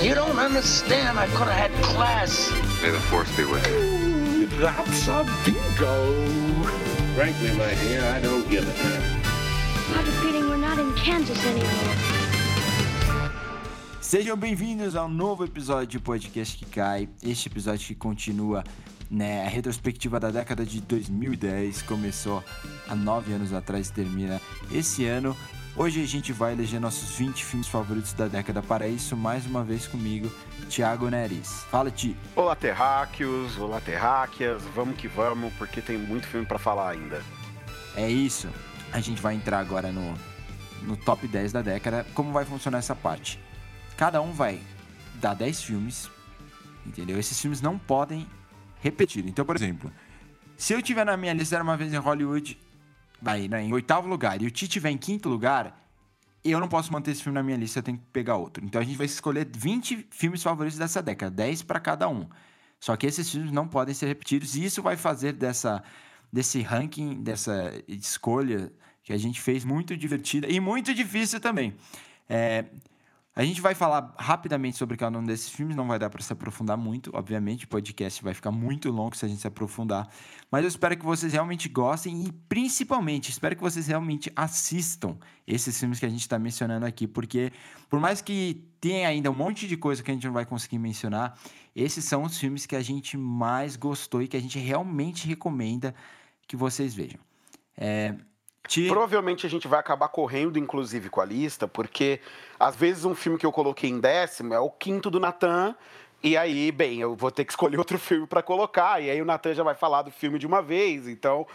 You 0.00 0.14
don't 0.14 0.38
understand. 0.38 1.18
I 1.18 1.26
could 1.26 1.48
have 1.48 1.70
had 1.70 1.72
class. 1.82 2.50
May 2.80 2.90
the 2.90 3.00
force 3.10 3.28
be 3.36 3.44
with 3.44 3.66
you. 3.66 4.46
That's 4.60 5.08
a 5.08 5.26
bingo. 5.44 6.24
Frankly, 7.16 7.50
my 7.58 7.74
dear, 7.82 8.04
I 8.04 8.20
don't 8.20 8.48
give 8.48 8.62
a 8.62 8.72
damn. 8.80 9.02
I 9.90 9.98
have 9.98 10.08
a 10.08 10.12
feeling 10.22 10.48
we're 10.48 10.56
not 10.56 10.78
in 10.78 10.94
Kansas 10.94 11.44
anymore. 11.44 11.96
Sejam 14.00 14.36
bem-vindos 14.36 14.94
ao 14.94 15.08
novo 15.08 15.44
episódio 15.44 15.86
de 15.86 15.98
Podcast 15.98 16.56
que 16.56 16.64
Cai. 16.64 17.08
Este 17.22 17.48
episódio 17.48 17.84
que 17.86 17.94
continua 17.94 18.62
né, 19.10 19.46
a 19.46 19.48
retrospectiva 19.48 20.20
da 20.20 20.30
década 20.30 20.64
de 20.64 20.80
2010. 20.80 21.82
Começou 21.82 22.42
há 22.88 22.94
nove 22.94 23.32
anos 23.32 23.52
atrás 23.52 23.88
e 23.88 23.92
termina 23.92 24.40
esse 24.70 25.06
ano. 25.06 25.36
Hoje 25.76 26.02
a 26.02 26.06
gente 26.06 26.32
vai 26.32 26.54
eleger 26.54 26.80
nossos 26.80 27.16
20 27.16 27.44
filmes 27.44 27.68
favoritos 27.68 28.12
da 28.12 28.26
década. 28.26 28.60
Para 28.60 28.88
isso, 28.88 29.16
mais 29.16 29.46
uma 29.46 29.62
vez 29.62 29.86
comigo, 29.86 30.30
Thiago 30.68 31.08
Neres. 31.08 31.64
Fala, 31.70 31.90
Ti. 31.90 32.16
Olá, 32.34 32.56
terráqueos, 32.56 33.56
olá, 33.56 33.80
terráqueas, 33.80 34.62
vamos 34.74 34.96
que 34.96 35.06
vamos, 35.06 35.52
porque 35.54 35.80
tem 35.80 35.96
muito 35.96 36.26
filme 36.26 36.44
pra 36.44 36.58
falar 36.58 36.90
ainda. 36.90 37.22
É 37.94 38.10
isso. 38.10 38.48
A 38.92 39.00
gente 39.00 39.22
vai 39.22 39.34
entrar 39.34 39.60
agora 39.60 39.92
no, 39.92 40.14
no 40.82 40.96
top 40.96 41.28
10 41.28 41.52
da 41.52 41.62
década. 41.62 42.04
Como 42.12 42.32
vai 42.32 42.44
funcionar 42.44 42.78
essa 42.78 42.96
parte? 42.96 43.38
Cada 43.96 44.20
um 44.20 44.32
vai 44.32 44.60
dar 45.14 45.34
10 45.34 45.62
filmes, 45.62 46.10
entendeu? 46.84 47.20
Esses 47.20 47.40
filmes 47.40 47.60
não 47.60 47.78
podem 47.78 48.26
repetir. 48.80 49.26
Então, 49.26 49.44
por 49.44 49.56
exemplo, 49.56 49.92
se 50.56 50.72
eu 50.72 50.82
tiver 50.82 51.04
na 51.04 51.16
minha 51.16 51.32
lista 51.32 51.62
uma 51.62 51.76
vez 51.76 51.92
em 51.92 51.96
Hollywood, 51.96 52.58
vai 53.20 53.48
né, 53.48 53.62
em 53.62 53.72
oitavo 53.72 54.08
lugar, 54.08 54.40
e 54.42 54.46
o 54.46 54.50
Ti 54.50 54.68
tiver 54.68 54.90
em 54.90 54.98
quinto 54.98 55.28
lugar, 55.28 55.78
eu 56.44 56.60
não 56.60 56.68
posso 56.68 56.92
manter 56.92 57.10
esse 57.10 57.22
filme 57.22 57.34
na 57.34 57.42
minha 57.42 57.56
lista, 57.56 57.78
eu 57.78 57.82
tenho 57.82 57.98
que 57.98 58.04
pegar 58.12 58.36
outro. 58.36 58.64
Então 58.64 58.80
a 58.80 58.84
gente 58.84 58.96
vai 58.96 59.06
escolher 59.06 59.48
20 59.50 60.08
filmes 60.10 60.42
favoritos 60.42 60.78
dessa 60.78 61.02
década, 61.02 61.30
10 61.30 61.62
para 61.62 61.80
cada 61.80 62.08
um. 62.08 62.26
Só 62.80 62.96
que 62.96 63.06
esses 63.06 63.28
filmes 63.28 63.50
não 63.50 63.66
podem 63.66 63.94
ser 63.94 64.06
repetidos, 64.06 64.56
e 64.56 64.64
isso 64.64 64.82
vai 64.82 64.96
fazer 64.96 65.32
dessa, 65.32 65.82
desse 66.32 66.62
ranking, 66.62 67.22
dessa 67.22 67.72
escolha 67.88 68.72
que 69.02 69.12
a 69.12 69.16
gente 69.16 69.40
fez 69.40 69.64
muito 69.64 69.96
divertida 69.96 70.46
e 70.48 70.60
muito 70.60 70.94
difícil 70.94 71.40
também. 71.40 71.74
É, 72.28 72.66
a 73.38 73.44
gente 73.44 73.60
vai 73.60 73.72
falar 73.72 74.12
rapidamente 74.18 74.76
sobre 74.76 74.96
cada 74.96 75.16
um 75.16 75.22
desses 75.22 75.48
filmes, 75.48 75.76
não 75.76 75.86
vai 75.86 75.96
dar 75.96 76.10
para 76.10 76.20
se 76.20 76.32
aprofundar 76.32 76.76
muito, 76.76 77.12
obviamente, 77.14 77.66
o 77.66 77.68
podcast 77.68 78.20
vai 78.20 78.34
ficar 78.34 78.50
muito 78.50 78.90
longo 78.90 79.16
se 79.16 79.24
a 79.24 79.28
gente 79.28 79.40
se 79.40 79.46
aprofundar, 79.46 80.08
mas 80.50 80.64
eu 80.64 80.68
espero 80.68 80.96
que 80.96 81.04
vocês 81.04 81.32
realmente 81.32 81.68
gostem 81.68 82.26
e 82.26 82.32
principalmente 82.32 83.30
espero 83.30 83.54
que 83.54 83.62
vocês 83.62 83.86
realmente 83.86 84.32
assistam 84.34 85.16
esses 85.46 85.78
filmes 85.78 86.00
que 86.00 86.06
a 86.06 86.08
gente 86.08 86.22
está 86.22 86.36
mencionando 86.36 86.84
aqui, 86.84 87.06
porque 87.06 87.52
por 87.88 88.00
mais 88.00 88.20
que 88.20 88.66
tenha 88.80 89.06
ainda 89.06 89.30
um 89.30 89.36
monte 89.36 89.68
de 89.68 89.76
coisa 89.76 90.02
que 90.02 90.10
a 90.10 90.14
gente 90.14 90.26
não 90.26 90.34
vai 90.34 90.44
conseguir 90.44 90.80
mencionar, 90.80 91.38
esses 91.76 92.04
são 92.04 92.24
os 92.24 92.36
filmes 92.36 92.66
que 92.66 92.74
a 92.74 92.82
gente 92.82 93.16
mais 93.16 93.76
gostou 93.76 94.20
e 94.20 94.26
que 94.26 94.36
a 94.36 94.40
gente 94.40 94.58
realmente 94.58 95.28
recomenda 95.28 95.94
que 96.48 96.56
vocês 96.56 96.92
vejam. 96.92 97.20
É, 97.76 98.16
Ti- 98.68 98.86
Provavelmente 98.86 99.46
a 99.46 99.50
gente 99.50 99.66
vai 99.66 99.80
acabar 99.80 100.08
correndo, 100.08 100.58
inclusive, 100.58 101.08
com 101.10 101.20
a 101.20 101.24
lista, 101.24 101.66
porque 101.66 102.20
às 102.60 102.76
vezes 102.76 103.04
um 103.04 103.14
filme 103.14 103.38
que 103.38 103.46
eu 103.46 103.50
coloquei 103.50 103.90
em 103.90 103.98
décimo 103.98 104.54
é 104.54 104.60
o 104.60 104.70
quinto 104.70 105.10
do 105.10 105.18
Natan. 105.18 105.74
E 106.20 106.36
aí, 106.36 106.72
bem, 106.72 107.00
eu 107.00 107.14
vou 107.14 107.30
ter 107.30 107.44
que 107.44 107.52
escolher 107.52 107.78
outro 107.78 107.98
filme 107.98 108.26
para 108.26 108.42
colocar. 108.42 109.00
E 109.02 109.10
aí 109.10 109.22
o 109.22 109.24
Natan 109.24 109.54
já 109.54 109.62
vai 109.62 109.74
falar 109.74 110.02
do 110.02 110.10
filme 110.10 110.38
de 110.38 110.46
uma 110.46 110.60
vez. 110.60 111.06
Então, 111.06 111.46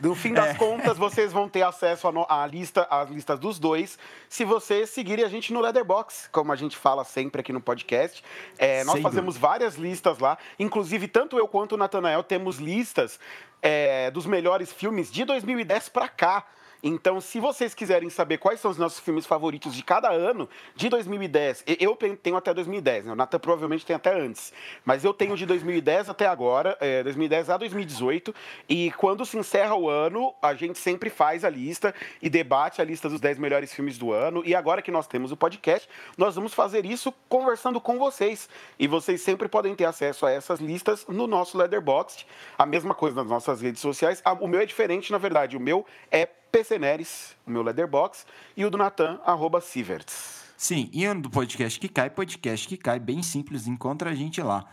no 0.00 0.14
fim 0.14 0.32
das 0.32 0.56
contas, 0.56 0.98
vocês 0.98 1.32
vão 1.32 1.48
ter 1.48 1.62
acesso 1.62 2.06
à, 2.28 2.46
lista, 2.46 2.86
às 2.90 3.08
listas 3.10 3.38
dos 3.38 3.58
dois, 3.58 3.98
se 4.28 4.44
vocês 4.44 4.90
seguirem 4.90 5.24
a 5.24 5.28
gente 5.28 5.52
no 5.52 5.60
Leatherbox, 5.60 6.28
como 6.30 6.52
a 6.52 6.56
gente 6.56 6.76
fala 6.76 7.04
sempre 7.04 7.40
aqui 7.40 7.52
no 7.52 7.60
podcast. 7.60 8.22
É, 8.58 8.84
nós 8.84 8.94
Sem 8.94 9.02
fazemos 9.02 9.36
várias 9.36 9.76
listas 9.76 10.18
lá. 10.18 10.36
Inclusive, 10.58 11.08
tanto 11.08 11.38
eu 11.38 11.48
quanto 11.48 11.72
o 11.72 11.78
Natanael 11.78 12.22
temos 12.22 12.58
listas 12.58 13.18
é, 13.62 14.10
dos 14.10 14.26
melhores 14.26 14.72
filmes 14.72 15.10
de 15.10 15.24
2010 15.24 15.88
para 15.88 16.08
cá. 16.08 16.46
Então, 16.82 17.20
se 17.20 17.38
vocês 17.38 17.74
quiserem 17.74 18.10
saber 18.10 18.38
quais 18.38 18.58
são 18.58 18.70
os 18.70 18.76
nossos 18.76 18.98
filmes 18.98 19.24
favoritos 19.24 19.74
de 19.74 19.82
cada 19.84 20.10
ano, 20.10 20.48
de 20.74 20.88
2010, 20.88 21.62
e- 21.66 21.76
eu 21.80 21.96
tenho 21.96 22.36
até 22.36 22.52
2010, 22.52 23.04
né? 23.04 23.12
O 23.12 23.14
Nathan 23.14 23.38
provavelmente 23.38 23.86
tem 23.86 23.94
até 23.94 24.12
antes. 24.12 24.52
Mas 24.84 25.04
eu 25.04 25.14
tenho 25.14 25.36
de 25.36 25.46
2010 25.46 26.08
até 26.08 26.26
agora, 26.26 26.76
é, 26.80 27.02
2010 27.04 27.50
a 27.50 27.56
2018. 27.56 28.34
E 28.68 28.90
quando 28.92 29.24
se 29.24 29.36
encerra 29.38 29.76
o 29.76 29.88
ano, 29.88 30.34
a 30.42 30.54
gente 30.54 30.78
sempre 30.78 31.08
faz 31.08 31.44
a 31.44 31.50
lista 31.50 31.94
e 32.20 32.28
debate 32.28 32.80
a 32.82 32.84
lista 32.84 33.08
dos 33.08 33.20
10 33.20 33.38
melhores 33.38 33.72
filmes 33.72 33.96
do 33.96 34.12
ano. 34.12 34.42
E 34.44 34.54
agora 34.54 34.82
que 34.82 34.90
nós 34.90 35.06
temos 35.06 35.30
o 35.30 35.36
podcast, 35.36 35.88
nós 36.18 36.34
vamos 36.34 36.52
fazer 36.52 36.84
isso 36.84 37.12
conversando 37.28 37.80
com 37.80 37.96
vocês. 37.98 38.48
E 38.78 38.88
vocês 38.88 39.20
sempre 39.22 39.48
podem 39.48 39.74
ter 39.76 39.84
acesso 39.84 40.26
a 40.26 40.32
essas 40.32 40.58
listas 40.58 41.06
no 41.06 41.28
nosso 41.28 41.56
Letterboxd. 41.56 42.26
A 42.58 42.66
mesma 42.66 42.92
coisa 42.94 43.16
nas 43.16 43.30
nossas 43.30 43.60
redes 43.60 43.80
sociais. 43.80 44.20
O 44.40 44.48
meu 44.48 44.60
é 44.60 44.66
diferente, 44.66 45.12
na 45.12 45.18
verdade. 45.18 45.56
O 45.56 45.60
meu 45.60 45.86
é 46.10 46.28
PC 46.52 46.78
Neres, 46.78 47.34
meu 47.46 47.62
Letterbox, 47.62 48.26
e 48.54 48.62
o 48.62 48.70
do 48.70 48.76
Natan, 48.76 49.18
arroba 49.24 49.58
Sieverts. 49.58 50.52
Sim, 50.54 50.90
e 50.92 51.08
o 51.08 51.14
do 51.18 51.30
podcast 51.30 51.80
que 51.80 51.88
cai, 51.88 52.10
podcast 52.10 52.68
que 52.68 52.76
cai, 52.76 53.00
bem 53.00 53.22
simples, 53.22 53.66
encontra 53.66 54.10
a 54.10 54.14
gente 54.14 54.42
lá. 54.42 54.66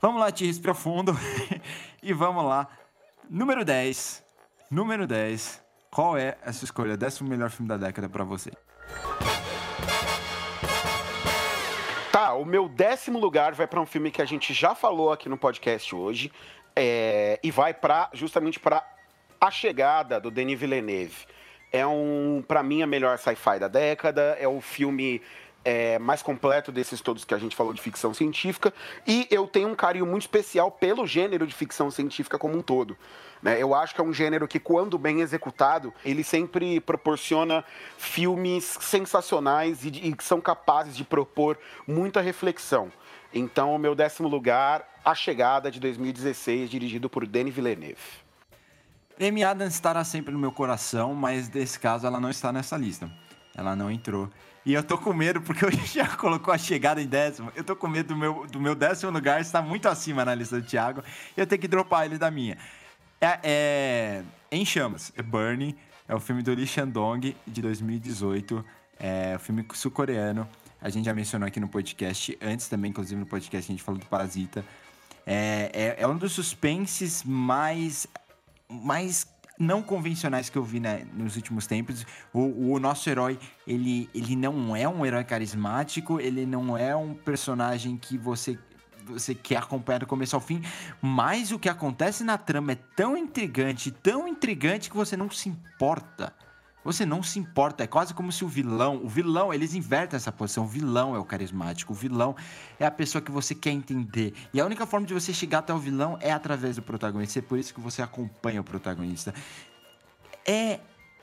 Vamos 0.00 0.20
lá, 0.20 0.32
Ti, 0.32 0.44
respira 0.44 0.74
fundo. 0.74 1.12
e 2.02 2.12
vamos 2.12 2.44
lá. 2.44 2.66
Número 3.30 3.64
10. 3.64 4.24
Número 4.68 5.06
10. 5.06 5.62
Qual 5.88 6.18
é 6.18 6.36
a 6.44 6.52
sua 6.52 6.64
escolha? 6.64 6.96
Décimo 6.96 7.28
melhor 7.28 7.50
filme 7.50 7.68
da 7.68 7.76
década 7.76 8.08
pra 8.08 8.24
você. 8.24 8.50
Tá, 12.10 12.34
o 12.34 12.44
meu 12.44 12.68
décimo 12.68 13.20
lugar 13.20 13.54
vai 13.54 13.68
para 13.68 13.80
um 13.80 13.86
filme 13.86 14.10
que 14.10 14.20
a 14.20 14.24
gente 14.24 14.52
já 14.52 14.74
falou 14.74 15.12
aqui 15.12 15.28
no 15.28 15.38
podcast 15.38 15.94
hoje, 15.94 16.32
é, 16.74 17.38
e 17.40 17.52
vai 17.52 17.72
para 17.72 18.10
justamente 18.12 18.58
para 18.58 18.84
A 19.40 19.50
Chegada 19.50 20.20
do 20.20 20.30
Denis 20.30 20.60
Villeneuve. 20.60 21.26
É 21.72 21.86
um, 21.86 22.44
para 22.46 22.62
mim, 22.62 22.82
a 22.82 22.86
melhor 22.86 23.18
sci-fi 23.18 23.58
da 23.58 23.68
década. 23.68 24.36
É 24.38 24.46
o 24.46 24.60
filme 24.60 25.22
é, 25.64 25.98
mais 25.98 26.22
completo 26.22 26.72
desses 26.72 27.00
todos 27.00 27.24
que 27.24 27.34
a 27.34 27.38
gente 27.38 27.54
falou 27.54 27.72
de 27.72 27.80
ficção 27.80 28.12
científica. 28.12 28.72
E 29.06 29.26
eu 29.30 29.46
tenho 29.46 29.68
um 29.68 29.74
carinho 29.74 30.06
muito 30.06 30.22
especial 30.22 30.70
pelo 30.70 31.06
gênero 31.06 31.46
de 31.46 31.54
ficção 31.54 31.90
científica 31.90 32.38
como 32.38 32.56
um 32.56 32.62
todo. 32.62 32.96
né? 33.42 33.60
Eu 33.60 33.74
acho 33.74 33.94
que 33.94 34.00
é 34.00 34.04
um 34.04 34.12
gênero 34.12 34.46
que, 34.46 34.58
quando 34.58 34.98
bem 34.98 35.20
executado, 35.20 35.92
ele 36.04 36.22
sempre 36.24 36.80
proporciona 36.80 37.64
filmes 37.96 38.64
sensacionais 38.80 39.84
e, 39.84 39.88
e 39.88 40.12
que 40.14 40.24
são 40.24 40.40
capazes 40.40 40.96
de 40.96 41.04
propor 41.04 41.58
muita 41.86 42.20
reflexão. 42.20 42.92
Então, 43.32 43.74
o 43.74 43.78
meu 43.78 43.94
décimo 43.94 44.28
lugar, 44.28 44.86
A 45.04 45.14
Chegada 45.14 45.70
de 45.70 45.78
2016, 45.78 46.68
dirigido 46.68 47.08
por 47.08 47.26
Denis 47.26 47.54
Villeneuve. 47.54 48.19
Amy 49.20 49.44
Adams 49.44 49.74
estará 49.74 50.02
sempre 50.02 50.32
no 50.32 50.38
meu 50.38 50.50
coração, 50.50 51.14
mas 51.14 51.48
nesse 51.50 51.78
caso 51.78 52.06
ela 52.06 52.18
não 52.18 52.30
está 52.30 52.50
nessa 52.50 52.76
lista. 52.76 53.10
Ela 53.54 53.76
não 53.76 53.90
entrou. 53.90 54.30
E 54.64 54.72
eu 54.72 54.82
tô 54.82 54.96
com 54.96 55.12
medo, 55.12 55.40
porque 55.42 55.64
eu 55.64 55.70
já 55.70 56.06
colocou 56.16 56.52
a 56.52 56.58
chegada 56.58 57.02
em 57.02 57.06
décimo. 57.06 57.52
Eu 57.54 57.62
tô 57.62 57.76
com 57.76 57.86
medo 57.86 58.08
do 58.08 58.16
meu, 58.16 58.46
do 58.46 58.60
meu 58.60 58.74
décimo 58.74 59.12
lugar 59.12 59.40
estar 59.40 59.60
muito 59.60 59.88
acima 59.88 60.24
na 60.24 60.34
lista 60.34 60.60
do 60.60 60.66
Thiago. 60.66 61.02
Eu 61.36 61.46
tenho 61.46 61.60
que 61.60 61.68
dropar 61.68 62.06
ele 62.06 62.16
da 62.16 62.30
minha. 62.30 62.56
É, 63.20 63.38
é 63.42 64.22
Em 64.50 64.64
Chamas, 64.64 65.12
é 65.16 65.22
Burning. 65.22 65.76
É 66.08 66.14
o 66.14 66.20
filme 66.20 66.42
do 66.42 66.52
Lee 66.52 66.66
Shandong, 66.66 67.36
de 67.46 67.62
2018. 67.62 68.64
É 68.98 69.36
o 69.36 69.38
filme 69.38 69.66
sul-coreano. 69.74 70.48
A 70.80 70.88
gente 70.88 71.04
já 71.04 71.14
mencionou 71.14 71.46
aqui 71.46 71.60
no 71.60 71.68
podcast. 71.68 72.36
Antes 72.40 72.68
também, 72.68 72.90
inclusive, 72.90 73.20
no 73.20 73.26
podcast 73.26 73.70
a 73.70 73.74
gente 73.74 73.82
falou 73.82 74.00
do 74.00 74.06
Parasita. 74.06 74.64
É, 75.26 75.70
é, 75.72 76.02
é 76.02 76.08
um 76.08 76.16
dos 76.16 76.32
suspenses 76.32 77.22
mais 77.22 78.06
mais 78.70 79.26
não 79.58 79.82
convencionais 79.82 80.48
que 80.48 80.56
eu 80.56 80.64
vi 80.64 80.80
né, 80.80 81.06
nos 81.12 81.36
últimos 81.36 81.66
tempos. 81.66 82.06
O, 82.32 82.72
o 82.72 82.80
nosso 82.80 83.08
herói, 83.10 83.38
ele, 83.66 84.08
ele 84.14 84.34
não 84.34 84.74
é 84.74 84.88
um 84.88 85.04
herói 85.04 85.22
carismático, 85.22 86.18
ele 86.18 86.46
não 86.46 86.76
é 86.78 86.96
um 86.96 87.12
personagem 87.12 87.96
que 87.96 88.16
você 88.16 88.58
você 89.02 89.34
quer 89.34 89.56
acompanhar 89.56 89.98
do 89.98 90.06
começo 90.06 90.36
ao 90.36 90.40
fim, 90.40 90.62
mas 91.02 91.50
o 91.50 91.58
que 91.58 91.68
acontece 91.68 92.22
na 92.22 92.38
trama 92.38 92.72
é 92.72 92.78
tão 92.94 93.16
intrigante, 93.16 93.90
tão 93.90 94.28
intrigante 94.28 94.88
que 94.88 94.96
você 94.96 95.16
não 95.16 95.28
se 95.28 95.48
importa. 95.48 96.32
Você 96.84 97.04
não 97.04 97.22
se 97.22 97.38
importa, 97.38 97.84
é 97.84 97.86
quase 97.86 98.14
como 98.14 98.32
se 98.32 98.44
o 98.44 98.48
vilão, 98.48 99.00
o 99.04 99.08
vilão, 99.08 99.52
eles 99.52 99.74
invertem 99.74 100.16
essa 100.16 100.32
posição, 100.32 100.64
o 100.64 100.66
vilão 100.66 101.14
é 101.14 101.18
o 101.18 101.24
carismático, 101.24 101.92
o 101.92 101.96
vilão 101.96 102.34
é 102.78 102.86
a 102.86 102.90
pessoa 102.90 103.20
que 103.20 103.30
você 103.30 103.54
quer 103.54 103.70
entender. 103.70 104.32
E 104.52 104.60
a 104.60 104.64
única 104.64 104.86
forma 104.86 105.06
de 105.06 105.12
você 105.12 105.32
chegar 105.32 105.58
até 105.58 105.74
o 105.74 105.78
vilão 105.78 106.16
é 106.20 106.32
através 106.32 106.76
do 106.76 106.82
protagonista, 106.82 107.38
é 107.38 107.42
por 107.42 107.58
isso 107.58 107.74
que 107.74 107.80
você 107.80 108.00
acompanha 108.00 108.60
o 108.60 108.64
protagonista. 108.64 109.34
É 110.46 110.80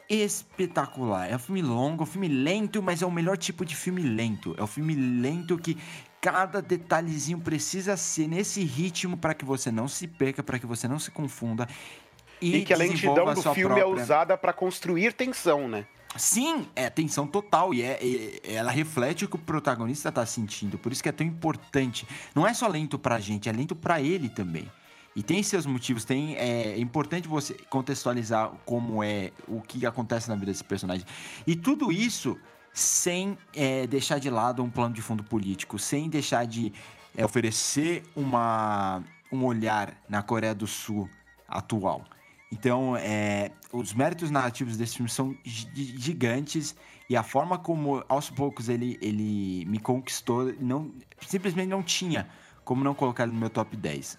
espetacular. 0.09 1.29
É 1.29 1.35
um 1.35 1.39
filme 1.39 1.61
longo, 1.61 2.03
é 2.03 2.03
um 2.03 2.09
filme 2.09 2.27
lento, 2.29 2.81
mas 2.81 3.01
é 3.01 3.05
o 3.05 3.11
melhor 3.11 3.37
tipo 3.37 3.65
de 3.65 3.75
filme 3.75 4.01
lento. 4.01 4.55
É 4.57 4.63
o 4.63 4.67
filme 4.67 4.95
lento 4.95 5.57
que, 5.57 5.77
cada 6.21 6.61
detalhezinho 6.61 7.39
precisa 7.39 7.95
ser 7.95 8.27
nesse 8.27 8.63
ritmo 8.63 9.15
para 9.15 9.33
que 9.33 9.45
você 9.45 9.71
não 9.71 9.87
se 9.87 10.07
perca, 10.07 10.41
para 10.43 10.59
que 10.59 10.65
você 10.65 10.87
não 10.87 10.99
se 10.99 11.11
confunda. 11.11 11.67
E, 12.41 12.61
que 12.63 12.73
a 12.73 12.77
lentidão 12.77 13.33
do 13.33 13.41
filme 13.41 13.75
própria... 13.75 13.81
é 13.81 13.85
usada 13.85 14.37
para 14.37 14.53
construir 14.53 15.13
tensão, 15.13 15.67
né? 15.67 15.85
Sim, 16.15 16.67
é 16.75 16.89
tensão 16.89 17.27
total 17.27 17.73
e 17.73 17.81
é, 17.81 17.99
é, 18.01 18.53
ela 18.53 18.71
reflete 18.71 19.25
o 19.25 19.27
que 19.27 19.35
o 19.35 19.39
protagonista 19.39 20.11
tá 20.11 20.25
sentindo. 20.25 20.77
Por 20.77 20.91
isso 20.91 21.03
que 21.03 21.09
é 21.09 21.11
tão 21.11 21.25
importante. 21.25 22.07
Não 22.33 22.47
é 22.47 22.53
só 22.53 22.67
lento 22.67 22.97
pra 22.97 23.19
gente, 23.19 23.49
é 23.49 23.51
lento 23.51 23.75
para 23.75 24.01
ele 24.01 24.29
também. 24.29 24.69
E 25.15 25.23
tem 25.23 25.41
seus 25.41 25.65
motivos, 25.65 26.05
tem 26.05 26.35
é, 26.35 26.73
é, 26.73 26.79
importante 26.79 27.27
você 27.27 27.55
contextualizar 27.69 28.51
como 28.65 29.03
é 29.03 29.31
o 29.47 29.61
que 29.61 29.85
acontece 29.85 30.29
na 30.29 30.35
vida 30.35 30.51
desse 30.51 30.63
personagem. 30.63 31.05
E 31.45 31.55
tudo 31.55 31.91
isso 31.91 32.37
sem 32.71 33.35
é, 33.55 33.87
deixar 33.87 34.19
de 34.19 34.29
lado 34.29 34.63
um 34.63 34.69
plano 34.69 34.93
de 34.93 35.01
fundo 35.01 35.23
político, 35.23 35.79
sem 35.79 36.07
deixar 36.07 36.45
de 36.45 36.71
é, 37.15 37.25
oferecer 37.25 38.03
uma, 38.15 39.03
um 39.31 39.43
olhar 39.43 39.97
na 40.07 40.21
Coreia 40.21 40.53
do 40.53 40.67
Sul 40.67 41.09
atual. 41.47 42.05
Então, 42.51 42.95
é, 42.95 43.51
os 43.73 43.93
méritos 43.93 44.31
narrativos 44.31 44.77
desse 44.77 44.95
filme 44.95 45.09
são 45.09 45.35
gigantes 45.43 46.75
e 47.09 47.15
a 47.15 47.23
forma 47.23 47.57
como, 47.57 48.03
aos 48.07 48.29
poucos, 48.29 48.69
ele, 48.69 48.97
ele 49.01 49.65
me 49.65 49.79
conquistou, 49.79 50.53
não, 50.59 50.93
simplesmente 51.21 51.67
não 51.67 51.83
tinha 51.83 52.27
como 52.63 52.83
não 52.83 52.93
colocar 52.93 53.23
ele 53.23 53.33
no 53.33 53.39
meu 53.39 53.49
top 53.49 53.75
10. 53.75 54.17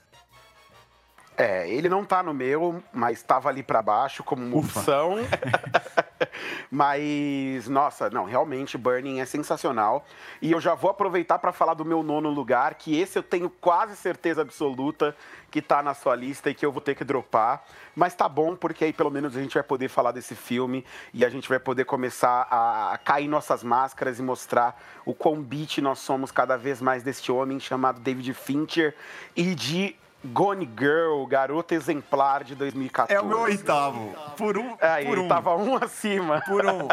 É, 1.36 1.70
ele 1.70 1.88
não 1.88 2.04
tá 2.04 2.22
no 2.22 2.34
meu, 2.34 2.82
mas 2.92 3.18
estava 3.18 3.48
ali 3.48 3.62
para 3.62 3.80
baixo 3.80 4.24
como 4.24 4.44
uma 4.44 4.56
Ufa. 4.56 4.80
opção. 4.80 5.14
mas, 6.70 7.68
nossa, 7.68 8.10
não, 8.10 8.24
realmente 8.24 8.76
Burning 8.76 9.20
é 9.20 9.26
sensacional. 9.26 10.06
E 10.40 10.52
eu 10.52 10.60
já 10.60 10.74
vou 10.74 10.90
aproveitar 10.90 11.38
para 11.38 11.52
falar 11.52 11.74
do 11.74 11.84
meu 11.84 12.02
nono 12.02 12.30
lugar, 12.30 12.74
que 12.74 12.98
esse 12.98 13.18
eu 13.18 13.22
tenho 13.22 13.50
quase 13.50 13.96
certeza 13.96 14.42
absoluta 14.42 15.14
que 15.50 15.62
tá 15.62 15.82
na 15.82 15.94
sua 15.94 16.14
lista 16.14 16.50
e 16.50 16.54
que 16.54 16.64
eu 16.64 16.72
vou 16.72 16.80
ter 16.80 16.94
que 16.94 17.04
dropar. 17.04 17.64
Mas 17.96 18.14
tá 18.14 18.28
bom, 18.28 18.54
porque 18.54 18.84
aí 18.84 18.92
pelo 18.92 19.10
menos 19.10 19.36
a 19.36 19.40
gente 19.40 19.54
vai 19.54 19.62
poder 19.62 19.88
falar 19.88 20.12
desse 20.12 20.34
filme 20.34 20.84
e 21.12 21.24
a 21.24 21.30
gente 21.30 21.48
vai 21.48 21.58
poder 21.58 21.84
começar 21.84 22.46
a 22.50 22.98
cair 22.98 23.28
nossas 23.28 23.62
máscaras 23.62 24.18
e 24.18 24.22
mostrar 24.22 24.80
o 25.04 25.14
quão 25.14 25.42
beat 25.42 25.78
nós 25.78 25.98
somos 25.98 26.30
cada 26.30 26.56
vez 26.56 26.80
mais 26.80 27.02
deste 27.02 27.32
homem 27.32 27.58
chamado 27.58 28.00
David 28.00 28.34
Fincher 28.34 28.94
e 29.34 29.54
de 29.54 29.96
Gone 30.24 30.68
Girl, 30.78 31.24
Garota 31.26 31.74
Exemplar 31.74 32.42
de 32.42 32.54
2014. 32.54 33.12
É 33.12 33.20
o 33.20 33.26
meu 33.26 33.40
oitavo. 33.40 34.14
Por 34.36 34.58
um. 34.58 34.76
É, 34.80 35.04
por 35.04 35.18
um. 35.18 35.28
tava 35.28 35.56
um 35.56 35.76
acima. 35.76 36.40
Por 36.42 36.66
um. 36.66 36.88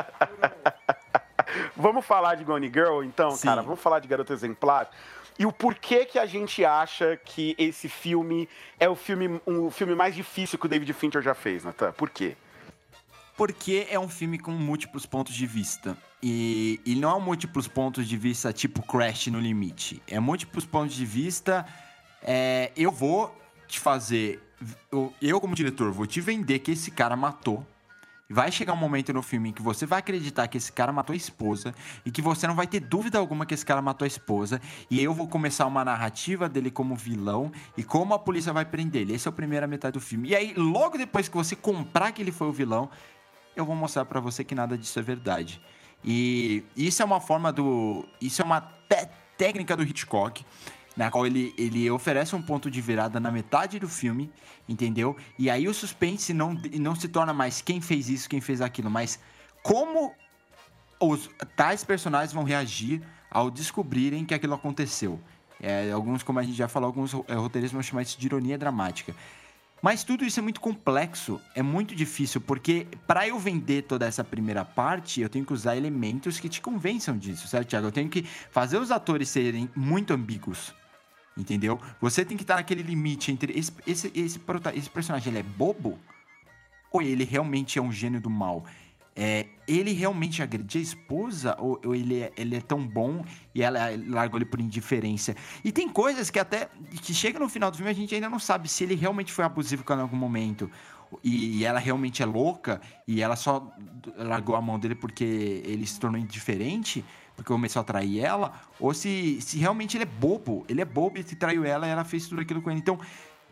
Vamos 1.75 2.05
falar 2.05 2.35
de 2.35 2.43
Gone 2.43 2.67
Girl, 2.67 3.03
então, 3.03 3.31
Sim. 3.31 3.47
cara? 3.47 3.61
Vamos 3.61 3.79
falar 3.79 3.99
de 3.99 4.07
Garota 4.07 4.33
Exemplar? 4.33 4.89
E 5.37 5.45
o 5.45 5.51
porquê 5.51 6.05
que 6.05 6.17
a 6.17 6.25
gente 6.25 6.63
acha 6.63 7.17
que 7.17 7.55
esse 7.57 7.89
filme 7.89 8.47
é 8.79 8.87
o 8.87 8.95
filme, 8.95 9.41
um, 9.45 9.65
o 9.65 9.71
filme 9.71 9.93
mais 9.93 10.15
difícil 10.15 10.57
que 10.57 10.65
o 10.65 10.69
David 10.69 10.91
Fincher 10.93 11.21
já 11.21 11.33
fez, 11.33 11.63
Natan? 11.63 11.91
Por 11.91 12.09
quê? 12.09 12.37
Porque 13.35 13.85
é 13.89 13.99
um 13.99 14.07
filme 14.07 14.39
com 14.39 14.51
múltiplos 14.51 15.05
pontos 15.05 15.33
de 15.33 15.45
vista. 15.45 15.97
E, 16.23 16.79
e 16.85 16.95
não 16.95 17.09
é 17.11 17.13
um 17.15 17.19
múltiplos 17.19 17.67
pontos 17.67 18.07
de 18.07 18.15
vista 18.15 18.53
tipo 18.53 18.81
Crash 18.81 19.27
no 19.27 19.39
limite. 19.39 20.01
É 20.07 20.19
múltiplos 20.21 20.65
pontos 20.65 20.95
de 20.95 21.05
vista 21.05 21.65
é, 22.25 22.71
eu 22.75 22.91
vou 22.91 23.33
te 23.67 23.79
fazer. 23.79 24.41
Eu, 25.21 25.39
como 25.39 25.53
diretor, 25.53 25.91
vou 25.91 26.07
te 26.07 26.19
vender 26.19 26.59
que 26.59 26.71
esse 26.71 26.89
cara 26.89 27.15
matou. 27.15 27.65
Vai 28.27 28.51
chegar 28.51 28.73
um 28.73 28.77
momento 28.77 29.13
no 29.13 29.21
filme 29.21 29.49
em 29.49 29.53
que 29.53 29.61
você 29.61 29.85
vai 29.85 29.99
acreditar 29.99 30.47
que 30.47 30.57
esse 30.57 30.71
cara 30.71 30.91
matou 30.91 31.13
a 31.13 31.17
esposa 31.17 31.75
e 32.03 32.09
que 32.09 32.23
você 32.23 32.47
não 32.47 32.55
vai 32.55 32.65
ter 32.65 32.79
dúvida 32.79 33.19
alguma 33.19 33.45
que 33.45 33.53
esse 33.53 33.63
cara 33.63 33.83
matou 33.83 34.03
a 34.03 34.07
esposa. 34.07 34.59
E 34.89 34.99
eu 34.99 35.13
vou 35.13 35.27
começar 35.27 35.67
uma 35.67 35.85
narrativa 35.85 36.49
dele 36.49 36.71
como 36.71 36.95
vilão 36.95 37.51
e 37.77 37.83
como 37.83 38.15
a 38.15 38.19
polícia 38.19 38.51
vai 38.51 38.65
prender 38.65 39.03
ele. 39.03 39.13
Essa 39.13 39.29
é 39.29 39.31
a 39.31 39.33
primeira 39.33 39.67
metade 39.67 39.93
do 39.93 40.01
filme. 40.01 40.29
E 40.29 40.35
aí, 40.35 40.55
logo 40.57 40.97
depois 40.97 41.29
que 41.29 41.37
você 41.37 41.55
comprar 41.55 42.11
que 42.13 42.21
ele 42.23 42.31
foi 42.31 42.47
o 42.47 42.51
vilão, 42.51 42.89
eu 43.55 43.63
vou 43.63 43.75
mostrar 43.75 44.05
para 44.05 44.19
você 44.19 44.43
que 44.43 44.55
nada 44.55 44.75
disso 44.75 44.97
é 44.97 45.03
verdade. 45.03 45.61
E 46.03 46.63
isso 46.75 47.03
é 47.03 47.05
uma 47.05 47.21
forma 47.21 47.53
do. 47.53 48.07
Isso 48.19 48.41
é 48.41 48.45
uma 48.45 48.61
técnica 49.37 49.77
do 49.77 49.83
Hitchcock 49.83 50.43
na 50.95 51.11
qual 51.11 51.25
ele, 51.25 51.53
ele 51.57 51.89
oferece 51.89 52.35
um 52.35 52.41
ponto 52.41 52.71
de 52.71 52.79
virada 52.81 53.19
na 53.19 53.31
metade 53.31 53.79
do 53.79 53.89
filme, 53.89 54.31
entendeu? 54.67 55.15
E 55.37 55.49
aí 55.49 55.67
o 55.67 55.73
suspense 55.73 56.33
não, 56.33 56.53
não 56.79 56.95
se 56.95 57.07
torna 57.07 57.33
mais 57.33 57.61
quem 57.61 57.81
fez 57.81 58.09
isso, 58.09 58.29
quem 58.29 58.39
fez 58.39 58.61
aquilo, 58.61 58.89
mas 58.89 59.19
como 59.61 60.13
os 60.99 61.29
tais 61.55 61.83
personagens 61.83 62.31
vão 62.31 62.43
reagir 62.43 63.01
ao 63.29 63.51
descobrirem 63.51 64.23
que 64.23 64.33
aquilo 64.33 64.53
aconteceu. 64.53 65.19
É, 65.59 65.91
alguns, 65.91 66.23
como 66.23 66.39
a 66.39 66.43
gente 66.43 66.55
já 66.55 66.67
falou, 66.67 66.87
alguns 66.87 67.13
é, 67.27 67.33
roteiristas 67.33 67.73
vão 67.73 67.83
chamar 67.83 68.03
isso 68.03 68.19
de 68.19 68.25
ironia 68.25 68.57
dramática. 68.57 69.15
Mas 69.81 70.03
tudo 70.03 70.25
isso 70.25 70.39
é 70.39 70.43
muito 70.43 70.59
complexo, 70.59 71.39
é 71.53 71.61
muito 71.61 71.93
difícil, 71.93 72.41
porque 72.41 72.87
para 73.05 73.27
eu 73.27 73.37
vender 73.37 73.83
toda 73.83 74.05
essa 74.05 74.23
primeira 74.23 74.65
parte, 74.65 75.21
eu 75.21 75.29
tenho 75.29 75.45
que 75.45 75.53
usar 75.53 75.75
elementos 75.75 76.39
que 76.39 76.49
te 76.49 76.61
convençam 76.61 77.17
disso, 77.17 77.47
certo, 77.47 77.69
Thiago? 77.69 77.87
Eu 77.87 77.91
tenho 77.91 78.09
que 78.09 78.23
fazer 78.23 78.77
os 78.77 78.89
atores 78.89 79.29
serem 79.29 79.69
muito 79.75 80.13
ambíguos. 80.13 80.73
Entendeu? 81.37 81.79
Você 81.99 82.23
tem 82.23 82.37
que 82.37 82.43
estar 82.43 82.55
naquele 82.55 82.81
limite 82.81 83.31
entre 83.31 83.57
esse, 83.57 83.71
esse, 83.85 84.11
esse, 84.15 84.39
esse 84.73 84.89
personagem 84.89 85.31
ele 85.31 85.39
é 85.39 85.43
bobo 85.43 85.99
ou 86.91 87.01
ele 87.01 87.25
realmente 87.25 87.77
é 87.77 87.81
um 87.81 87.91
gênio 87.91 88.21
do 88.21 88.29
mal? 88.29 88.65
É, 89.17 89.47
ele 89.65 89.93
realmente 89.93 90.43
agrediu 90.43 90.79
a 90.79 90.83
esposa 90.83 91.55
ou, 91.57 91.79
ou, 91.85 91.95
ele, 91.95 92.21
é, 92.21 92.33
ele 92.35 92.55
é 92.55 92.61
tão 92.61 92.85
bom 92.85 93.23
e 93.53 93.61
ela 93.61 93.79
largou 94.07 94.37
ele 94.37 94.45
por 94.45 94.59
indiferença? 94.59 95.35
E 95.63 95.71
tem 95.71 95.89
coisas 95.89 96.29
que 96.29 96.39
até 96.39 96.69
que 97.01 97.13
chega 97.13 97.39
no 97.39 97.49
final 97.49 97.71
do 97.71 97.77
filme 97.77 97.91
a 97.91 97.95
gente 97.95 98.13
ainda 98.13 98.29
não 98.29 98.39
sabe 98.39 98.67
se 98.67 98.83
ele 98.83 98.95
realmente 98.95 99.31
foi 99.31 99.45
abusivo 99.45 99.83
em 99.89 100.01
algum 100.01 100.17
momento 100.17 100.69
e, 101.23 101.59
e 101.59 101.65
ela 101.65 101.79
realmente 101.79 102.21
é 102.21 102.25
louca 102.25 102.81
e 103.07 103.21
ela 103.21 103.35
só 103.35 103.71
largou 104.17 104.55
a 104.55 104.61
mão 104.61 104.77
dele 104.77 104.95
porque 104.95 105.61
ele 105.65 105.85
se 105.85 105.99
tornou 105.99 106.19
indiferente 106.19 107.03
porque 107.35 107.51
começou 107.51 107.81
a 107.81 107.83
trair 107.83 108.23
ela, 108.23 108.53
ou 108.79 108.93
se, 108.93 109.39
se 109.41 109.57
realmente 109.57 109.97
ele 109.97 110.03
é 110.03 110.07
bobo. 110.07 110.65
Ele 110.69 110.81
é 110.81 110.85
bobo 110.85 111.19
e 111.19 111.23
se 111.23 111.35
traiu 111.35 111.65
ela 111.65 111.87
e 111.87 111.89
ela 111.89 112.05
fez 112.05 112.27
tudo 112.27 112.41
aquilo 112.41 112.61
com 112.61 112.71
ele. 112.71 112.79
Então, 112.79 112.99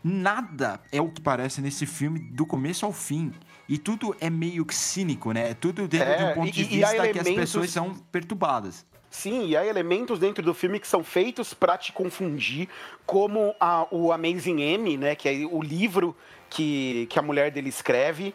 nada 0.02 0.80
é 0.90 1.00
o 1.00 1.08
que 1.08 1.20
parece 1.20 1.60
nesse 1.60 1.86
filme 1.86 2.18
do 2.18 2.46
começo 2.46 2.86
ao 2.86 2.92
fim. 2.92 3.32
E 3.68 3.78
tudo 3.78 4.14
é 4.20 4.28
meio 4.28 4.64
que 4.64 4.74
cínico, 4.74 5.32
né? 5.32 5.50
É 5.50 5.54
tudo 5.54 5.86
dentro 5.88 6.08
é, 6.08 6.16
de 6.16 6.24
um 6.24 6.34
ponto 6.34 6.52
de 6.52 6.64
vista 6.64 6.94
elementos... 6.94 7.22
que 7.22 7.28
as 7.28 7.34
pessoas 7.34 7.70
são 7.70 7.94
perturbadas. 8.10 8.86
Sim, 9.10 9.46
e 9.46 9.56
há 9.56 9.64
elementos 9.64 10.18
dentro 10.18 10.42
do 10.42 10.52
filme 10.52 10.80
que 10.80 10.88
são 10.88 11.04
feitos 11.04 11.54
para 11.54 11.78
te 11.78 11.92
confundir, 11.92 12.68
como 13.06 13.54
a, 13.60 13.86
o 13.92 14.10
Amazing 14.10 14.60
M, 14.60 14.96
né, 14.96 15.14
que 15.14 15.28
é 15.28 15.46
o 15.48 15.62
livro 15.62 16.16
que, 16.50 17.06
que 17.08 17.16
a 17.16 17.22
mulher 17.22 17.52
dele 17.52 17.68
escreve, 17.68 18.34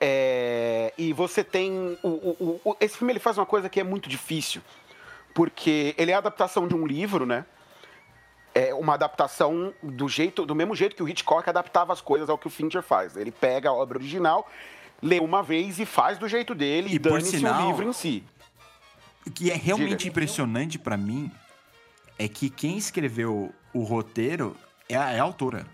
é, 0.00 0.92
e 0.96 1.12
você 1.12 1.42
tem. 1.42 1.98
O, 2.02 2.08
o, 2.08 2.60
o, 2.64 2.76
esse 2.80 2.96
filme 2.96 3.12
ele 3.12 3.20
faz 3.20 3.36
uma 3.36 3.46
coisa 3.46 3.68
que 3.68 3.80
é 3.80 3.84
muito 3.84 4.08
difícil, 4.08 4.62
porque 5.34 5.94
ele 5.98 6.10
é 6.10 6.14
a 6.14 6.18
adaptação 6.18 6.68
de 6.68 6.74
um 6.74 6.86
livro, 6.86 7.26
né? 7.26 7.44
É 8.54 8.72
uma 8.74 8.94
adaptação 8.94 9.72
do 9.82 10.08
jeito, 10.08 10.46
do 10.46 10.54
mesmo 10.54 10.74
jeito 10.74 10.96
que 10.96 11.02
o 11.02 11.08
Hitchcock 11.08 11.48
adaptava 11.48 11.92
as 11.92 12.00
coisas 12.00 12.28
ao 12.28 12.38
que 12.38 12.46
o 12.46 12.50
Fincher 12.50 12.82
faz. 12.82 13.16
Ele 13.16 13.30
pega 13.30 13.68
a 13.68 13.72
obra 13.72 13.98
original, 13.98 14.48
lê 15.02 15.20
uma 15.20 15.42
vez 15.42 15.78
e 15.78 15.86
faz 15.86 16.18
do 16.18 16.28
jeito 16.28 16.54
dele 16.54 16.92
e, 16.92 16.98
dane-se 16.98 17.36
o 17.36 17.66
livro 17.66 17.88
em 17.88 17.92
si. 17.92 18.24
O 19.26 19.30
que 19.30 19.50
é 19.50 19.54
realmente 19.54 19.98
Diga. 19.98 20.10
impressionante 20.10 20.78
para 20.78 20.96
mim 20.96 21.30
é 22.18 22.26
que 22.26 22.48
quem 22.48 22.78
escreveu 22.78 23.52
o 23.72 23.82
roteiro 23.82 24.56
é 24.88 24.96
a, 24.96 25.12
é 25.12 25.20
a 25.20 25.22
autora. 25.22 25.66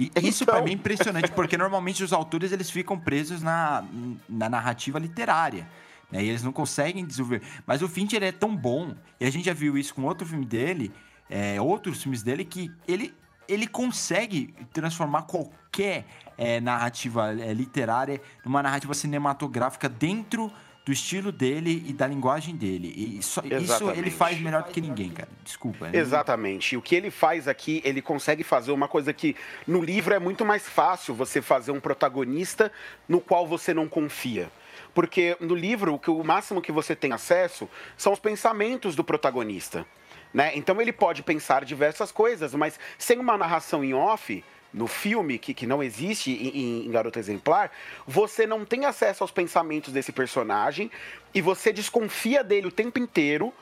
E 0.00 0.10
isso 0.26 0.44
então... 0.44 0.54
para 0.54 0.64
mim 0.64 0.70
é 0.70 0.74
impressionante, 0.74 1.30
porque 1.32 1.58
normalmente 1.58 2.02
os 2.02 2.12
autores 2.12 2.52
eles 2.52 2.70
ficam 2.70 2.98
presos 2.98 3.42
na, 3.42 3.84
na 4.26 4.48
narrativa 4.48 4.98
literária. 4.98 5.68
Né? 6.10 6.24
E 6.24 6.28
eles 6.28 6.42
não 6.42 6.52
conseguem 6.52 7.04
desenvolver. 7.04 7.42
Mas 7.66 7.82
o 7.82 7.88
Fincher 7.88 8.22
é 8.22 8.32
tão 8.32 8.56
bom, 8.56 8.94
e 9.20 9.26
a 9.26 9.30
gente 9.30 9.44
já 9.44 9.52
viu 9.52 9.76
isso 9.76 9.94
com 9.94 10.02
outro 10.04 10.26
filme 10.26 10.46
dele, 10.46 10.90
é, 11.28 11.60
outros 11.60 12.02
filmes 12.02 12.22
dele, 12.22 12.46
que 12.46 12.70
ele, 12.88 13.14
ele 13.46 13.66
consegue 13.66 14.54
transformar 14.72 15.22
qualquer 15.22 16.06
é, 16.38 16.60
narrativa 16.60 17.32
é, 17.32 17.52
literária 17.52 18.22
numa 18.42 18.62
narrativa 18.62 18.94
cinematográfica 18.94 19.86
dentro 19.86 20.50
do 20.90 20.92
estilo 20.92 21.30
dele 21.30 21.84
e 21.86 21.92
da 21.92 22.04
linguagem 22.04 22.56
dele. 22.56 22.92
E 22.96 23.18
isso, 23.18 23.40
isso 23.46 23.90
ele 23.92 24.10
faz 24.10 24.40
melhor 24.40 24.64
do 24.64 24.72
que 24.72 24.80
ninguém, 24.80 25.08
cara. 25.10 25.28
Desculpa. 25.44 25.88
Né? 25.88 25.96
Exatamente. 25.96 26.74
E 26.74 26.76
o 26.76 26.82
que 26.82 26.96
ele 26.96 27.12
faz 27.12 27.46
aqui, 27.46 27.80
ele 27.84 28.02
consegue 28.02 28.42
fazer 28.42 28.72
uma 28.72 28.88
coisa 28.88 29.12
que 29.12 29.36
no 29.68 29.80
livro 29.80 30.12
é 30.12 30.18
muito 30.18 30.44
mais 30.44 30.68
fácil 30.68 31.14
você 31.14 31.40
fazer 31.40 31.70
um 31.70 31.78
protagonista 31.78 32.72
no 33.08 33.20
qual 33.20 33.46
você 33.46 33.72
não 33.72 33.88
confia. 33.88 34.50
Porque 34.92 35.36
no 35.38 35.54
livro, 35.54 35.94
o, 35.94 35.98
que, 35.98 36.10
o 36.10 36.24
máximo 36.24 36.60
que 36.60 36.72
você 36.72 36.96
tem 36.96 37.12
acesso 37.12 37.68
são 37.96 38.12
os 38.12 38.18
pensamentos 38.18 38.96
do 38.96 39.04
protagonista. 39.04 39.86
Né? 40.34 40.50
Então 40.56 40.80
ele 40.80 40.92
pode 40.92 41.22
pensar 41.22 41.64
diversas 41.64 42.10
coisas, 42.10 42.52
mas 42.52 42.80
sem 42.98 43.16
uma 43.20 43.38
narração 43.38 43.84
em 43.84 43.94
off, 43.94 44.42
no 44.72 44.86
filme, 44.86 45.38
que, 45.38 45.52
que 45.52 45.66
não 45.66 45.82
existe 45.82 46.30
em, 46.30 46.86
em 46.86 46.90
Garota 46.90 47.18
Exemplar, 47.18 47.70
você 48.06 48.46
não 48.46 48.64
tem 48.64 48.84
acesso 48.84 49.24
aos 49.24 49.30
pensamentos 49.30 49.92
desse 49.92 50.12
personagem 50.12 50.90
e 51.34 51.40
você 51.40 51.72
desconfia 51.72 52.44
dele 52.44 52.68
o 52.68 52.72
tempo 52.72 52.98
inteiro. 52.98 53.52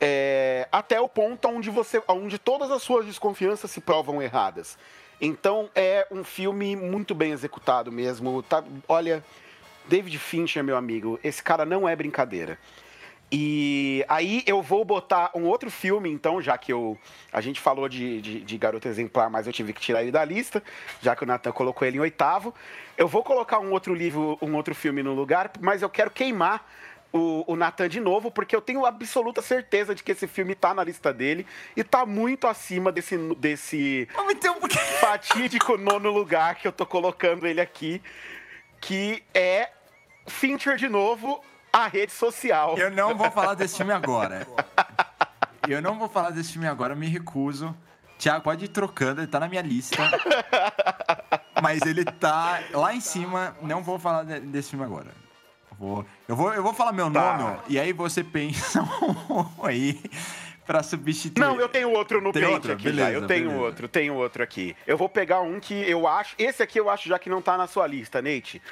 é, 0.00 0.68
até 0.70 1.00
o 1.00 1.08
ponto 1.08 1.48
onde 1.48 1.70
você, 1.70 2.02
onde 2.08 2.38
todas 2.38 2.70
as 2.70 2.82
suas 2.82 3.06
desconfianças 3.06 3.70
se 3.70 3.80
provam 3.80 4.20
erradas. 4.20 4.76
Então 5.20 5.70
é 5.74 6.06
um 6.10 6.22
filme 6.24 6.76
muito 6.76 7.14
bem 7.14 7.32
executado 7.32 7.90
mesmo. 7.90 8.42
Tá, 8.42 8.62
olha, 8.86 9.24
David 9.86 10.18
Fincher, 10.18 10.62
meu 10.62 10.76
amigo, 10.76 11.18
esse 11.22 11.42
cara 11.42 11.64
não 11.64 11.88
é 11.88 11.94
brincadeira. 11.96 12.58
E 13.32 14.04
aí 14.08 14.42
eu 14.46 14.62
vou 14.62 14.84
botar 14.84 15.30
um 15.34 15.44
outro 15.44 15.70
filme, 15.70 16.10
então, 16.10 16.40
já 16.40 16.56
que 16.56 16.72
eu, 16.72 16.96
a 17.32 17.40
gente 17.40 17.58
falou 17.60 17.88
de, 17.88 18.20
de, 18.20 18.40
de 18.40 18.58
Garoto 18.58 18.86
Exemplar, 18.86 19.28
mas 19.28 19.46
eu 19.46 19.52
tive 19.52 19.72
que 19.72 19.80
tirar 19.80 20.02
ele 20.02 20.12
da 20.12 20.24
lista, 20.24 20.62
já 21.00 21.16
que 21.16 21.24
o 21.24 21.26
Nathan 21.26 21.50
colocou 21.50 21.86
ele 21.86 21.96
em 21.96 22.00
oitavo. 22.00 22.54
Eu 22.96 23.08
vou 23.08 23.24
colocar 23.24 23.58
um 23.58 23.72
outro 23.72 23.92
livro, 23.94 24.38
um 24.40 24.54
outro 24.54 24.74
filme 24.74 25.02
no 25.02 25.14
lugar, 25.14 25.50
mas 25.60 25.82
eu 25.82 25.90
quero 25.90 26.10
queimar 26.10 26.64
o, 27.12 27.44
o 27.52 27.56
Nathan 27.56 27.88
de 27.88 27.98
novo, 27.98 28.30
porque 28.30 28.54
eu 28.54 28.60
tenho 28.60 28.84
absoluta 28.84 29.40
certeza 29.42 29.94
de 29.94 30.02
que 30.02 30.12
esse 30.12 30.26
filme 30.28 30.54
tá 30.54 30.72
na 30.74 30.84
lista 30.84 31.12
dele 31.12 31.46
e 31.76 31.82
tá 31.82 32.04
muito 32.06 32.46
acima 32.46 32.92
desse, 32.92 33.16
desse 33.36 34.08
Então, 34.30 34.60
por 34.60 34.68
que- 34.68 34.78
fatídico 34.78 35.76
nono 35.76 36.10
lugar 36.10 36.56
que 36.56 36.68
eu 36.68 36.72
tô 36.72 36.84
colocando 36.86 37.46
ele 37.46 37.60
aqui, 37.60 38.00
que 38.80 39.22
é 39.32 39.70
Fincher 40.26 40.76
de 40.76 40.88
novo, 40.88 41.42
a 41.74 41.86
rede 41.88 42.12
social. 42.12 42.76
Eu 42.78 42.90
não 42.90 43.16
vou 43.16 43.30
falar 43.30 43.54
desse 43.54 43.76
filme 43.76 43.92
agora. 43.92 44.46
Eu 45.68 45.80
não 45.82 45.98
vou 45.98 46.08
falar 46.08 46.30
desse 46.30 46.52
filme 46.52 46.68
agora, 46.68 46.92
eu 46.92 46.96
me 46.96 47.06
recuso. 47.08 47.74
Tiago, 48.18 48.42
pode 48.44 48.64
ir 48.66 48.68
trocando, 48.68 49.20
ele 49.20 49.26
tá 49.26 49.40
na 49.40 49.48
minha 49.48 49.62
lista. 49.62 49.96
Mas 51.62 51.82
ele 51.82 52.04
tá 52.04 52.60
lá 52.72 52.94
em 52.94 53.00
cima, 53.00 53.56
não 53.62 53.82
vou 53.82 53.98
falar 53.98 54.24
de- 54.24 54.40
desse 54.40 54.70
filme 54.70 54.84
agora. 54.84 55.06
Eu 55.70 55.76
vou, 55.78 56.06
eu 56.28 56.36
vou, 56.36 56.54
eu 56.54 56.62
vou 56.62 56.72
falar 56.74 56.92
meu 56.92 57.10
Tá. 57.10 57.36
nono, 57.36 57.60
e 57.68 57.78
aí 57.78 57.92
você 57.92 58.22
pensa 58.22 58.80
um 58.82 59.64
aí 59.66 60.00
pra 60.64 60.82
substituir. 60.82 61.40
Não, 61.44 61.58
eu 61.60 61.68
tenho 61.68 61.90
outro 61.90 62.20
no 62.20 62.32
Tem 62.32 62.44
outro? 62.44 62.72
aqui 62.72 62.84
já. 62.84 62.90
Beleza, 62.90 63.10
Eu 63.12 63.26
tenho 63.26 63.46
beleza. 63.48 63.64
outro, 63.64 63.88
tenho 63.88 64.14
outro 64.14 64.42
aqui. 64.42 64.76
Eu 64.86 64.96
vou 64.96 65.08
pegar 65.08 65.40
um 65.40 65.58
que 65.60 65.74
eu 65.74 66.06
acho. 66.06 66.34
Esse 66.38 66.62
aqui 66.62 66.78
eu 66.78 66.88
acho 66.88 67.08
já 67.08 67.18
que 67.18 67.28
não 67.28 67.42
tá 67.42 67.58
na 67.58 67.66
sua 67.66 67.86
lista, 67.86 68.22
Nate. 68.22 68.62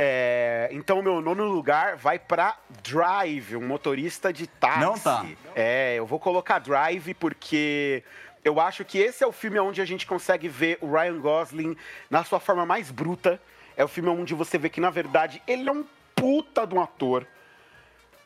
É, 0.00 0.68
então, 0.70 1.02
meu 1.02 1.20
nono 1.20 1.44
lugar 1.44 1.96
vai 1.96 2.20
pra 2.20 2.56
Drive, 2.84 3.56
um 3.56 3.66
motorista 3.66 4.32
de 4.32 4.46
táxi. 4.46 4.80
Não 4.80 4.96
tá. 4.96 5.26
É, 5.56 5.96
eu 5.96 6.06
vou 6.06 6.20
colocar 6.20 6.60
Drive 6.60 7.14
porque 7.14 8.04
eu 8.44 8.60
acho 8.60 8.84
que 8.84 8.98
esse 8.98 9.24
é 9.24 9.26
o 9.26 9.32
filme 9.32 9.58
onde 9.58 9.82
a 9.82 9.84
gente 9.84 10.06
consegue 10.06 10.48
ver 10.48 10.78
o 10.80 10.92
Ryan 10.92 11.18
Gosling 11.18 11.76
na 12.08 12.22
sua 12.22 12.38
forma 12.38 12.64
mais 12.64 12.92
bruta. 12.92 13.40
É 13.76 13.84
o 13.84 13.88
filme 13.88 14.08
onde 14.08 14.34
você 14.34 14.56
vê 14.56 14.68
que, 14.68 14.80
na 14.80 14.90
verdade, 14.90 15.42
ele 15.46 15.68
é 15.68 15.72
um 15.72 15.84
puta 16.14 16.64
de 16.64 16.74
um 16.74 16.80
ator 16.80 17.26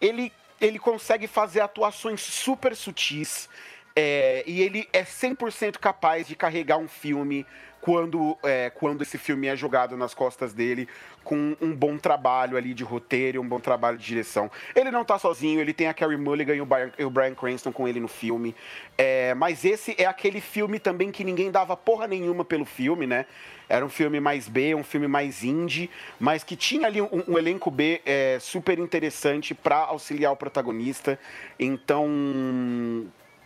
ele, 0.02 0.32
ele 0.60 0.80
consegue 0.80 1.28
fazer 1.28 1.60
atuações 1.60 2.20
super 2.20 2.74
sutis 2.74 3.48
é, 3.94 4.42
e 4.46 4.60
ele 4.60 4.88
é 4.92 5.04
100% 5.04 5.78
capaz 5.78 6.26
de 6.26 6.34
carregar 6.34 6.78
um 6.78 6.88
filme 6.88 7.46
quando, 7.82 8.38
é, 8.44 8.70
quando 8.70 9.02
esse 9.02 9.18
filme 9.18 9.48
é 9.48 9.56
jogado 9.56 9.96
nas 9.96 10.14
costas 10.14 10.52
dele 10.52 10.88
com 11.24 11.56
um 11.60 11.74
bom 11.74 11.98
trabalho 11.98 12.56
ali 12.56 12.72
de 12.72 12.84
roteiro, 12.84 13.40
um 13.40 13.46
bom 13.46 13.58
trabalho 13.58 13.98
de 13.98 14.06
direção. 14.06 14.48
Ele 14.72 14.88
não 14.92 15.04
tá 15.04 15.18
sozinho, 15.18 15.60
ele 15.60 15.72
tem 15.72 15.88
a 15.88 15.94
Carrie 15.94 16.16
Mulligan 16.16 16.54
e 16.54 16.60
o 16.60 16.64
Brian, 16.64 16.92
e 16.96 17.04
o 17.04 17.10
Bryan 17.10 17.34
Cranston 17.34 17.72
com 17.72 17.88
ele 17.88 17.98
no 17.98 18.06
filme. 18.06 18.54
É, 18.96 19.34
mas 19.34 19.64
esse 19.64 19.96
é 19.98 20.06
aquele 20.06 20.40
filme 20.40 20.78
também 20.78 21.10
que 21.10 21.24
ninguém 21.24 21.50
dava 21.50 21.76
porra 21.76 22.06
nenhuma 22.06 22.44
pelo 22.44 22.64
filme, 22.64 23.04
né? 23.04 23.26
Era 23.68 23.84
um 23.84 23.88
filme 23.88 24.20
mais 24.20 24.48
B, 24.48 24.76
um 24.76 24.84
filme 24.84 25.08
mais 25.08 25.42
indie, 25.42 25.90
mas 26.20 26.44
que 26.44 26.54
tinha 26.54 26.86
ali 26.86 27.02
um, 27.02 27.08
um 27.26 27.36
elenco 27.36 27.68
B 27.68 28.00
é, 28.06 28.38
super 28.40 28.78
interessante 28.78 29.54
para 29.54 29.78
auxiliar 29.78 30.30
o 30.30 30.36
protagonista. 30.36 31.18
Então, 31.58 32.08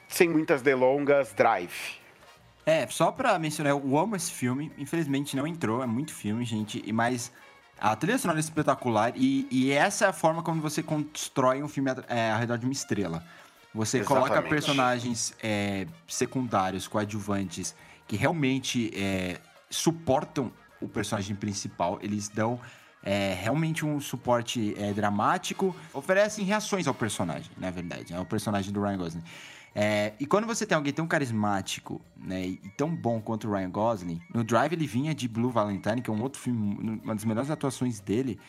sem 0.08 0.28
muitas 0.28 0.60
delongas, 0.60 1.32
Drive. 1.32 2.04
É, 2.66 2.84
só 2.88 3.12
pra 3.12 3.38
mencionar, 3.38 3.70
eu 3.70 3.96
amo 3.96 4.16
esse 4.16 4.32
filme. 4.32 4.72
Infelizmente 4.76 5.36
não 5.36 5.46
entrou, 5.46 5.84
é 5.84 5.86
muito 5.86 6.12
filme, 6.12 6.44
gente. 6.44 6.82
e 6.84 6.92
Mas 6.92 7.30
a 7.78 7.94
trilha 7.94 8.18
sonora 8.18 8.40
é 8.40 8.40
espetacular 8.40 9.12
e, 9.14 9.46
e 9.50 9.70
essa 9.70 10.06
é 10.06 10.08
a 10.08 10.12
forma 10.12 10.42
como 10.42 10.60
você 10.60 10.82
constrói 10.82 11.62
um 11.62 11.68
filme 11.68 11.90
é, 12.08 12.32
ao 12.32 12.40
redor 12.40 12.58
de 12.58 12.66
uma 12.66 12.72
estrela. 12.72 13.24
Você 13.72 14.00
coloca 14.00 14.26
Exatamente. 14.26 14.50
personagens 14.50 15.34
é, 15.42 15.86
secundários, 16.08 16.88
coadjuvantes, 16.88 17.74
que 18.08 18.16
realmente 18.16 18.90
é, 18.96 19.38
suportam 19.70 20.50
o 20.80 20.88
personagem 20.88 21.36
principal. 21.36 21.98
Eles 22.02 22.28
dão 22.28 22.58
é, 23.02 23.34
realmente 23.34 23.84
um 23.84 24.00
suporte 24.00 24.74
é, 24.76 24.92
dramático, 24.92 25.76
oferecem 25.92 26.44
reações 26.44 26.88
ao 26.88 26.94
personagem, 26.94 27.50
na 27.56 27.70
verdade, 27.70 28.12
ao 28.12 28.24
personagem 28.24 28.72
do 28.72 28.82
Ryan 28.82 28.96
Gosling. 28.96 29.22
É, 29.78 30.14
e 30.18 30.24
quando 30.24 30.46
você 30.46 30.64
tem 30.64 30.74
alguém 30.74 30.90
tão 30.90 31.06
carismático 31.06 32.00
né, 32.16 32.46
e 32.46 32.56
tão 32.78 32.88
bom 32.88 33.20
quanto 33.20 33.46
o 33.46 33.52
Ryan 33.52 33.68
Gosling, 33.68 34.22
no 34.32 34.42
Drive 34.42 34.72
ele 34.72 34.86
vinha 34.86 35.14
de 35.14 35.28
Blue 35.28 35.50
Valentine, 35.50 36.00
que 36.00 36.08
é 36.08 36.12
um 36.14 36.22
outro 36.22 36.40
filme, 36.40 36.98
uma 37.04 37.14
das 37.14 37.26
melhores 37.26 37.50
atuações 37.50 38.00
dele. 38.00 38.40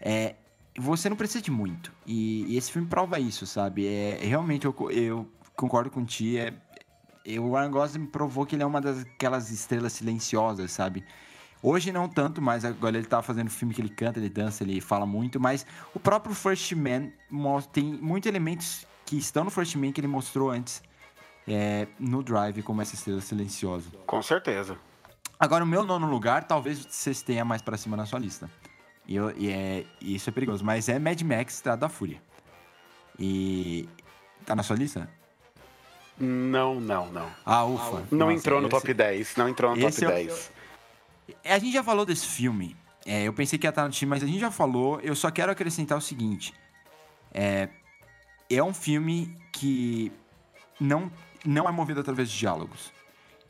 É, 0.00 0.36
você 0.78 1.08
não 1.08 1.16
precisa 1.16 1.42
de 1.42 1.50
muito. 1.50 1.92
E, 2.06 2.44
e 2.44 2.56
esse 2.56 2.70
filme 2.70 2.86
prova 2.86 3.18
isso, 3.18 3.48
sabe? 3.48 3.84
É, 3.84 4.20
realmente 4.22 4.64
eu, 4.64 4.90
eu 4.92 5.28
concordo 5.56 5.90
com 5.90 6.04
ti. 6.04 6.38
É, 6.38 6.54
é, 7.26 7.40
o 7.40 7.52
Ryan 7.52 7.70
Gosling 7.72 8.06
provou 8.06 8.46
que 8.46 8.54
ele 8.54 8.62
é 8.62 8.66
uma 8.66 8.80
daquelas 8.80 9.50
estrelas 9.50 9.92
silenciosas, 9.94 10.70
sabe? 10.70 11.04
Hoje 11.60 11.90
não 11.90 12.08
tanto, 12.08 12.40
mas 12.40 12.64
agora 12.64 12.96
ele 12.96 13.08
tá 13.08 13.20
fazendo 13.20 13.50
filme 13.50 13.74
que 13.74 13.80
ele 13.80 13.90
canta, 13.90 14.20
ele 14.20 14.30
dança, 14.30 14.62
ele 14.62 14.80
fala 14.80 15.04
muito, 15.04 15.40
mas 15.40 15.66
o 15.92 15.98
próprio 15.98 16.32
First 16.32 16.72
Man 16.72 17.10
tem 17.72 17.84
muitos 17.84 18.28
elementos 18.28 18.86
que 19.10 19.18
estão 19.18 19.42
no 19.42 19.50
First 19.50 19.74
Man 19.74 19.90
que 19.90 20.00
ele 20.00 20.06
mostrou 20.06 20.50
antes 20.50 20.80
é, 21.48 21.88
no 21.98 22.22
Drive 22.22 22.62
como 22.62 22.80
essa 22.80 22.94
estrela 22.94 23.20
silenciosa. 23.20 23.90
Com 24.06 24.22
certeza. 24.22 24.78
Agora, 25.38 25.64
o 25.64 25.66
meu 25.66 25.82
nono 25.84 26.06
lugar, 26.08 26.44
talvez 26.44 26.86
vocês 26.88 27.20
tenham 27.22 27.44
mais 27.44 27.60
pra 27.60 27.76
cima 27.76 27.96
na 27.96 28.06
sua 28.06 28.20
lista. 28.20 28.48
E, 29.08 29.16
eu- 29.16 29.36
e 29.36 29.50
é, 29.50 29.84
isso 30.00 30.30
é 30.30 30.32
perigoso, 30.32 30.64
mas 30.64 30.88
é 30.88 30.96
Mad 30.98 31.20
Max 31.22 31.54
Estrada 31.54 31.80
da 31.80 31.88
Fúria. 31.88 32.22
E. 33.18 33.88
Tá 34.46 34.54
na 34.54 34.62
sua 34.62 34.76
lista? 34.76 35.10
Não, 36.18 36.80
não, 36.80 37.10
não. 37.10 37.28
Ah, 37.44 37.64
ufa. 37.64 38.04
Não 38.12 38.26
Nossa, 38.26 38.32
entrou 38.34 38.60
no 38.60 38.68
esse- 38.68 38.76
top 38.76 38.94
10. 38.94 39.36
Não 39.36 39.48
entrou 39.48 39.70
no 39.74 39.76
top 39.80 39.88
esse 39.88 40.04
é 40.04 40.08
o- 40.08 40.10
10. 40.10 40.52
É, 41.42 41.54
A 41.54 41.58
gente 41.58 41.72
já 41.72 41.82
falou 41.82 42.06
desse 42.06 42.26
filme. 42.26 42.76
É, 43.04 43.22
eu 43.24 43.32
pensei 43.32 43.58
que 43.58 43.66
ia 43.66 43.70
estar 43.70 43.84
no 43.84 43.90
time, 43.90 44.10
mas 44.10 44.22
a 44.22 44.26
gente 44.26 44.38
já 44.38 44.50
falou. 44.50 45.00
Eu 45.00 45.16
só 45.16 45.30
quero 45.30 45.50
acrescentar 45.50 45.98
o 45.98 46.00
seguinte. 46.00 46.54
É, 47.32 47.68
é 48.50 48.62
um 48.62 48.74
filme 48.74 49.34
que 49.52 50.10
não, 50.80 51.10
não 51.44 51.68
é 51.68 51.72
movido 51.72 52.00
através 52.00 52.30
de 52.30 52.38
diálogos. 52.38 52.92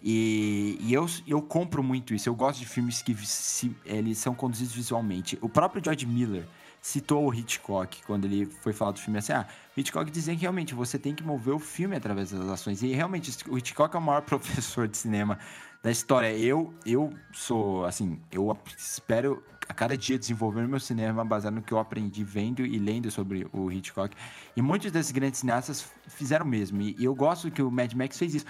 E, 0.02 0.78
e 0.80 0.94
eu, 0.94 1.06
eu 1.26 1.42
compro 1.42 1.82
muito 1.82 2.14
isso. 2.14 2.28
Eu 2.28 2.34
gosto 2.34 2.58
de 2.58 2.66
filmes 2.66 3.02
que 3.02 3.14
se- 3.26 3.76
eles 3.84 4.18
são 4.18 4.34
conduzidos 4.34 4.74
visualmente. 4.74 5.38
O 5.42 5.48
próprio 5.48 5.82
George 5.84 6.06
Miller 6.06 6.46
citou 6.80 7.26
o 7.26 7.34
Hitchcock 7.34 8.02
quando 8.06 8.24
ele 8.24 8.46
foi 8.46 8.72
falar 8.72 8.92
do 8.92 8.98
filme 8.98 9.18
assim, 9.18 9.34
ah, 9.34 9.46
Hitchcock 9.76 10.10
dizia 10.10 10.34
que 10.34 10.40
realmente 10.40 10.74
você 10.74 10.98
tem 10.98 11.14
que 11.14 11.22
mover 11.22 11.52
o 11.52 11.58
filme 11.58 11.94
através 11.94 12.30
das 12.30 12.48
ações. 12.48 12.82
E 12.82 12.88
realmente, 12.94 13.30
o 13.48 13.58
Hitchcock 13.58 13.94
é 13.94 13.98
o 13.98 14.02
maior 14.02 14.22
professor 14.24 14.88
de 14.88 14.96
cinema 14.96 15.38
da 15.82 15.90
história. 15.90 16.36
Eu, 16.36 16.72
eu 16.84 17.12
sou, 17.32 17.84
assim, 17.84 18.20
eu 18.30 18.56
espero 18.76 19.42
a 19.68 19.74
cada 19.74 19.96
dia 19.96 20.18
desenvolver 20.18 20.66
meu 20.66 20.80
cinema 20.80 21.24
baseado 21.24 21.54
no 21.54 21.62
que 21.62 21.72
eu 21.72 21.78
aprendi 21.78 22.24
vendo 22.24 22.66
e 22.66 22.78
lendo 22.78 23.10
sobre 23.10 23.46
o 23.52 23.70
Hitchcock. 23.70 24.16
E 24.56 24.60
muitos 24.60 24.90
desses 24.90 25.12
grandes 25.12 25.40
cineastas 25.40 25.92
fizeram 26.08 26.44
mesmo. 26.44 26.82
E, 26.82 26.96
eu 26.98 27.14
gosto 27.14 27.50
que 27.50 27.62
o 27.62 27.70
Mad 27.70 27.92
Max 27.94 28.18
fez 28.18 28.34
isso. 28.34 28.46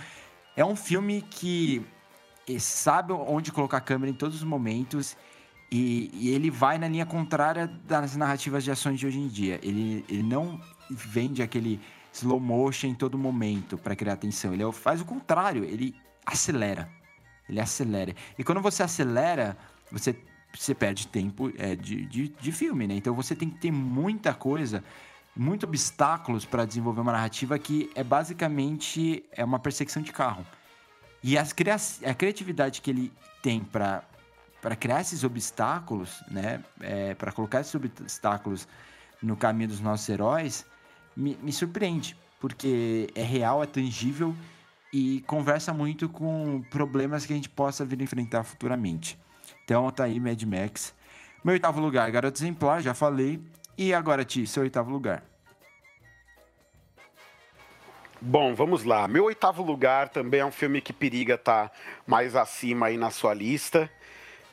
É 0.56 0.64
um 0.64 0.74
filme 0.74 1.22
que 1.22 1.84
eh, 2.48 2.58
sabe 2.58 3.12
onde 3.12 3.52
colocar 3.52 3.76
a 3.76 3.80
câmera 3.80 4.10
em 4.10 4.14
todos 4.14 4.36
os 4.36 4.44
momentos 4.44 5.16
e, 5.70 6.10
e 6.14 6.30
ele 6.30 6.50
vai 6.50 6.78
na 6.78 6.88
linha 6.88 7.06
contrária 7.06 7.66
das 7.66 8.16
narrativas 8.16 8.64
de 8.64 8.70
ações 8.70 8.98
de 8.98 9.06
hoje 9.06 9.20
em 9.20 9.28
dia. 9.28 9.60
Ele, 9.62 10.04
ele 10.08 10.22
não 10.22 10.60
vende 10.90 11.42
aquele 11.42 11.80
slow 12.12 12.40
motion 12.40 12.88
em 12.88 12.94
todo 12.94 13.16
momento 13.16 13.78
para 13.78 13.94
criar 13.94 14.14
atenção. 14.14 14.52
Ele 14.52 14.70
faz 14.72 15.00
o 15.00 15.04
contrário, 15.04 15.64
ele 15.64 15.94
acelera. 16.26 16.99
Ele 17.50 17.60
acelera. 17.60 18.14
E 18.38 18.44
quando 18.44 18.60
você 18.60 18.82
acelera, 18.82 19.56
você, 19.90 20.16
você 20.56 20.74
perde 20.74 21.08
tempo 21.08 21.52
é, 21.58 21.74
de, 21.74 22.06
de, 22.06 22.28
de 22.28 22.52
filme, 22.52 22.86
né? 22.86 22.94
Então 22.94 23.12
você 23.14 23.34
tem 23.34 23.50
que 23.50 23.58
ter 23.58 23.72
muita 23.72 24.32
coisa, 24.32 24.84
muitos 25.36 25.68
obstáculos 25.68 26.44
para 26.44 26.64
desenvolver 26.64 27.00
uma 27.00 27.12
narrativa 27.12 27.58
que 27.58 27.90
é 27.94 28.04
basicamente 28.04 29.24
é 29.32 29.44
uma 29.44 29.58
perseguição 29.58 30.00
de 30.00 30.12
carro. 30.12 30.46
E 31.22 31.36
as 31.36 31.52
cria- 31.52 31.76
a 32.06 32.14
criatividade 32.14 32.80
que 32.80 32.90
ele 32.90 33.12
tem 33.42 33.60
para 33.60 34.04
para 34.62 34.76
criar 34.76 35.00
esses 35.00 35.24
obstáculos, 35.24 36.22
né, 36.30 36.62
é, 36.82 37.14
para 37.14 37.32
colocar 37.32 37.62
esses 37.62 37.74
obstáculos 37.74 38.68
no 39.22 39.34
caminho 39.34 39.70
dos 39.70 39.80
nossos 39.80 40.06
heróis, 40.06 40.66
me, 41.16 41.34
me 41.42 41.50
surpreende, 41.50 42.14
porque 42.38 43.08
é 43.14 43.22
real, 43.22 43.62
é 43.62 43.66
tangível 43.66 44.36
e 44.92 45.22
conversa 45.26 45.72
muito 45.72 46.08
com 46.08 46.62
problemas 46.70 47.24
que 47.24 47.32
a 47.32 47.36
gente 47.36 47.48
possa 47.48 47.84
vir 47.84 48.00
enfrentar 48.00 48.42
futuramente. 48.44 49.18
Então 49.64 49.90
tá 49.90 50.04
aí 50.04 50.18
Mad 50.18 50.42
Max. 50.42 50.94
Meu 51.44 51.54
oitavo 51.54 51.80
lugar, 51.80 52.10
Garoto 52.10 52.38
Exemplar, 52.38 52.82
já 52.82 52.92
falei. 52.92 53.40
E 53.78 53.94
agora, 53.94 54.24
Ti, 54.24 54.46
seu 54.46 54.62
oitavo 54.62 54.90
lugar. 54.90 55.22
Bom, 58.20 58.54
vamos 58.54 58.84
lá. 58.84 59.08
Meu 59.08 59.24
oitavo 59.24 59.62
lugar 59.62 60.10
também 60.10 60.40
é 60.40 60.44
um 60.44 60.50
filme 60.50 60.82
que 60.82 60.92
periga 60.92 61.34
estar 61.34 61.72
mais 62.06 62.36
acima 62.36 62.86
aí 62.86 62.98
na 62.98 63.10
sua 63.10 63.32
lista. 63.32 63.90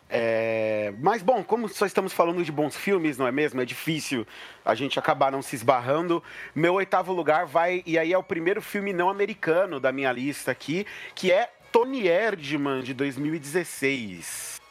É... 0.09 0.93
Mas, 0.99 1.21
bom, 1.21 1.43
como 1.43 1.67
só 1.67 1.85
estamos 1.85 2.13
falando 2.13 2.43
de 2.43 2.51
bons 2.51 2.75
filmes, 2.75 3.17
não 3.17 3.27
é 3.27 3.31
mesmo? 3.31 3.61
É 3.61 3.65
difícil 3.65 4.25
a 4.63 4.73
gente 4.73 4.97
acabar 4.97 5.31
não 5.31 5.41
se 5.41 5.55
esbarrando. 5.55 6.23
Meu 6.55 6.75
oitavo 6.75 7.13
lugar 7.13 7.45
vai. 7.45 7.83
E 7.85 7.97
aí 7.97 8.13
é 8.13 8.17
o 8.17 8.23
primeiro 8.23 8.61
filme 8.61 8.93
não 8.93 9.09
americano 9.09 9.79
da 9.79 9.91
minha 9.91 10.11
lista 10.11 10.51
aqui, 10.51 10.85
que 11.13 11.31
é 11.31 11.49
Tony 11.71 12.07
Erdman, 12.07 12.81
de 12.81 12.93
2016. 12.93 14.61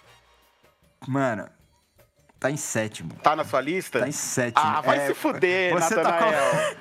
Mano, 1.06 1.48
tá 2.40 2.50
em 2.50 2.56
sétimo. 2.56 3.14
Tá 3.22 3.36
na 3.36 3.44
sua 3.44 3.60
lista? 3.60 4.00
Tá 4.00 4.08
em 4.08 4.12
sétimo. 4.12 4.64
Ah, 4.66 4.80
vai 4.80 4.98
É, 4.98 5.06
se 5.06 5.14
fuder, 5.14 5.72
você 5.72 5.94
tá 5.94 6.02
Natanael. 6.02 6.76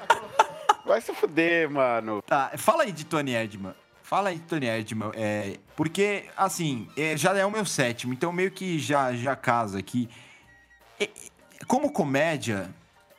Vai 0.86 1.02
se 1.02 1.14
fuder, 1.14 1.70
mano. 1.70 2.22
Tá, 2.22 2.52
fala 2.58 2.84
aí 2.84 2.92
de 2.92 3.06
Tony 3.06 3.34
Erdman. 3.34 3.74
Fala 4.06 4.30
aí 4.30 4.38
Tony 4.38 4.68
Erdman. 4.68 5.10
É, 5.16 5.58
porque, 5.76 6.26
assim, 6.38 6.88
é, 6.96 7.18
já 7.18 7.36
é 7.36 7.44
o 7.44 7.50
meu 7.50 7.66
sétimo, 7.66 8.14
então 8.14 8.32
meio 8.32 8.52
que 8.52 8.78
já, 8.78 9.12
já 9.16 9.36
casa 9.36 9.80
aqui. 9.80 10.08
É, 11.00 11.10
como 11.66 11.92
comédia, 11.92 12.70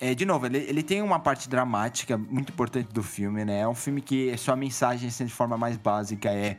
é, 0.01 0.15
de 0.15 0.25
novo, 0.25 0.47
ele, 0.47 0.59
ele 0.59 0.85
tem 0.85 1.03
uma 1.03 1.19
parte 1.19 1.49
dramática 1.49 2.17
muito 2.17 2.53
importante 2.53 2.87
do 2.93 3.03
filme, 3.03 3.45
né? 3.45 3.63
É 3.63 3.69
um 3.69 3.75
filme 3.75 4.01
que 4.01 4.37
sua 4.37 4.55
mensagem, 4.55 5.09
assim, 5.09 5.25
de 5.25 5.33
forma 5.33 5.59
mais 5.59 5.77
básica, 5.77 6.31
é 6.31 6.57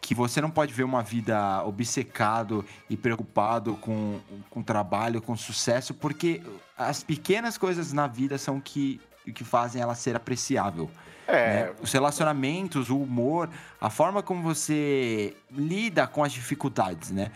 que 0.00 0.14
você 0.14 0.40
não 0.40 0.50
pode 0.50 0.72
ver 0.72 0.84
uma 0.84 1.02
vida 1.02 1.62
obcecado 1.66 2.64
e 2.88 2.96
preocupado 2.96 3.74
com, 3.76 4.18
com 4.48 4.62
trabalho, 4.62 5.20
com 5.20 5.36
sucesso, 5.36 5.92
porque 5.92 6.40
as 6.78 7.02
pequenas 7.02 7.58
coisas 7.58 7.92
na 7.92 8.06
vida 8.06 8.38
são 8.38 8.58
que, 8.58 8.98
que 9.34 9.44
fazem 9.44 9.82
ela 9.82 9.94
ser 9.94 10.16
apreciável. 10.16 10.90
É. 11.28 11.64
né? 11.66 11.72
Os 11.82 11.92
relacionamentos, 11.92 12.88
o 12.90 12.98
humor, 13.00 13.48
a 13.80 13.90
forma 13.90 14.22
como 14.22 14.42
você 14.42 15.36
lida 15.50 16.06
com 16.06 16.22
as 16.22 16.32
dificuldades, 16.32 17.10
né? 17.10 17.30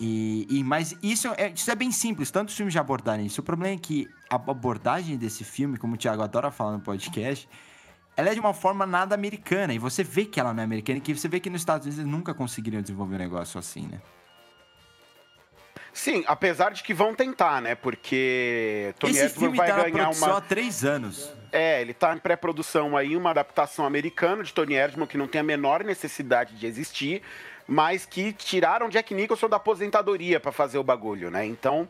E, 0.00 0.46
e- 0.48 0.62
mas 0.64 0.96
isso 1.02 1.28
é, 1.36 1.50
isso 1.50 1.70
é 1.70 1.74
bem 1.74 1.90
simples, 1.90 2.30
tantos 2.30 2.54
filmes 2.56 2.72
já 2.72 2.80
abordaram 2.80 3.22
isso. 3.24 3.40
O 3.40 3.44
problema 3.44 3.74
é 3.74 3.78
que 3.78 4.06
a 4.30 4.36
abordagem 4.36 5.16
desse 5.16 5.42
filme, 5.44 5.76
como 5.76 5.94
o 5.94 5.96
Thiago 5.96 6.22
adora 6.22 6.50
falar 6.50 6.72
no 6.72 6.80
podcast, 6.80 7.48
ela 8.16 8.30
é 8.30 8.34
de 8.34 8.40
uma 8.40 8.54
forma 8.54 8.86
nada 8.86 9.14
americana. 9.14 9.74
E 9.74 9.78
você 9.78 10.02
vê 10.04 10.24
que 10.24 10.38
ela 10.40 10.54
não 10.54 10.60
é 10.60 10.64
americana, 10.64 10.98
e 10.98 11.00
que 11.00 11.14
você 11.14 11.28
vê 11.28 11.40
que 11.40 11.50
nos 11.50 11.60
Estados 11.60 11.86
Unidos 11.86 11.98
eles 12.00 12.10
nunca 12.10 12.32
conseguiriam 12.32 12.80
desenvolver 12.80 13.16
um 13.16 13.18
negócio 13.18 13.58
assim, 13.58 13.88
né? 13.88 14.00
Sim, 15.98 16.22
apesar 16.28 16.70
de 16.70 16.84
que 16.84 16.94
vão 16.94 17.12
tentar, 17.12 17.60
né? 17.60 17.74
Porque 17.74 18.94
Tony 19.00 19.18
Esse 19.18 19.30
filme 19.30 19.56
vai 19.56 19.66
tá 19.66 19.90
ganhar 19.90 20.10
uma. 20.10 20.40
três 20.40 20.84
anos. 20.84 21.28
É, 21.50 21.80
ele 21.80 21.92
tá 21.92 22.14
em 22.14 22.18
pré-produção 22.18 22.96
aí, 22.96 23.16
uma 23.16 23.30
adaptação 23.30 23.84
americana 23.84 24.44
de 24.44 24.54
Tony 24.54 24.74
Erdman 24.74 25.08
que 25.08 25.18
não 25.18 25.26
tem 25.26 25.40
a 25.40 25.44
menor 25.44 25.82
necessidade 25.82 26.54
de 26.54 26.66
existir, 26.68 27.20
mas 27.66 28.06
que 28.06 28.32
tiraram 28.32 28.88
Jack 28.88 29.12
Nicholson 29.12 29.48
da 29.48 29.56
aposentadoria 29.56 30.38
pra 30.38 30.52
fazer 30.52 30.78
o 30.78 30.84
bagulho, 30.84 31.32
né? 31.32 31.44
Então, 31.44 31.88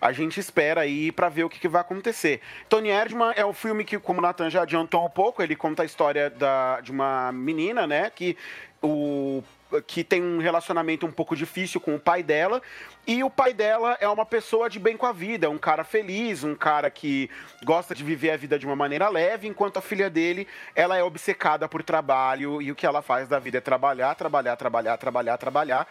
a 0.00 0.10
gente 0.10 0.40
espera 0.40 0.80
aí 0.80 1.12
pra 1.12 1.28
ver 1.28 1.44
o 1.44 1.50
que, 1.50 1.60
que 1.60 1.68
vai 1.68 1.82
acontecer. 1.82 2.40
Tony 2.66 2.88
Erdman 2.88 3.34
é 3.36 3.44
um 3.44 3.52
filme 3.52 3.84
que, 3.84 3.98
como 3.98 4.20
o 4.20 4.22
Nathan 4.22 4.48
já 4.48 4.62
adiantou 4.62 5.04
um 5.04 5.10
pouco, 5.10 5.42
ele 5.42 5.54
conta 5.54 5.82
a 5.82 5.86
história 5.86 6.30
da, 6.30 6.80
de 6.80 6.90
uma 6.90 7.30
menina, 7.30 7.86
né? 7.86 8.08
Que 8.08 8.38
o 8.82 9.44
que 9.86 10.02
tem 10.02 10.22
um 10.22 10.38
relacionamento 10.38 11.06
um 11.06 11.12
pouco 11.12 11.36
difícil 11.36 11.80
com 11.80 11.94
o 11.94 12.00
pai 12.00 12.22
dela, 12.22 12.60
e 13.06 13.24
o 13.24 13.30
pai 13.30 13.52
dela 13.52 13.96
é 14.00 14.08
uma 14.08 14.26
pessoa 14.26 14.68
de 14.68 14.78
bem 14.78 14.96
com 14.96 15.06
a 15.06 15.12
vida, 15.12 15.46
é 15.46 15.48
um 15.48 15.58
cara 15.58 15.84
feliz, 15.84 16.44
um 16.44 16.54
cara 16.54 16.90
que 16.90 17.30
gosta 17.64 17.94
de 17.94 18.04
viver 18.04 18.30
a 18.30 18.36
vida 18.36 18.58
de 18.58 18.66
uma 18.66 18.76
maneira 18.76 19.08
leve, 19.08 19.48
enquanto 19.48 19.78
a 19.78 19.82
filha 19.82 20.10
dele, 20.10 20.46
ela 20.74 20.96
é 20.96 21.02
obcecada 21.02 21.68
por 21.68 21.82
trabalho, 21.82 22.60
e 22.60 22.70
o 22.70 22.74
que 22.74 22.86
ela 22.86 23.02
faz 23.02 23.28
da 23.28 23.38
vida 23.38 23.58
é 23.58 23.60
trabalhar, 23.60 24.14
trabalhar, 24.14 24.56
trabalhar, 24.56 24.96
trabalhar, 24.96 25.38
trabalhar. 25.38 25.88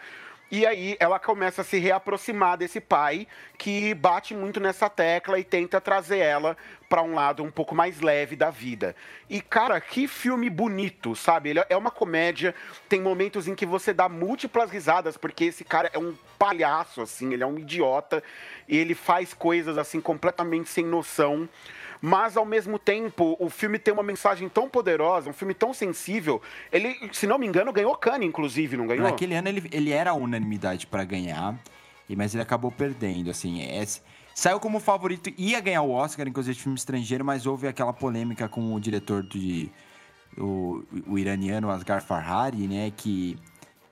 E 0.50 0.66
aí 0.66 0.96
ela 0.98 1.20
começa 1.20 1.62
a 1.62 1.64
se 1.64 1.78
reaproximar 1.78 2.58
desse 2.58 2.80
pai 2.80 3.26
que 3.56 3.94
bate 3.94 4.34
muito 4.34 4.58
nessa 4.58 4.90
tecla 4.90 5.38
e 5.38 5.44
tenta 5.44 5.80
trazer 5.80 6.18
ela 6.18 6.56
para 6.88 7.02
um 7.02 7.14
lado 7.14 7.44
um 7.44 7.50
pouco 7.52 7.72
mais 7.72 8.00
leve 8.00 8.34
da 8.34 8.50
vida. 8.50 8.96
E 9.28 9.40
cara, 9.40 9.80
que 9.80 10.08
filme 10.08 10.50
bonito, 10.50 11.14
sabe? 11.14 11.50
Ele 11.50 11.62
é 11.68 11.76
uma 11.76 11.90
comédia, 11.92 12.52
tem 12.88 13.00
momentos 13.00 13.46
em 13.46 13.54
que 13.54 13.64
você 13.64 13.92
dá 13.92 14.08
múltiplas 14.08 14.72
risadas 14.72 15.16
porque 15.16 15.44
esse 15.44 15.62
cara 15.62 15.88
é 15.92 15.98
um 15.98 16.16
palhaço 16.36 17.00
assim, 17.00 17.32
ele 17.32 17.44
é 17.44 17.46
um 17.46 17.58
idiota 17.58 18.20
e 18.66 18.76
ele 18.76 18.94
faz 18.96 19.32
coisas 19.32 19.78
assim 19.78 20.00
completamente 20.00 20.68
sem 20.68 20.84
noção. 20.84 21.48
Mas 22.00 22.36
ao 22.36 22.46
mesmo 22.46 22.78
tempo, 22.78 23.36
o 23.38 23.50
filme 23.50 23.78
tem 23.78 23.92
uma 23.92 24.02
mensagem 24.02 24.48
tão 24.48 24.68
poderosa, 24.68 25.28
um 25.28 25.32
filme 25.34 25.52
tão 25.52 25.74
sensível. 25.74 26.40
Ele, 26.72 26.96
se 27.12 27.26
não 27.26 27.38
me 27.38 27.46
engano, 27.46 27.72
ganhou 27.72 27.94
Cannes, 27.96 28.28
inclusive, 28.28 28.76
não 28.76 28.86
ganhou? 28.86 29.04
Naquele 29.04 29.34
ano 29.34 29.48
ele, 29.48 29.68
ele 29.70 29.90
era 29.90 30.10
a 30.10 30.14
unanimidade 30.14 30.86
pra 30.86 31.04
ganhar, 31.04 31.58
mas 32.16 32.34
ele 32.34 32.42
acabou 32.42 32.70
perdendo, 32.70 33.30
assim. 33.30 33.62
é- 33.62 33.84
saiu 34.34 34.58
como 34.58 34.80
favorito, 34.80 35.30
ia 35.36 35.60
ganhar 35.60 35.82
o 35.82 35.90
Oscar, 35.90 36.26
inclusive 36.26 36.56
de 36.56 36.62
filme 36.62 36.78
estrangeiro, 36.78 37.24
mas 37.24 37.46
houve 37.46 37.68
aquela 37.68 37.92
polêmica 37.92 38.48
com 38.48 38.74
o 38.74 38.80
diretor 38.80 39.22
de 39.22 39.70
o, 40.38 40.82
o 41.06 41.18
iraniano 41.18 41.70
Asghar 41.70 42.02
Farhadi, 42.02 42.66
né, 42.66 42.92
que 42.96 43.36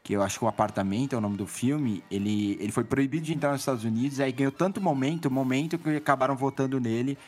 que 0.03 0.15
eu 0.15 0.23
acho 0.23 0.39
que 0.39 0.45
o 0.47 0.49
apartamento 0.49 1.15
é 1.15 1.19
o 1.19 1.21
nome 1.21 1.37
do 1.37 1.47
filme, 1.47 2.03
ele, 2.11 2.57
ele 2.59 2.73
foi 2.73 2.83
proibido 2.83 3.27
de 3.27 3.35
entrar 3.35 3.53
nos 3.53 3.61
Estados 3.61 3.85
Unidos, 3.85 4.21
aí 4.21 4.33
ganhou 4.33 4.51
tanto 4.51 4.81
momento, 4.81 5.31
momento 5.31 5.77
que 5.77 5.97
acabaram 5.97 6.35
votando 6.35 6.81
nele. 6.81 7.19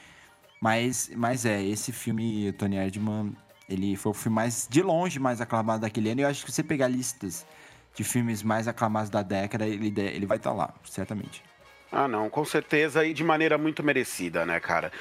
Mas, 0.60 1.10
mas 1.16 1.46
é, 1.46 1.62
esse 1.62 1.90
filme, 1.90 2.52
Tony 2.52 2.76
Erdman, 2.76 3.32
ele 3.68 3.96
foi 3.96 4.10
o 4.10 4.14
filme 4.14 4.34
mais, 4.34 4.68
de 4.70 4.82
longe, 4.82 5.18
mais 5.18 5.40
aclamado 5.40 5.80
daquele 5.80 6.10
ano. 6.10 6.20
E 6.20 6.24
eu 6.24 6.28
acho 6.28 6.44
que 6.44 6.50
se 6.50 6.56
você 6.56 6.62
pegar 6.62 6.88
listas 6.88 7.46
de 7.94 8.04
filmes 8.04 8.42
mais 8.42 8.68
aclamados 8.68 9.08
da 9.08 9.22
década, 9.22 9.66
ele, 9.66 9.92
ele 9.98 10.26
vai 10.26 10.36
estar 10.36 10.52
lá, 10.52 10.74
certamente. 10.84 11.42
Ah, 11.90 12.06
não, 12.06 12.30
com 12.30 12.44
certeza 12.44 13.04
e 13.04 13.12
de 13.12 13.24
maneira 13.24 13.58
muito 13.58 13.82
merecida, 13.82 14.46
né, 14.46 14.60
cara? 14.60 14.92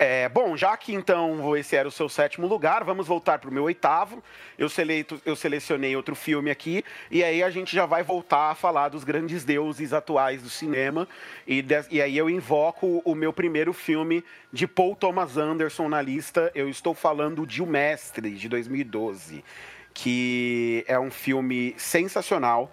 É, 0.00 0.28
bom, 0.28 0.56
já 0.56 0.76
que 0.76 0.94
então 0.94 1.56
esse 1.56 1.74
era 1.74 1.88
o 1.88 1.90
seu 1.90 2.08
sétimo 2.08 2.46
lugar, 2.46 2.84
vamos 2.84 3.08
voltar 3.08 3.40
para 3.40 3.50
o 3.50 3.52
meu 3.52 3.64
oitavo. 3.64 4.22
Eu, 4.56 4.68
seleito, 4.68 5.20
eu 5.26 5.34
selecionei 5.34 5.96
outro 5.96 6.14
filme 6.14 6.52
aqui, 6.52 6.84
e 7.10 7.24
aí 7.24 7.42
a 7.42 7.50
gente 7.50 7.74
já 7.74 7.84
vai 7.84 8.04
voltar 8.04 8.52
a 8.52 8.54
falar 8.54 8.90
dos 8.90 9.02
grandes 9.02 9.44
deuses 9.44 9.92
atuais 9.92 10.40
do 10.40 10.48
cinema. 10.48 11.08
E, 11.44 11.60
des- 11.60 11.88
e 11.90 12.00
aí 12.00 12.16
eu 12.16 12.30
invoco 12.30 13.02
o 13.04 13.12
meu 13.12 13.32
primeiro 13.32 13.72
filme 13.72 14.22
de 14.52 14.68
Paul 14.68 14.94
Thomas 14.94 15.36
Anderson 15.36 15.88
na 15.88 16.00
lista. 16.00 16.48
Eu 16.54 16.68
estou 16.68 16.94
falando 16.94 17.44
de 17.44 17.60
O 17.60 17.66
Mestre, 17.66 18.30
de 18.30 18.48
2012, 18.48 19.44
que 19.92 20.84
é 20.86 20.96
um 20.96 21.10
filme 21.10 21.74
sensacional 21.76 22.72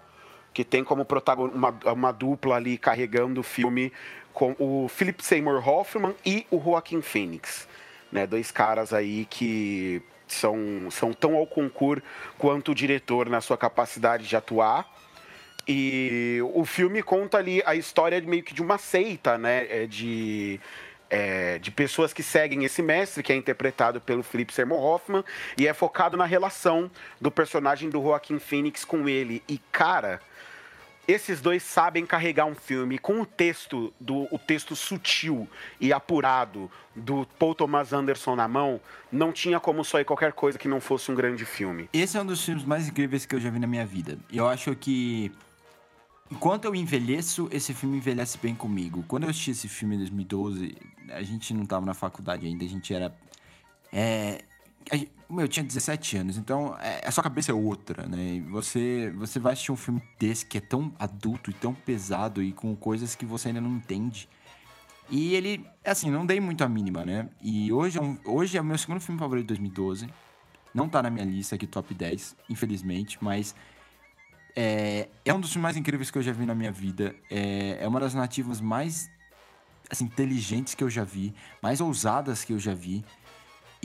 que 0.54 0.64
tem 0.64 0.82
como 0.82 1.04
protagonista 1.04 1.58
uma, 1.58 1.92
uma 1.92 2.12
dupla 2.12 2.54
ali 2.56 2.78
carregando 2.78 3.40
o 3.40 3.42
filme 3.42 3.92
com 4.36 4.54
o 4.58 4.86
Philip 4.86 5.24
Seymour 5.24 5.66
Hoffman 5.66 6.14
e 6.24 6.46
o 6.50 6.60
Joaquin 6.60 7.00
Phoenix, 7.00 7.66
né? 8.12 8.26
Dois 8.26 8.50
caras 8.50 8.92
aí 8.92 9.26
que 9.30 10.02
são, 10.28 10.90
são 10.90 11.14
tão 11.14 11.36
ao 11.36 11.46
concurso 11.46 12.04
quanto 12.36 12.72
o 12.72 12.74
diretor 12.74 13.30
na 13.30 13.40
sua 13.40 13.56
capacidade 13.56 14.28
de 14.28 14.36
atuar. 14.36 14.86
E 15.66 16.38
o 16.52 16.66
filme 16.66 17.02
conta 17.02 17.38
ali 17.38 17.62
a 17.64 17.74
história 17.74 18.20
meio 18.20 18.42
que 18.42 18.52
de 18.52 18.60
uma 18.60 18.76
seita, 18.76 19.38
né? 19.38 19.66
é, 19.70 19.86
De, 19.86 20.60
é, 21.08 21.58
de 21.58 21.70
pessoas 21.70 22.12
que 22.12 22.22
seguem 22.22 22.62
esse 22.62 22.82
mestre, 22.82 23.22
que 23.22 23.32
é 23.32 23.36
interpretado 23.36 24.02
pelo 24.02 24.22
Philip 24.22 24.52
Seymour 24.52 24.78
Hoffman, 24.78 25.24
e 25.56 25.66
é 25.66 25.72
focado 25.72 26.14
na 26.14 26.26
relação 26.26 26.90
do 27.18 27.30
personagem 27.30 27.88
do 27.88 28.02
Joaquin 28.02 28.38
Phoenix 28.38 28.84
com 28.84 29.08
ele. 29.08 29.42
E, 29.48 29.56
cara, 29.72 30.20
esses 31.06 31.40
dois 31.40 31.62
sabem 31.62 32.04
carregar 32.04 32.46
um 32.46 32.54
filme 32.54 32.98
com 32.98 33.20
o 33.20 33.26
texto 33.26 33.92
do 34.00 34.26
o 34.30 34.38
texto 34.38 34.74
sutil 34.74 35.48
e 35.80 35.92
apurado 35.92 36.70
do 36.94 37.26
Paul 37.38 37.54
Thomas 37.54 37.92
Anderson 37.92 38.34
na 38.34 38.48
mão, 38.48 38.80
não 39.12 39.32
tinha 39.32 39.60
como 39.60 39.84
sair 39.84 40.04
qualquer 40.04 40.32
coisa 40.32 40.58
que 40.58 40.66
não 40.66 40.80
fosse 40.80 41.10
um 41.12 41.14
grande 41.14 41.44
filme. 41.44 41.88
Esse 41.92 42.16
é 42.16 42.22
um 42.22 42.26
dos 42.26 42.44
filmes 42.44 42.64
mais 42.64 42.88
incríveis 42.88 43.26
que 43.26 43.34
eu 43.34 43.40
já 43.40 43.50
vi 43.50 43.58
na 43.58 43.66
minha 43.66 43.86
vida. 43.86 44.18
E 44.30 44.38
eu 44.38 44.48
acho 44.48 44.74
que. 44.74 45.30
Enquanto 46.28 46.64
eu 46.64 46.74
envelheço, 46.74 47.48
esse 47.52 47.72
filme 47.72 47.98
envelhece 47.98 48.36
bem 48.38 48.52
comigo. 48.52 49.04
Quando 49.06 49.24
eu 49.24 49.30
assisti 49.30 49.52
esse 49.52 49.68
filme 49.68 49.94
em 49.94 49.98
2012, 49.98 50.76
a 51.10 51.22
gente 51.22 51.54
não 51.54 51.64
tava 51.64 51.86
na 51.86 51.94
faculdade 51.94 52.46
ainda, 52.46 52.64
a 52.64 52.68
gente 52.68 52.92
era. 52.92 53.14
É. 53.92 54.42
Meu, 55.28 55.40
eu 55.44 55.48
tinha 55.48 55.64
17 55.64 56.16
anos, 56.16 56.36
então 56.38 56.76
é, 56.78 57.06
a 57.06 57.10
sua 57.10 57.22
cabeça 57.24 57.50
é 57.50 57.54
outra, 57.54 58.06
né? 58.06 58.34
E 58.36 58.40
você, 58.42 59.12
você 59.16 59.40
vai 59.40 59.54
assistir 59.54 59.72
um 59.72 59.76
filme 59.76 60.00
desse 60.18 60.46
que 60.46 60.58
é 60.58 60.60
tão 60.60 60.92
adulto 60.98 61.50
e 61.50 61.54
tão 61.54 61.74
pesado 61.74 62.40
e 62.42 62.52
com 62.52 62.76
coisas 62.76 63.16
que 63.16 63.26
você 63.26 63.48
ainda 63.48 63.60
não 63.60 63.72
entende. 63.76 64.28
E 65.10 65.34
ele, 65.34 65.64
assim, 65.84 66.10
não 66.10 66.24
dei 66.24 66.40
muito 66.40 66.62
a 66.62 66.68
mínima, 66.68 67.04
né? 67.04 67.28
E 67.42 67.72
hoje 67.72 67.98
é, 67.98 68.02
um- 68.02 68.18
hoje 68.24 68.56
é 68.56 68.60
o 68.60 68.64
meu 68.64 68.78
segundo 68.78 69.00
filme 69.00 69.18
favorito 69.18 69.44
de 69.44 69.48
2012. 69.48 70.08
Não 70.74 70.88
tá 70.88 71.02
na 71.02 71.10
minha 71.10 71.24
lista 71.24 71.56
aqui, 71.56 71.66
top 71.66 71.92
10, 71.94 72.36
infelizmente, 72.48 73.18
mas 73.20 73.54
é, 74.54 75.08
é 75.24 75.34
um 75.34 75.40
dos 75.40 75.50
filmes 75.52 75.62
mais 75.64 75.76
incríveis 75.76 76.10
que 76.10 76.18
eu 76.18 76.22
já 76.22 76.32
vi 76.32 76.46
na 76.46 76.54
minha 76.54 76.72
vida. 76.72 77.14
É, 77.30 77.78
é 77.80 77.88
uma 77.88 78.00
das 78.00 78.14
narrativas 78.14 78.60
mais 78.60 79.10
assim, 79.90 80.04
inteligentes 80.04 80.74
que 80.74 80.82
eu 80.82 80.90
já 80.90 81.04
vi, 81.04 81.34
mais 81.62 81.80
ousadas 81.80 82.44
que 82.44 82.52
eu 82.52 82.58
já 82.58 82.74
vi. 82.74 83.04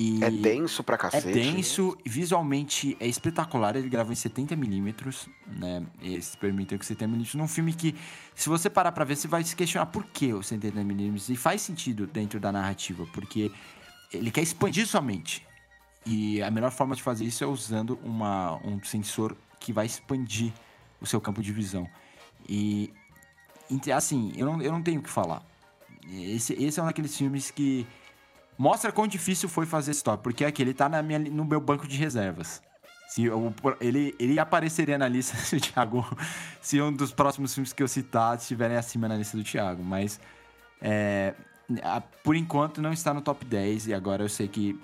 E 0.01 0.23
É 0.23 0.31
denso 0.31 0.83
pra 0.83 0.95
é 0.95 0.97
cacete. 0.97 1.31
denso, 1.31 1.95
visualmente 2.03 2.97
é 2.99 3.05
espetacular. 3.05 3.75
Ele 3.75 3.87
gravou 3.87 4.11
em 4.11 4.15
70mm, 4.15 5.29
né? 5.45 5.85
Eles 6.01 6.35
permitem 6.35 6.75
que 6.75 6.83
70mm 6.83 7.35
num 7.35 7.47
filme 7.47 7.71
que, 7.71 7.95
se 8.33 8.49
você 8.49 8.67
parar 8.67 8.91
pra 8.93 9.05
ver, 9.05 9.15
você 9.15 9.27
vai 9.27 9.43
se 9.43 9.55
questionar 9.55 9.85
por 9.85 10.03
que 10.05 10.33
o 10.33 10.39
70mm. 10.39 11.29
E 11.29 11.35
faz 11.35 11.61
sentido 11.61 12.07
dentro 12.07 12.39
da 12.39 12.51
narrativa, 12.51 13.05
porque 13.13 13.51
ele 14.11 14.31
quer 14.31 14.41
expandir 14.41 14.87
sua 14.87 15.01
mente. 15.01 15.45
E 16.03 16.41
a 16.41 16.49
melhor 16.49 16.71
forma 16.71 16.95
de 16.95 17.03
fazer 17.03 17.25
isso 17.25 17.43
é 17.43 17.47
usando 17.47 17.99
uma, 18.03 18.55
um 18.65 18.83
sensor 18.83 19.37
que 19.59 19.71
vai 19.71 19.85
expandir 19.85 20.51
o 20.99 21.05
seu 21.05 21.21
campo 21.21 21.43
de 21.43 21.53
visão. 21.53 21.87
E, 22.49 22.91
assim, 23.95 24.33
eu 24.35 24.47
não, 24.47 24.59
eu 24.63 24.71
não 24.71 24.81
tenho 24.81 24.99
o 24.99 25.03
que 25.03 25.09
falar. 25.11 25.45
Esse, 26.11 26.53
esse 26.53 26.79
é 26.79 26.83
um 26.83 26.87
daqueles 26.87 27.15
filmes 27.15 27.51
que 27.51 27.85
mostra 28.61 28.91
quão 28.91 29.07
difícil 29.07 29.49
foi 29.49 29.65
fazer 29.65 29.91
stop, 29.91 30.21
porque 30.21 30.45
aqui 30.45 30.61
ele 30.61 30.73
tá 30.73 30.87
na 30.87 31.01
minha, 31.01 31.17
no 31.17 31.43
meu 31.43 31.59
banco 31.59 31.87
de 31.87 31.97
reservas. 31.97 32.61
Se 33.09 33.25
eu- 33.25 33.53
ele, 33.81 34.15
ele 34.19 34.39
apareceria 34.39 34.97
na 34.97 35.07
lista 35.07 35.35
se 35.43 35.55
o 35.55 35.59
Thiago. 35.59 36.05
Se 36.61 36.79
um 36.79 36.93
dos 36.93 37.11
próximos 37.11 37.53
filmes 37.53 37.73
que 37.73 37.81
eu 37.81 37.87
citar 37.87 38.37
estiverem 38.37 38.77
acima 38.77 39.07
na 39.07 39.15
lista 39.17 39.35
do 39.35 39.43
Thiago. 39.43 39.83
Mas 39.83 40.19
é, 40.79 41.33
por 42.23 42.35
enquanto 42.35 42.81
não 42.81 42.93
está 42.93 43.13
no 43.13 43.21
top 43.21 43.43
10 43.43 43.87
e 43.87 43.93
agora 43.93 44.23
eu 44.23 44.29
sei 44.29 44.47
que, 44.47 44.79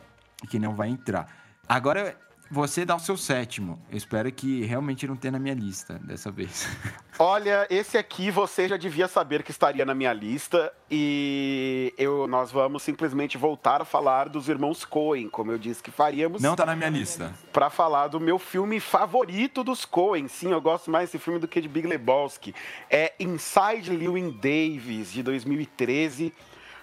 que 0.49 0.57
não 0.59 0.75
vai 0.75 0.89
entrar. 0.89 1.27
Agora 1.69 2.17
você 2.49 2.85
dá 2.85 2.95
o 2.95 2.99
seu 2.99 3.17
sétimo. 3.17 3.79
Eu 3.91 3.97
espero 3.97 4.31
que 4.31 4.63
realmente 4.65 5.07
não 5.07 5.15
tenha 5.15 5.33
na 5.33 5.39
minha 5.39 5.55
lista 5.55 5.99
dessa 6.03 6.31
vez. 6.31 6.67
Olha, 7.19 7.65
esse 7.69 7.97
aqui 7.97 8.29
você 8.29 8.67
já 8.67 8.77
devia 8.77 9.07
saber 9.07 9.41
que 9.43 9.49
estaria 9.51 9.83
na 9.85 9.95
minha 9.95 10.13
lista 10.13 10.71
e 10.89 11.91
eu, 11.97 12.27
nós 12.27 12.51
vamos 12.51 12.83
simplesmente 12.83 13.37
voltar 13.37 13.81
a 13.81 13.85
falar 13.85 14.29
dos 14.29 14.47
irmãos 14.47 14.85
Coen, 14.85 15.27
como 15.27 15.51
eu 15.51 15.57
disse 15.57 15.81
que 15.81 15.89
faríamos, 15.89 16.41
Não 16.41 16.55
tá 16.55 16.65
na 16.65 16.75
minha 16.75 16.89
lista. 16.89 17.33
pra 17.51 17.69
falar 17.71 18.07
do 18.07 18.19
meu 18.19 18.37
filme 18.37 18.79
favorito 18.79 19.63
dos 19.63 19.83
Coen. 19.83 20.27
Sim, 20.27 20.51
eu 20.51 20.61
gosto 20.61 20.91
mais 20.91 21.09
desse 21.09 21.17
filme 21.23 21.39
do 21.39 21.47
que 21.47 21.59
de 21.59 21.67
Big 21.67 21.87
Lebowski. 21.87 22.53
É 22.89 23.13
Inside 23.19 23.89
Llewyn 23.91 24.29
Davis, 24.31 25.11
de 25.11 25.23
2013. 25.23 26.31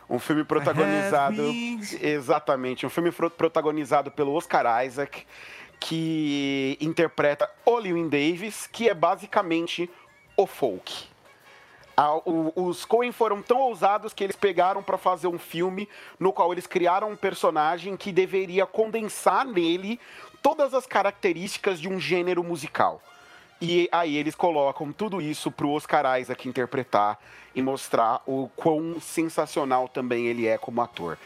Um 0.08 0.18
filme 0.18 0.44
protagonizado. 0.44 1.42
Exatamente, 2.00 2.84
um 2.86 2.90
filme 2.90 3.10
protagonizado 3.10 4.10
pelo 4.10 4.32
Oscar 4.34 4.84
Isaac, 4.84 5.26
que 5.80 6.76
interpreta 6.80 7.50
o 7.64 7.78
Llewyn 7.78 8.08
Davis, 8.08 8.66
que 8.66 8.88
é 8.88 8.94
basicamente 8.94 9.88
o 10.36 10.46
folk. 10.46 11.06
O- 12.24 12.52
os 12.66 12.84
Coen 12.84 13.12
foram 13.12 13.40
tão 13.40 13.58
ousados 13.60 14.12
que 14.12 14.24
eles 14.24 14.34
pegaram 14.34 14.82
para 14.82 14.98
fazer 14.98 15.28
um 15.28 15.38
filme 15.38 15.88
no 16.18 16.32
qual 16.32 16.52
eles 16.52 16.66
criaram 16.66 17.10
um 17.10 17.16
personagem 17.16 17.96
que 17.96 18.10
deveria 18.10 18.66
condensar 18.66 19.46
nele 19.46 20.00
todas 20.42 20.74
as 20.74 20.86
características 20.86 21.80
de 21.80 21.88
um 21.88 22.00
gênero 22.00 22.42
musical. 22.42 23.00
E 23.66 23.88
aí 23.90 24.18
eles 24.18 24.34
colocam 24.34 24.92
tudo 24.92 25.22
isso 25.22 25.50
pro 25.50 25.70
Oscar 25.70 26.20
Isaac 26.20 26.46
interpretar 26.46 27.18
e 27.54 27.62
mostrar 27.62 28.20
o 28.26 28.50
quão 28.54 29.00
sensacional 29.00 29.88
também 29.88 30.26
ele 30.26 30.46
é 30.46 30.58
como 30.58 30.82
ator. 30.82 31.16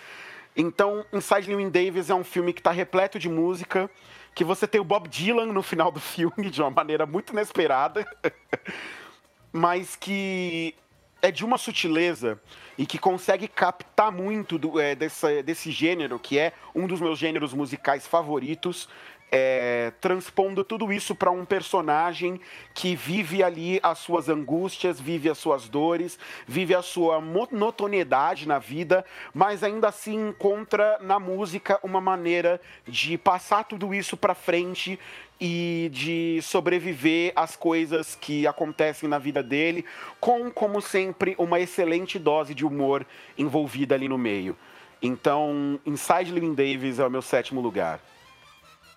Então, 0.57 1.05
Inside 1.12 1.48
Llewyn 1.48 1.68
Davis 1.68 2.11
é 2.11 2.14
um 2.14 2.22
filme 2.22 2.53
que 2.53 2.61
está 2.61 2.70
repleto 2.70 3.18
de 3.18 3.29
música, 3.29 3.90
que 4.37 4.44
você 4.44 4.68
tem 4.68 4.81
o 4.81 4.85
Bob 4.85 5.09
Dylan 5.09 5.46
no 5.46 5.64
final 5.64 5.90
do 5.90 5.98
filme 6.14 6.48
de 6.48 6.62
uma 6.62 6.70
maneira 6.70 7.05
muito 7.07 7.33
inesperada. 7.33 8.07
mas 9.53 9.96
que 9.96 10.77
é 11.20 11.33
de 11.33 11.44
uma 11.44 11.59
sutileza 11.59 12.40
e 12.77 12.87
que 12.87 12.98
consegue 12.98 13.48
captar 13.48 14.12
muito 14.12 14.57
do, 14.59 14.79
é, 14.79 14.94
dessa- 14.94 15.42
desse 15.42 15.72
gênero, 15.72 16.18
que 16.20 16.38
é 16.38 16.53
um 16.72 16.87
dos 16.87 17.01
meus 17.01 17.18
gêneros 17.18 17.53
musicais 17.53 18.07
favoritos, 18.07 18.88
é, 19.31 19.93
transpondo 20.01 20.64
tudo 20.64 20.93
isso 20.93 21.14
para 21.14 21.31
um 21.31 21.45
personagem 21.45 22.41
que 22.75 22.95
vive 22.95 23.43
ali 23.43 23.79
as 23.83 23.99
suas 23.99 24.29
angústias, 24.29 25.01
vive 25.01 25.29
as 25.29 25.38
suas 25.38 25.69
dores, 25.69 26.19
vive 26.47 26.75
a 26.75 26.83
sua 26.83 27.21
monotonidade 27.21 28.49
na 28.49 28.59
vida, 28.59 29.05
mas 29.35 29.62
ainda 29.62 29.88
assim 29.88 30.29
encontra 30.29 30.99
na 31.01 31.19
música 31.19 31.79
uma 31.83 32.01
maneira 32.01 32.61
de 32.87 33.19
passar 33.19 33.64
tudo 33.64 33.95
isso 33.95 34.17
para 34.17 34.35
frente 34.35 34.99
e 35.41 35.88
de 35.93 36.41
sobreviver 36.43 37.33
às 37.37 37.55
coisas 37.55 38.17
que 38.17 38.47
acontecem 38.47 39.09
na 39.09 39.19
vida 39.19 39.43
dele, 39.43 39.85
com, 40.19 40.51
como 40.51 40.81
sempre, 40.81 41.37
uma 41.38 41.61
excelente 41.61 42.19
dose 42.19 42.55
de 42.55 42.67
humor 42.67 43.07
envolvida 43.37 43.95
ali 43.95 44.09
no 44.09 44.19
meio. 44.19 44.57
Então, 45.01 45.79
Inside 45.87 46.33
Llewyn 46.33 46.55
Davis 46.55 46.99
é 46.99 47.07
o 47.07 47.11
meu 47.11 47.23
sétimo 47.23 47.61
lugar. 47.61 48.01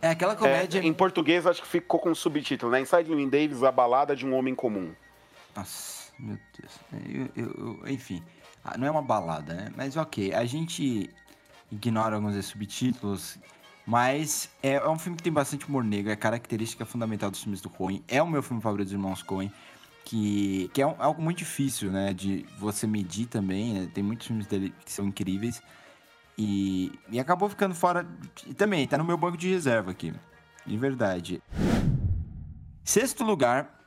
É 0.01 0.09
aquela 0.09 0.33
É, 0.33 0.35
comédia. 0.35 0.79
em 0.79 0.93
português, 0.93 1.45
acho 1.45 1.61
que 1.61 1.67
ficou 1.67 1.99
com 1.99 2.09
um 2.09 2.15
subtítulo, 2.15 2.71
né? 2.71 2.81
Inside 2.81 3.09
Llewyn 3.09 3.29
Davis, 3.29 3.63
a 3.63 3.71
balada 3.71 4.15
de 4.15 4.25
um 4.25 4.33
homem 4.33 4.55
comum. 4.55 4.91
Nossa, 5.55 6.11
meu 6.17 6.37
Deus. 6.59 6.79
Eu- 7.07 7.29
eu- 7.35 7.79
eu- 7.83 7.87
enfim, 7.91 8.23
ah, 8.63 8.77
não 8.77 8.87
é 8.87 8.91
uma 8.91 9.01
balada, 9.01 9.53
né? 9.53 9.71
Mas 9.75 9.95
ok, 9.97 10.33
a 10.33 10.45
gente 10.45 11.09
ignora 11.71 12.15
alguns 12.15 12.33
desses 12.33 12.51
subtítulos, 12.51 13.37
mas 13.85 14.49
é, 14.63 14.73
é 14.73 14.89
um 14.89 14.97
filme 14.97 15.17
que 15.17 15.23
tem 15.23 15.31
bastante 15.31 15.67
humor 15.67 15.83
negro, 15.83 16.11
é 16.11 16.15
característica 16.15 16.85
fundamental 16.85 17.29
dos 17.29 17.41
filmes 17.43 17.61
do 17.61 17.69
Coen. 17.69 18.03
É 18.07 18.21
o 18.23 18.27
meu 18.27 18.41
filme 18.41 18.61
favorito 18.61 18.85
dos 18.87 18.93
irmãos 18.93 19.21
Coen, 19.21 19.51
que, 20.03 20.69
que 20.73 20.81
é 20.81 20.87
um- 20.87 20.95
algo 20.97 21.21
muito 21.21 21.37
difícil, 21.37 21.91
né? 21.91 22.11
De 22.13 22.45
você 22.57 22.87
medir 22.87 23.27
também, 23.27 23.73
né? 23.73 23.89
Tem 23.93 24.03
muitos 24.03 24.25
filmes 24.27 24.47
dele 24.47 24.73
que 24.83 24.91
são 24.91 25.05
incríveis. 25.05 25.61
E, 26.43 26.91
e 27.11 27.19
acabou 27.19 27.47
ficando 27.47 27.75
fora. 27.75 28.03
E 28.47 28.53
também, 28.55 28.87
tá 28.87 28.97
no 28.97 29.03
meu 29.03 29.15
banco 29.15 29.37
de 29.37 29.47
reserva 29.47 29.91
aqui. 29.91 30.11
De 30.65 30.75
verdade. 30.75 31.39
Sexto 32.83 33.23
lugar, 33.23 33.79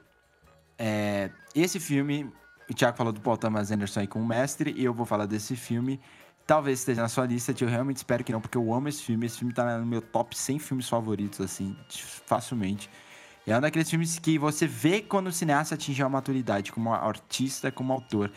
é, 0.79 1.31
esse 1.53 1.81
filme, 1.81 2.33
o 2.71 2.75
Thiago 2.75 2.97
falou 2.97 3.13
do 3.13 3.21
Paul 3.21 3.37
Thomas 3.37 3.73
Anderson 3.73 4.01
aí 4.01 4.07
com 4.07 4.21
o 4.21 4.27
mestre, 4.27 4.73
e 4.77 4.85
eu 4.85 4.95
vou 4.95 5.05
falar 5.05 5.27
desse 5.27 5.57
filme. 5.57 6.01
Talvez 6.47 6.79
esteja 6.79 7.03
na 7.03 7.09
sua 7.09 7.27
lista, 7.27 7.53
eu 7.61 7.69
realmente 7.69 7.97
espero 7.97 8.23
que 8.23 8.31
não, 8.31 8.41
porque 8.41 8.57
eu 8.57 8.73
amo 8.73 8.89
esse 8.89 9.03
filme. 9.03 9.27
Esse 9.27 9.39
filme 9.39 9.53
tá 9.53 9.77
no 9.77 9.87
meu 9.87 10.01
top 10.01 10.39
100 10.39 10.61
filmes 10.61 10.89
favoritos, 10.89 11.41
assim, 11.41 11.77
facilmente. 12.25 12.89
É 13.45 13.59
um 13.59 13.61
daqueles 13.61 13.91
filmes 13.91 14.17
que 14.21 14.39
você 14.39 14.65
vê 14.65 15.03
quando 15.03 15.27
o 15.27 15.33
cineasta 15.33 15.75
atinge 15.75 16.01
a 16.05 16.09
maturidade, 16.09 16.71
como 16.71 16.93
artista, 16.93 17.73
como 17.73 17.93
autor. 17.93 18.31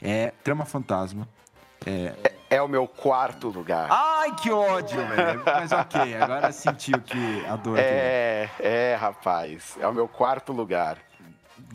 É 0.00 0.30
Trama 0.42 0.64
Fantasma. 0.64 1.28
É 1.84 2.37
o 2.62 2.68
meu 2.68 2.88
quarto 2.88 3.48
lugar. 3.48 3.88
Ai, 3.90 4.34
que 4.36 4.50
ódio, 4.50 4.96
velho. 5.06 5.42
Mas 5.44 5.70
ok, 5.72 6.14
agora 6.16 6.50
sentiu 6.52 7.00
que 7.00 7.44
a 7.46 7.56
dor 7.56 7.78
aqui. 7.78 7.88
É, 7.88 8.50
é, 8.58 8.94
rapaz. 8.98 9.76
É 9.80 9.86
o 9.86 9.92
meu 9.92 10.08
quarto 10.08 10.52
lugar. 10.52 10.96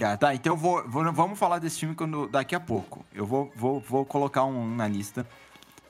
Ah, 0.01 0.17
Tá, 0.17 0.33
então 0.33 0.53
eu 0.53 0.57
vou, 0.57 0.83
vou- 0.89 1.11
vamos 1.13 1.37
falar 1.37 1.59
desse 1.59 1.79
filme 1.81 1.93
quando, 1.93 2.27
daqui 2.27 2.55
a 2.55 2.59
pouco. 2.59 3.05
Eu 3.13 3.25
vou, 3.25 3.51
vou, 3.55 3.79
vou 3.79 4.05
colocar 4.05 4.43
um 4.45 4.67
na 4.75 4.87
lista. 4.87 5.27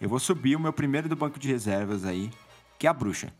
Eu 0.02 0.10
vou 0.10 0.20
subir 0.20 0.56
o 0.56 0.60
meu 0.60 0.74
primeiro 0.74 1.08
do 1.08 1.16
banco 1.16 1.40
de 1.40 1.48
reservas 1.48 2.04
aí, 2.04 2.30
que 2.78 2.86
é 2.86 2.90
a 2.90 2.94
Bruxa. 2.94 3.32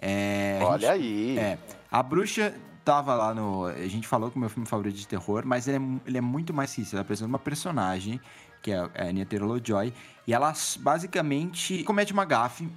É, 0.00 0.58
a 0.62 0.64
Olha 0.66 0.78
gente- 0.78 0.90
aí. 0.90 1.38
É, 1.38 1.58
a 1.90 2.02
Bruxa 2.02 2.54
tava 2.84 3.14
lá 3.14 3.34
no... 3.34 3.66
A 3.66 3.86
gente 3.86 4.08
falou 4.08 4.30
que 4.30 4.36
é 4.36 4.38
o 4.38 4.40
meu 4.40 4.48
filme 4.48 4.66
favorito 4.66 4.94
de 4.96 5.06
terror, 5.06 5.42
mas 5.44 5.68
ele 5.68 5.76
é, 5.76 6.08
ele 6.08 6.18
é 6.18 6.22
muito 6.22 6.54
mais 6.54 6.74
que 6.74 6.80
isso. 6.80 6.94
Ele 6.94 7.02
apresenta 7.02 7.28
uma 7.28 7.38
personagem, 7.38 8.18
que 8.62 8.70
é 8.70 8.78
a 8.78 9.04
Anya 9.04 9.26
Taylor-Joy, 9.26 9.92
e 10.26 10.34
ela 10.34 10.52
basicamente 10.78 11.82
comete 11.84 12.12
uma 12.12 12.24
gafe, 12.24 12.68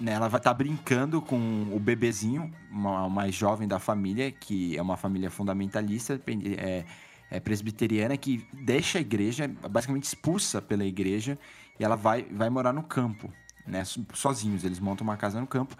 né? 0.00 0.12
Ela 0.12 0.28
vai 0.28 0.40
estar 0.40 0.54
brincando 0.54 1.20
com 1.20 1.68
o 1.72 1.78
bebezinho, 1.78 2.52
o 2.72 3.08
mais 3.10 3.34
jovem 3.34 3.68
da 3.68 3.78
família, 3.78 4.30
que 4.32 4.76
é 4.76 4.82
uma 4.82 4.96
família 4.96 5.30
fundamentalista, 5.30 6.20
é, 6.58 6.84
é 7.30 7.40
presbiteriana, 7.40 8.16
que 8.16 8.46
deixa 8.52 8.98
a 8.98 9.00
igreja, 9.00 9.48
basicamente 9.70 10.04
expulsa 10.04 10.60
pela 10.60 10.84
igreja, 10.84 11.38
e 11.78 11.84
ela 11.84 11.96
vai, 11.96 12.22
vai 12.24 12.50
morar 12.50 12.72
no 12.72 12.82
campo, 12.82 13.32
né? 13.66 13.84
so- 13.84 14.04
Sozinhos, 14.12 14.64
eles 14.64 14.80
montam 14.80 15.04
uma 15.04 15.16
casa 15.16 15.40
no 15.40 15.46
campo. 15.46 15.76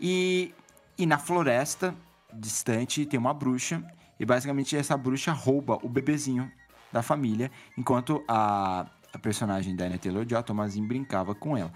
E, 0.00 0.52
e 0.98 1.06
na 1.06 1.18
floresta 1.18 1.94
distante 2.32 3.06
tem 3.06 3.18
uma 3.18 3.32
bruxa, 3.32 3.82
e 4.18 4.24
basicamente 4.24 4.76
essa 4.76 4.96
bruxa 4.96 5.32
rouba 5.32 5.78
o 5.82 5.88
bebezinho 5.88 6.50
da 6.92 7.02
família, 7.02 7.50
enquanto 7.76 8.22
a, 8.28 8.86
a 9.12 9.18
personagem 9.18 9.76
da 9.76 9.84
Anya 9.84 9.98
Taylor-Joy, 9.98 10.42
brincava 10.86 11.34
com 11.34 11.56
ela. 11.56 11.72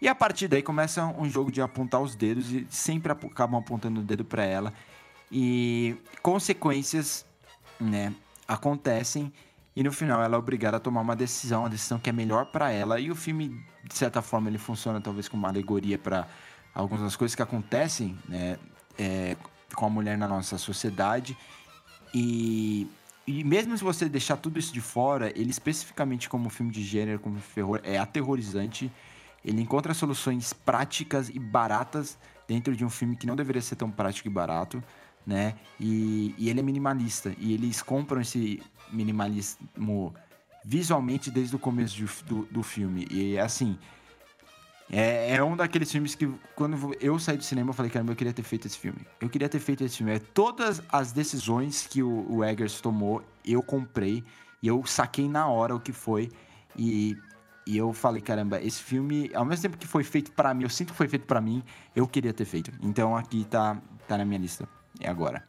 E 0.00 0.08
a 0.08 0.14
partir 0.14 0.48
daí 0.48 0.62
começa 0.62 1.04
um 1.04 1.28
jogo 1.28 1.50
de 1.50 1.60
apontar 1.60 2.00
os 2.00 2.14
dedos 2.14 2.52
e 2.52 2.66
sempre 2.70 3.12
acabam 3.12 3.58
apontando 3.58 4.00
o 4.00 4.02
dedo 4.02 4.24
para 4.24 4.44
ela. 4.44 4.72
E 5.30 5.96
consequências, 6.22 7.26
né, 7.80 8.14
acontecem 8.46 9.32
e 9.78 9.82
no 9.84 9.92
final 9.92 10.20
ela 10.20 10.34
é 10.34 10.38
obrigada 10.38 10.78
a 10.78 10.80
tomar 10.80 11.02
uma 11.02 11.14
decisão, 11.14 11.60
uma 11.60 11.70
decisão 11.70 12.00
que 12.00 12.10
é 12.10 12.12
melhor 12.12 12.46
para 12.46 12.72
ela. 12.72 12.98
E 12.98 13.12
o 13.12 13.14
filme, 13.14 13.64
de 13.84 13.94
certa 13.94 14.20
forma, 14.20 14.48
ele 14.48 14.58
funciona 14.58 15.00
talvez 15.00 15.28
como 15.28 15.44
uma 15.44 15.48
alegoria 15.48 15.96
para 15.96 16.26
algumas 16.74 17.04
das 17.04 17.14
coisas 17.14 17.36
que 17.36 17.42
acontecem, 17.42 18.18
né, 18.28 18.58
é, 18.98 19.36
com 19.76 19.86
a 19.86 19.88
mulher 19.88 20.18
na 20.18 20.26
nossa 20.26 20.58
sociedade. 20.58 21.38
E, 22.12 22.90
e 23.28 23.44
mesmo 23.44 23.76
se 23.76 23.84
você 23.84 24.08
deixar 24.08 24.36
tudo 24.38 24.58
isso 24.58 24.72
de 24.72 24.80
fora, 24.80 25.30
ele 25.38 25.50
especificamente 25.50 26.28
como 26.28 26.48
filme 26.48 26.72
de 26.72 26.82
gênero, 26.82 27.18
como 27.18 27.38
terror, 27.54 27.80
é 27.84 27.98
aterrorizante. 27.98 28.90
ele 29.44 29.60
encontra 29.62 29.94
soluções 29.94 30.52
práticas 30.52 31.28
e 31.28 31.38
baratas 31.38 32.18
dentro 32.46 32.74
de 32.74 32.84
um 32.84 32.90
filme 32.90 33.16
que 33.16 33.26
não 33.26 33.36
deveria 33.36 33.62
ser 33.62 33.76
tão 33.76 33.90
prático 33.90 34.28
e 34.28 34.30
barato, 34.30 34.82
né? 35.26 35.54
E, 35.78 36.34
e 36.38 36.48
ele 36.48 36.60
é 36.60 36.62
minimalista. 36.62 37.34
E 37.38 37.52
eles 37.52 37.82
compram 37.82 38.20
esse 38.20 38.62
minimalismo 38.90 40.14
visualmente 40.64 41.30
desde 41.30 41.54
o 41.54 41.58
começo 41.58 41.94
de- 41.94 42.24
do, 42.24 42.46
do 42.50 42.62
filme. 42.62 43.06
E 43.10 43.38
assim. 43.38 43.78
É, 44.90 45.36
é 45.36 45.42
um 45.42 45.56
daqueles 45.56 45.90
filmes 45.90 46.14
que, 46.14 46.26
quando 46.54 46.96
eu 47.00 47.18
saí 47.18 47.36
do 47.36 47.44
cinema, 47.44 47.70
eu 47.70 47.74
falei, 47.74 47.90
caramba, 47.90 48.12
eu 48.12 48.16
queria 48.16 48.32
ter 48.32 48.42
feito 48.42 48.66
esse 48.66 48.78
filme. 48.78 49.06
Eu 49.20 49.28
queria 49.28 49.48
ter 49.48 49.58
feito 49.58 49.84
esse 49.84 49.98
filme. 49.98 50.12
É, 50.12 50.18
todas 50.18 50.82
as 50.90 51.12
decisões 51.12 51.86
que 51.86 52.02
o, 52.02 52.26
o 52.30 52.44
Eggers 52.44 52.80
tomou, 52.80 53.22
eu 53.44 53.62
comprei. 53.62 54.24
E 54.62 54.66
eu 54.66 54.84
saquei 54.86 55.28
na 55.28 55.46
hora 55.46 55.74
o 55.74 55.80
que 55.80 55.92
foi. 55.92 56.30
E, 56.76 57.16
e 57.66 57.76
eu 57.76 57.92
falei, 57.92 58.22
caramba, 58.22 58.60
esse 58.62 58.82
filme, 58.82 59.30
ao 59.34 59.44
mesmo 59.44 59.62
tempo 59.62 59.76
que 59.76 59.86
foi 59.86 60.02
feito 60.02 60.32
pra 60.32 60.54
mim, 60.54 60.62
eu 60.62 60.70
sinto 60.70 60.92
que 60.92 60.96
foi 60.96 61.06
feito 61.08 61.26
pra 61.26 61.40
mim, 61.40 61.62
eu 61.94 62.06
queria 62.08 62.32
ter 62.32 62.46
feito. 62.46 62.72
Então 62.80 63.16
aqui 63.16 63.44
tá, 63.44 63.76
tá 64.06 64.16
na 64.16 64.24
minha 64.24 64.40
lista. 64.40 64.66
É 65.00 65.08
agora. 65.08 65.44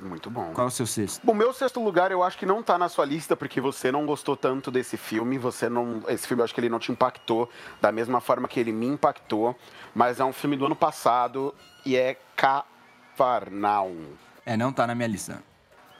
Muito 0.00 0.30
bom. 0.30 0.52
Qual 0.54 0.66
é 0.66 0.68
o 0.68 0.70
seu 0.70 0.86
sexto? 0.86 1.20
Bom, 1.24 1.34
meu 1.34 1.52
sexto 1.52 1.82
lugar 1.82 2.12
eu 2.12 2.22
acho 2.22 2.38
que 2.38 2.46
não 2.46 2.62
tá 2.62 2.78
na 2.78 2.88
sua 2.88 3.04
lista 3.04 3.36
porque 3.36 3.60
você 3.60 3.90
não 3.90 4.06
gostou 4.06 4.36
tanto 4.36 4.70
desse 4.70 4.96
filme. 4.96 5.38
Você 5.38 5.68
não, 5.68 6.02
esse 6.08 6.26
filme 6.26 6.40
eu 6.40 6.44
acho 6.44 6.54
que 6.54 6.60
ele 6.60 6.68
não 6.68 6.78
te 6.78 6.92
impactou 6.92 7.50
da 7.80 7.90
mesma 7.90 8.20
forma 8.20 8.46
que 8.46 8.60
ele 8.60 8.70
me 8.70 8.86
impactou. 8.86 9.56
Mas 9.94 10.20
é 10.20 10.24
um 10.24 10.32
filme 10.32 10.56
do 10.56 10.66
ano 10.66 10.76
passado 10.76 11.52
e 11.84 11.96
é 11.96 12.16
Cafarnaum. 12.36 14.06
É, 14.46 14.56
não 14.56 14.72
tá 14.72 14.86
na 14.86 14.94
minha 14.94 15.08
lista. 15.08 15.42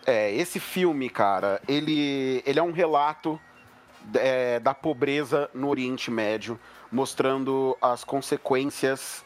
É, 0.06 0.32
esse 0.32 0.60
filme, 0.60 1.10
cara, 1.10 1.60
ele, 1.66 2.42
ele 2.46 2.58
é 2.58 2.62
um 2.62 2.72
relato 2.72 3.38
é, 4.14 4.60
da 4.60 4.72
pobreza 4.72 5.50
no 5.52 5.68
Oriente 5.68 6.10
Médio, 6.10 6.58
mostrando 6.90 7.76
as 7.82 8.04
consequências 8.04 9.24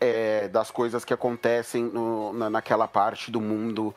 é, 0.00 0.48
das 0.48 0.70
coisas 0.70 1.04
que 1.04 1.12
acontecem 1.12 1.84
no- 1.84 2.32
na, 2.32 2.48
naquela 2.50 2.86
parte 2.88 3.30
do 3.30 3.40
mundo 3.40 3.94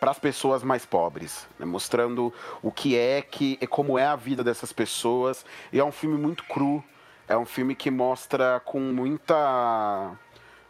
para 0.00 0.10
as 0.10 0.18
pessoas 0.18 0.62
mais 0.62 0.86
pobres, 0.86 1.46
né? 1.58 1.66
mostrando 1.66 2.32
o 2.62 2.72
que 2.72 2.96
é 2.96 3.20
que 3.20 3.58
como 3.66 3.98
é 3.98 4.06
a 4.06 4.16
vida 4.16 4.42
dessas 4.42 4.72
pessoas. 4.72 5.44
E 5.70 5.78
é 5.78 5.84
um 5.84 5.92
filme 5.92 6.16
muito 6.16 6.44
cru, 6.44 6.82
é 7.28 7.36
um 7.36 7.44
filme 7.44 7.74
que 7.74 7.90
mostra 7.90 8.58
com 8.64 8.80
muita 8.80 10.12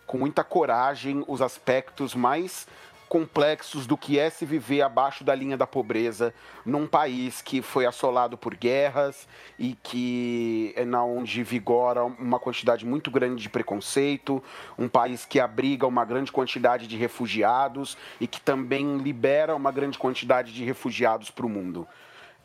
com 0.06 0.18
muita 0.18 0.42
coragem 0.42 1.24
os 1.28 1.40
aspectos 1.40 2.14
mais 2.16 2.66
complexos 3.08 3.86
do 3.86 3.96
que 3.96 4.18
é 4.18 4.28
se 4.30 4.44
viver 4.44 4.82
abaixo 4.82 5.24
da 5.24 5.34
linha 5.34 5.56
da 5.56 5.66
pobreza 5.66 6.34
num 6.64 6.86
país 6.86 7.40
que 7.40 7.62
foi 7.62 7.86
assolado 7.86 8.36
por 8.36 8.54
guerras 8.54 9.28
e 9.58 9.76
que 9.82 10.72
é 10.76 10.84
na 10.84 11.04
onde 11.04 11.42
vigora 11.42 12.04
uma 12.04 12.38
quantidade 12.38 12.84
muito 12.84 13.10
grande 13.10 13.42
de 13.42 13.48
preconceito, 13.48 14.42
um 14.78 14.88
país 14.88 15.24
que 15.24 15.38
abriga 15.38 15.86
uma 15.86 16.04
grande 16.04 16.32
quantidade 16.32 16.86
de 16.86 16.96
refugiados 16.96 17.96
e 18.20 18.26
que 18.26 18.40
também 18.40 18.98
libera 18.98 19.54
uma 19.54 19.70
grande 19.70 19.98
quantidade 19.98 20.52
de 20.52 20.64
refugiados 20.64 21.30
para 21.30 21.46
o 21.46 21.48
mundo. 21.48 21.86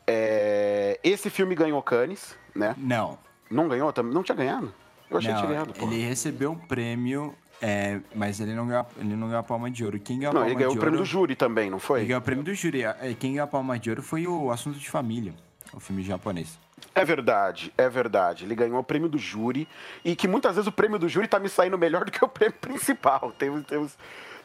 É, 0.06 0.98
Esse 1.02 1.30
filme 1.30 1.54
ganhou 1.54 1.82
Cannes, 1.82 2.36
né? 2.54 2.74
Não. 2.76 3.18
Não 3.50 3.68
ganhou? 3.68 3.92
também? 3.92 4.12
Não 4.12 4.22
tinha 4.22 4.36
ganhado? 4.36 4.72
Eu 5.10 5.18
achei 5.18 5.30
que 5.30 5.34
não, 5.34 5.46
tinha 5.46 5.52
ganhado. 5.52 5.74
pô. 5.74 5.86
ele 5.86 6.02
recebeu 6.02 6.52
um 6.52 6.58
prêmio, 6.58 7.34
é, 7.62 8.00
mas 8.12 8.40
ele 8.40 8.54
não, 8.54 8.66
ganhou, 8.66 8.84
ele 8.98 9.14
não 9.14 9.28
ganhou 9.28 9.38
a 9.38 9.42
palma 9.44 9.70
de 9.70 9.84
ouro. 9.84 9.98
Quem 10.00 10.18
ganhou 10.18 10.32
a 10.32 10.34
Não, 10.34 10.40
palma 10.40 10.50
ele 10.52 10.58
ganhou 10.58 10.72
de 10.72 10.78
o 10.78 10.80
prêmio 10.80 10.98
ouro, 10.98 11.08
do 11.08 11.10
júri 11.10 11.36
também, 11.36 11.70
não 11.70 11.78
foi? 11.78 12.00
Ele 12.00 12.08
ganhou 12.08 12.20
o 12.20 12.24
prêmio 12.24 12.42
do 12.44 12.52
júri. 12.52 12.82
É, 12.82 13.14
Quem 13.18 13.34
ganhou 13.34 13.44
a 13.44 13.46
palma 13.46 13.78
de 13.78 13.88
ouro 13.88 14.02
foi 14.02 14.26
o 14.26 14.50
Assunto 14.50 14.80
de 14.80 14.90
Família, 14.90 15.32
o 15.72 15.78
filme 15.78 16.02
japonês. 16.02 16.58
É 16.92 17.04
verdade, 17.04 17.72
é 17.78 17.88
verdade. 17.88 18.44
Ele 18.44 18.56
ganhou 18.56 18.80
o 18.80 18.82
prêmio 18.82 19.08
do 19.08 19.16
júri 19.16 19.68
e 20.04 20.16
que 20.16 20.26
muitas 20.26 20.56
vezes 20.56 20.66
o 20.66 20.72
prêmio 20.72 20.98
do 20.98 21.08
júri 21.08 21.28
tá 21.28 21.38
me 21.38 21.48
saindo 21.48 21.78
melhor 21.78 22.04
do 22.04 22.10
que 22.10 22.22
o 22.24 22.28
prêmio 22.28 22.54
principal. 22.60 23.32
Temos, 23.38 23.64
temos, 23.64 23.96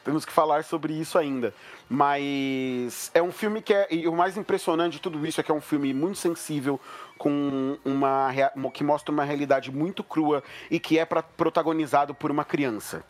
temos 0.08 0.24
que 0.24 0.32
falar 0.32 0.64
sobre 0.64 0.94
isso 0.94 1.18
ainda. 1.18 1.54
Mas 1.90 3.12
é 3.14 3.22
um 3.22 3.32
filme 3.32 3.62
que 3.62 3.74
é. 3.74 3.88
E 3.92 4.08
o 4.08 4.14
mais 4.14 4.38
impressionante 4.38 4.94
de 4.94 5.02
tudo 5.02 5.26
isso 5.28 5.42
é 5.42 5.44
que 5.44 5.52
é 5.52 5.54
um 5.54 5.60
filme 5.60 5.94
muito 5.94 6.18
sensível, 6.18 6.80
com 7.18 7.78
uma 7.84 8.30
que 8.74 8.86
mostra 8.86 9.12
uma 9.12 9.26
realidade 9.26 9.70
muito 9.70 10.06
crua 10.06 10.42
e 10.72 10.80
que 10.80 10.98
é 10.98 11.04
pra, 11.04 11.22
protagonizado 11.22 12.16
por 12.16 12.32
uma 12.32 12.46
criança. 12.46 13.04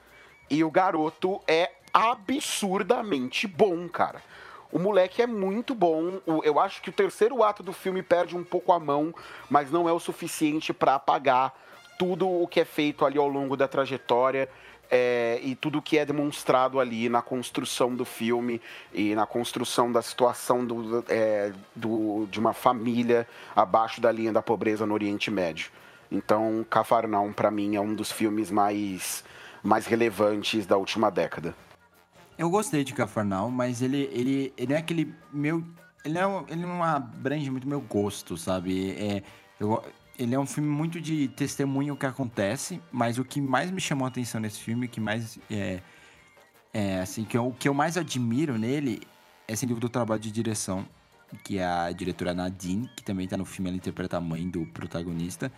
E 0.49 0.63
o 0.63 0.71
garoto 0.71 1.39
é 1.47 1.71
absurdamente 1.93 3.45
bom, 3.45 3.87
cara. 3.87 4.23
O 4.71 4.79
moleque 4.79 5.21
é 5.21 5.27
muito 5.27 5.75
bom. 5.75 6.19
Eu 6.43 6.59
acho 6.59 6.81
que 6.81 6.89
o 6.89 6.93
terceiro 6.93 7.43
ato 7.43 7.61
do 7.61 7.71
filme 7.71 8.01
perde 8.01 8.35
um 8.35 8.43
pouco 8.43 8.71
a 8.71 8.79
mão, 8.79 9.13
mas 9.51 9.69
não 9.69 9.87
é 9.87 9.93
o 9.93 9.99
suficiente 9.99 10.73
para 10.73 10.95
apagar 10.95 11.53
tudo 11.99 12.27
o 12.27 12.47
que 12.47 12.59
é 12.59 12.65
feito 12.65 13.05
ali 13.05 13.19
ao 13.19 13.27
longo 13.27 13.55
da 13.55 13.67
trajetória 13.67 14.49
é, 14.89 15.39
e 15.43 15.55
tudo 15.55 15.81
que 15.81 15.97
é 15.97 16.05
demonstrado 16.05 16.79
ali 16.79 17.09
na 17.09 17.21
construção 17.21 17.95
do 17.95 18.05
filme 18.05 18.61
e 18.93 19.13
na 19.15 19.25
construção 19.25 19.91
da 19.91 20.01
situação 20.01 20.65
do, 20.65 21.03
é, 21.09 21.51
do- 21.75 22.27
de 22.29 22.39
uma 22.39 22.53
família 22.53 23.27
abaixo 23.55 23.99
da 24.01 24.11
linha 24.11 24.31
da 24.31 24.41
pobreza 24.41 24.85
no 24.85 24.93
Oriente 24.93 25.29
Médio. 25.31 25.69
Então, 26.11 26.65
Cafarnaum, 26.69 27.33
para 27.33 27.51
mim, 27.51 27.75
é 27.75 27.81
um 27.81 27.93
dos 27.93 28.11
filmes 28.11 28.49
mais, 28.49 29.23
mais 29.61 29.85
relevantes 29.85 30.65
da 30.65 30.77
última 30.77 31.11
década. 31.11 31.53
Eu 32.37 32.49
gostei 32.49 32.83
de 32.83 32.93
Cafarnaum, 32.93 33.49
mas 33.49 33.81
ele, 33.81 34.09
ele, 34.13 34.53
ele 34.55 34.73
é 34.73 34.77
aquele 34.77 35.13
meu. 35.33 35.63
Ele, 36.05 36.17
é, 36.17 36.23
ele 36.49 36.65
não 36.65 36.83
abrange 36.83 37.49
muito 37.49 37.67
meu 37.67 37.81
gosto, 37.81 38.37
sabe? 38.37 38.91
É, 38.91 39.23
eu, 39.59 39.83
ele 40.17 40.33
é 40.33 40.39
um 40.39 40.45
filme 40.45 40.69
muito 40.69 40.99
de 40.99 41.27
testemunho 41.29 41.93
o 41.93 41.97
que 41.97 42.05
acontece, 42.05 42.81
mas 42.91 43.19
o 43.19 43.23
que 43.23 43.39
mais 43.39 43.69
me 43.69 43.79
chamou 43.79 44.05
a 44.05 44.09
atenção 44.09 44.41
nesse 44.41 44.59
filme, 44.59 44.87
que 44.87 44.99
mais. 44.99 45.37
É, 45.49 45.79
é, 46.73 46.99
assim, 46.99 47.23
que 47.23 47.37
eu, 47.37 47.47
o 47.47 47.53
que 47.53 47.67
eu 47.67 47.73
mais 47.73 47.97
admiro 47.97 48.57
nele 48.57 49.01
é 49.47 49.55
sem 49.55 49.67
dúvida 49.67 49.87
o 49.87 49.89
trabalho 49.89 50.19
de 50.19 50.31
direção, 50.31 50.85
que 51.43 51.57
é 51.59 51.65
a 51.65 51.91
diretora 51.91 52.33
Nadine, 52.33 52.89
que 52.95 53.03
também 53.03 53.27
tá 53.27 53.37
no 53.37 53.45
filme, 53.45 53.69
ela 53.69 53.77
interpreta 53.77 54.17
a 54.17 54.21
mãe 54.21 54.49
do 54.49 54.65
protagonista. 54.67 55.51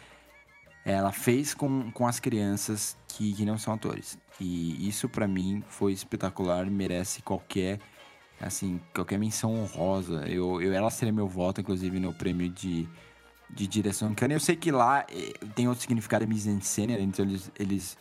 Ela 0.86 1.12
fez 1.12 1.54
com, 1.54 1.92
com 1.92 2.08
as 2.08 2.20
crianças 2.20 2.98
que, 3.08 3.34
que 3.34 3.46
não 3.46 3.58
são 3.58 3.74
atores. 3.74 4.18
E 4.40 4.88
isso 4.88 5.10
pra 5.10 5.28
mim 5.28 5.64
foi 5.68 5.94
espetacular, 5.94 6.66
merece 6.66 7.22
qualquer 7.22 7.80
assim, 8.40 8.80
qualquer 8.94 9.20
menção 9.20 9.54
honrosa. 9.54 10.26
Eu, 10.28 10.62
eu 10.62 10.74
ela 10.74 10.90
seria 10.90 11.12
meu 11.12 11.28
voto 11.28 11.60
inclusive 11.60 12.00
no 12.00 12.14
prêmio 12.14 12.50
de 12.50 12.88
de 13.50 13.68
direção 13.68 14.14
Cannes. 14.14 14.36
Eu 14.36 14.40
sei 14.40 14.56
que 14.56 14.72
lá 14.72 15.06
eh, 15.10 15.34
tem 15.56 15.68
outro 15.68 15.82
significado 15.82 16.28
mise 16.28 16.50
en 16.50 16.62
scène, 16.62 17.00
então 17.02 17.26
eles, 17.26 17.52
eles 17.58 17.98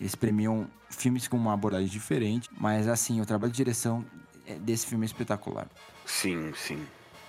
eles 0.00 0.16
premiam 0.16 0.66
filmes 0.90 1.28
com 1.28 1.36
uma 1.36 1.54
abordagem 1.54 1.88
diferente, 1.88 2.50
mas 2.58 2.88
assim, 2.88 3.20
o 3.20 3.26
trabalho 3.26 3.52
de 3.52 3.56
direção 3.56 4.04
eh, 4.46 4.56
desse 4.58 4.86
filme 4.86 5.04
é 5.04 5.06
espetacular. 5.06 5.68
Sim, 6.04 6.52
sim. 6.56 6.84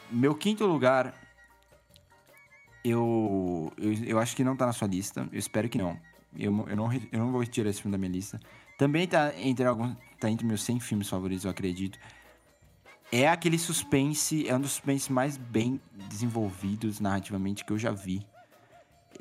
Meu 0.09 0.33
quinto 0.33 0.65
lugar, 0.65 1.13
eu, 2.83 3.71
eu, 3.77 3.93
eu 4.05 4.19
acho 4.19 4.35
que 4.35 4.43
não 4.43 4.55
tá 4.55 4.65
na 4.65 4.73
sua 4.73 4.87
lista. 4.87 5.27
Eu 5.31 5.39
espero 5.39 5.69
que 5.69 5.77
não. 5.77 5.97
Eu, 6.35 6.65
eu, 6.67 6.75
não, 6.75 6.91
eu 6.93 7.19
não 7.19 7.31
vou 7.31 7.45
tirar 7.45 7.69
esse 7.69 7.81
filme 7.81 7.91
da 7.91 7.97
minha 7.97 8.11
lista. 8.11 8.39
Também 8.77 9.07
tá 9.07 9.31
entre 9.37 9.65
alguns. 9.65 9.95
Tá 10.19 10.29
entre 10.29 10.45
meus 10.45 10.63
100 10.63 10.79
filmes 10.79 11.09
favoritos, 11.09 11.45
eu 11.45 11.51
acredito. 11.51 11.99
É 13.15 13.27
aquele 13.27 13.59
suspense, 13.59 14.49
é 14.49 14.55
um 14.55 14.59
dos 14.59 14.71
suspense 14.71 15.13
mais 15.13 15.37
bem 15.37 15.79
desenvolvidos 16.09 16.99
narrativamente 16.99 17.63
que 17.63 17.71
eu 17.71 17.77
já 17.77 17.91
vi. 17.91 18.25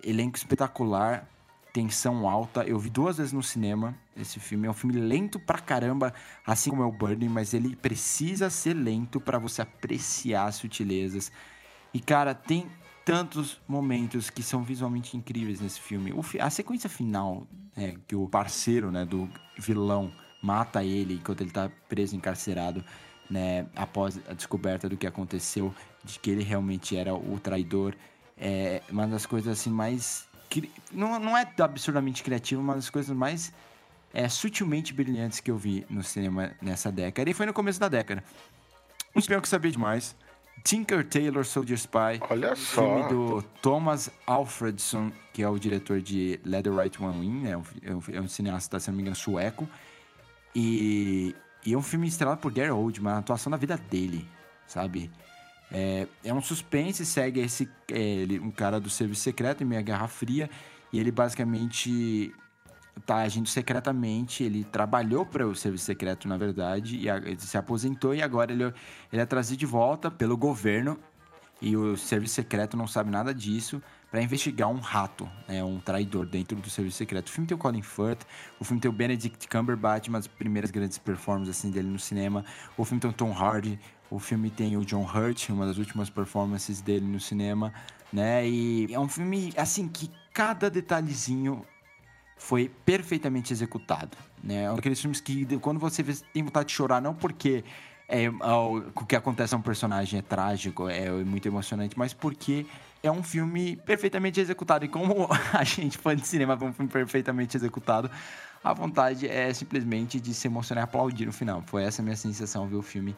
Elenco 0.02 0.38
espetacular, 0.38 1.28
tensão 1.74 2.26
alta. 2.26 2.64
Eu 2.64 2.78
vi 2.78 2.88
duas 2.88 3.18
vezes 3.18 3.34
no 3.34 3.42
cinema 3.42 3.94
esse 4.16 4.40
filme. 4.40 4.66
É 4.66 4.70
um 4.70 4.72
filme 4.72 4.98
lento 4.98 5.38
pra 5.38 5.58
caramba, 5.58 6.14
assim 6.46 6.70
como 6.70 6.82
é 6.82 6.86
o 6.86 6.90
Burning, 6.90 7.28
mas 7.28 7.52
ele 7.52 7.76
precisa 7.76 8.48
ser 8.48 8.72
lento 8.72 9.20
pra 9.20 9.38
você 9.38 9.60
apreciar 9.60 10.46
as 10.46 10.54
sutilezas. 10.54 11.30
E 11.92 12.00
cara, 12.00 12.34
tem 12.34 12.66
tantos 13.04 13.60
momentos 13.68 14.30
que 14.30 14.42
são 14.42 14.62
visualmente 14.62 15.18
incríveis 15.18 15.60
nesse 15.60 15.82
filme. 15.82 16.14
O 16.14 16.24
a 16.40 16.48
sequência 16.48 16.88
final, 16.88 17.46
né, 17.76 17.96
que 18.08 18.16
o 18.16 18.26
parceiro 18.26 18.90
né, 18.90 19.04
do 19.04 19.28
vilão 19.58 20.10
mata 20.42 20.82
ele 20.82 21.16
enquanto 21.16 21.42
ele 21.42 21.50
tá 21.50 21.70
preso, 21.90 22.16
encarcerado, 22.16 22.82
né, 23.32 23.66
após 23.74 24.20
a 24.28 24.34
descoberta 24.34 24.88
do 24.88 24.96
que 24.96 25.06
aconteceu, 25.06 25.74
de 26.04 26.18
que 26.18 26.30
ele 26.30 26.42
realmente 26.42 26.96
era 26.96 27.14
o 27.14 27.40
traidor. 27.40 27.94
É 28.36 28.82
uma 28.90 29.06
das 29.06 29.24
coisas 29.24 29.58
assim 29.58 29.70
mais. 29.70 30.28
Não, 30.92 31.18
não 31.18 31.36
é 31.36 31.50
absurdamente 31.60 32.22
criativa, 32.22 32.60
uma 32.60 32.74
das 32.74 32.90
coisas 32.90 33.16
mais 33.16 33.52
é, 34.12 34.28
sutilmente 34.28 34.92
brilhantes 34.92 35.40
que 35.40 35.50
eu 35.50 35.56
vi 35.56 35.86
no 35.88 36.02
cinema 36.02 36.52
nessa 36.60 36.92
década. 36.92 37.30
E 37.30 37.34
foi 37.34 37.46
no 37.46 37.52
começo 37.54 37.80
da 37.80 37.88
década. 37.88 38.22
Um 39.16 39.20
filme 39.22 39.40
que 39.40 39.46
eu 39.46 39.50
sabia 39.50 39.70
demais. 39.70 40.14
Tinker 40.64 41.08
Tailor 41.08 41.44
Soldier 41.44 41.76
Spy. 41.78 42.20
Olha 42.28 42.54
só. 42.54 42.82
Filme 42.82 43.08
do 43.08 43.42
Thomas 43.62 44.10
Alfredson, 44.26 45.10
que 45.32 45.42
é 45.42 45.48
o 45.48 45.58
diretor 45.58 46.00
de 46.02 46.38
Leatherite 46.44 47.02
One 47.02 47.18
Wing, 47.20 47.40
né? 47.42 47.50
É 47.52 47.56
um- 47.56 47.64
É 47.82 47.94
um, 47.94 48.02
é 48.18 48.20
um 48.20 48.28
cineasta, 48.28 48.78
se 48.78 48.88
não 48.90 48.96
me 48.96 49.02
engano, 49.02 49.16
sueco. 49.16 49.66
E, 50.54 51.34
e 51.64 51.74
é 51.74 51.76
um 51.78 51.82
filme 51.82 52.06
estrelado 52.08 52.40
por 52.40 52.52
Gary 52.52 52.70
Oldman, 52.70 53.12
a 53.12 53.18
atuação 53.18 53.50
da 53.50 53.56
vida 53.56 53.76
dele, 53.76 54.28
sabe? 54.66 55.10
É, 55.70 56.06
é 56.22 56.34
um 56.34 56.42
suspense, 56.42 57.04
segue 57.06 57.40
esse, 57.40 57.68
é, 57.90 58.26
um 58.42 58.50
cara 58.50 58.78
do 58.78 58.90
serviço 58.90 59.22
secreto 59.22 59.62
em 59.62 59.66
meio 59.66 59.82
Guerra 59.82 60.06
Fria. 60.06 60.50
E 60.92 60.98
ele 61.00 61.10
basicamente 61.10 62.34
tá 63.06 63.16
agindo 63.22 63.48
secretamente. 63.48 64.44
Ele 64.44 64.64
trabalhou 64.64 65.24
para 65.24 65.46
o 65.46 65.54
serviço 65.54 65.86
secreto, 65.86 66.28
na 66.28 66.36
verdade, 66.36 66.98
e 66.98 67.08
a- 67.08 67.20
se 67.38 67.56
aposentou 67.56 68.14
e 68.14 68.20
agora 68.20 68.52
ele, 68.52 68.64
ele 68.64 69.22
é 69.22 69.24
trazido 69.24 69.58
de 69.58 69.64
volta 69.66 70.10
pelo 70.10 70.36
governo. 70.36 70.98
E 71.62 71.76
o 71.76 71.96
serviço 71.96 72.34
secreto 72.34 72.76
não 72.76 72.88
sabe 72.88 73.08
nada 73.08 73.32
disso 73.32 73.80
para 74.10 74.20
investigar 74.20 74.68
um 74.68 74.80
rato, 74.80 75.30
né, 75.48 75.62
um 75.62 75.78
traidor 75.78 76.26
dentro 76.26 76.56
do 76.56 76.68
serviço 76.68 76.98
secreto. 76.98 77.28
O 77.28 77.30
filme 77.30 77.46
tem 77.46 77.54
o 77.54 77.58
Colin 77.58 77.80
Firth, 77.80 78.22
o 78.58 78.64
filme 78.64 78.80
tem 78.80 78.90
o 78.90 78.92
Benedict 78.92 79.48
Cumberbatch, 79.48 80.08
uma 80.08 80.18
das 80.18 80.26
primeiras 80.26 80.72
grandes 80.72 80.98
performances 80.98 81.56
assim, 81.56 81.70
dele 81.70 81.88
no 81.88 82.00
cinema. 82.00 82.44
O 82.76 82.84
filme 82.84 83.00
tem 83.00 83.08
o 83.08 83.12
Tom 83.12 83.32
Hardy, 83.32 83.78
o 84.10 84.18
filme 84.18 84.50
tem 84.50 84.76
o 84.76 84.84
John 84.84 85.04
Hurt, 85.04 85.48
uma 85.50 85.64
das 85.64 85.78
últimas 85.78 86.10
performances 86.10 86.80
dele 86.80 87.06
no 87.06 87.20
cinema, 87.20 87.72
né? 88.12 88.46
E 88.46 88.92
é 88.92 88.98
um 88.98 89.08
filme 89.08 89.54
assim 89.56 89.88
que 89.88 90.10
cada 90.34 90.68
detalhezinho 90.68 91.64
foi 92.36 92.68
perfeitamente 92.84 93.52
executado, 93.52 94.18
né? 94.42 94.64
É 94.64 94.70
um 94.70 94.74
daqueles 94.74 95.00
filmes 95.00 95.20
que 95.20 95.46
quando 95.58 95.78
você 95.78 96.02
vê, 96.02 96.12
tem 96.34 96.42
vontade 96.42 96.68
de 96.68 96.74
chorar, 96.74 97.00
não 97.00 97.14
porque 97.14 97.64
é, 98.12 98.28
o 98.28 99.06
que 99.06 99.16
acontece 99.16 99.54
a 99.54 99.58
um 99.58 99.62
personagem 99.62 100.18
é 100.18 100.22
trágico, 100.22 100.86
é 100.86 101.10
muito 101.10 101.48
emocionante, 101.48 101.98
mas 101.98 102.12
porque 102.12 102.66
é 103.02 103.10
um 103.10 103.22
filme 103.22 103.76
perfeitamente 103.76 104.38
executado. 104.38 104.84
E 104.84 104.88
como 104.88 105.26
a 105.54 105.64
gente, 105.64 105.96
fã 105.96 106.14
de 106.14 106.26
cinema, 106.26 106.54
vê 106.54 106.66
um 106.66 106.74
filme 106.74 106.92
perfeitamente 106.92 107.56
executado, 107.56 108.10
a 108.62 108.74
vontade 108.74 109.26
é 109.26 109.52
simplesmente 109.54 110.20
de 110.20 110.34
se 110.34 110.46
emocionar 110.46 110.82
e 110.82 110.84
aplaudir 110.84 111.24
no 111.24 111.32
final. 111.32 111.62
Foi 111.66 111.84
essa 111.84 112.02
a 112.02 112.04
minha 112.04 112.14
sensação 112.14 112.66
ver 112.66 112.76
o 112.76 112.82
filme. 112.82 113.16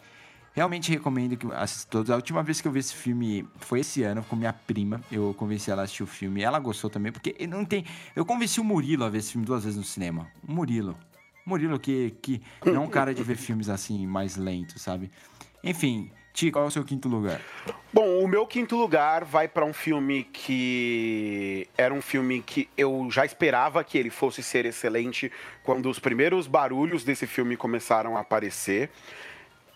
Realmente 0.53 0.93
recomendo 0.93 1.37
que 1.37 1.53
assista 1.53 1.91
todos. 1.91 2.13
A 2.13 2.15
última 2.15 2.45
vez 2.45 2.61
que 2.61 2.69
eu 2.69 2.71
vi 2.71 2.79
esse 2.79 2.95
filme 2.95 3.45
foi 3.57 3.81
esse 3.81 4.05
ano 4.05 4.23
com 4.23 4.37
minha 4.37 4.53
prima. 4.53 5.01
Eu 5.11 5.35
convenci 5.35 5.73
ela 5.73 5.83
a 5.83 5.85
assistir 5.87 6.05
o 6.05 6.07
filme. 6.07 6.41
Ela 6.41 6.61
gostou 6.61 6.89
também, 6.89 7.11
porque 7.11 7.45
não 7.49 7.65
tem. 7.65 7.85
Eu 8.15 8.25
convenci 8.25 8.61
o 8.61 8.65
Murilo 8.65 9.03
a 9.03 9.11
ver 9.11 9.19
esse 9.19 9.33
filme 9.33 9.45
duas 9.45 9.65
vezes 9.65 9.77
no 9.77 9.83
cinema. 9.83 10.29
O 10.47 10.53
Murilo. 10.53 10.97
Murilo 11.45 11.79
que, 11.79 12.15
que 12.23 12.43
não 12.65 12.77
é 12.77 12.79
um 12.81 12.89
cara 12.89 13.15
de 13.15 13.23
ver 13.23 13.37
filmes 13.37 13.69
assim 13.69 14.07
mais 14.07 14.37
lentos, 14.37 14.81
sabe? 14.83 15.11
Enfim, 15.63 16.11
Ti, 16.33 16.51
qual 16.51 16.65
é 16.65 16.69
o 16.69 16.71
seu 16.71 16.85
quinto 16.85 17.09
lugar? 17.09 17.41
Bom, 17.93 18.25
o 18.25 18.27
meu 18.27 18.45
quinto 18.47 18.77
lugar 18.77 19.25
vai 19.25 19.47
para 19.47 19.65
um 19.65 19.73
filme 19.73 20.25
que 20.25 21.69
era 21.79 21.95
um 21.95 22.03
filme 22.03 22.43
que 22.43 22.69
eu 22.77 23.07
já 23.11 23.25
esperava 23.25 23.85
que 23.85 23.97
ele 23.97 24.11
fosse 24.11 24.43
ser 24.43 24.67
excelente 24.67 25.31
quando 25.63 25.89
os 25.89 25.99
primeiros 26.01 26.47
barulhos 26.49 27.05
desse 27.05 27.27
filme 27.27 27.57
começaram 27.57 28.17
a 28.17 28.21
aparecer. 28.21 28.91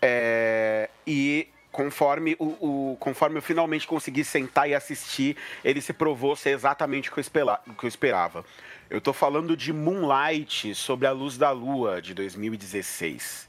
É, 0.01 0.89
e 1.07 1.47
conforme, 1.71 2.35
o, 2.39 2.45
o- 2.93 2.97
conforme 2.99 3.37
eu 3.37 3.41
finalmente 3.41 3.87
consegui 3.87 4.23
sentar 4.23 4.69
e 4.69 4.75
assistir, 4.75 5.37
ele 5.63 5.79
se 5.81 5.93
provou 5.93 6.35
ser 6.35 6.49
exatamente 6.49 7.09
o 7.09 7.13
que 7.13 7.19
eu, 7.19 7.21
espela- 7.21 7.61
o 7.67 7.73
que 7.73 7.85
eu 7.85 7.87
esperava. 7.87 8.43
Eu 8.89 8.99
tô 8.99 9.13
falando 9.13 9.55
de 9.55 9.71
Moonlight, 9.71 10.73
Sobre 10.73 11.05
a 11.05 11.11
Luz 11.11 11.37
da 11.37 11.51
Lua, 11.51 12.01
de 12.01 12.13
2016. 12.13 13.47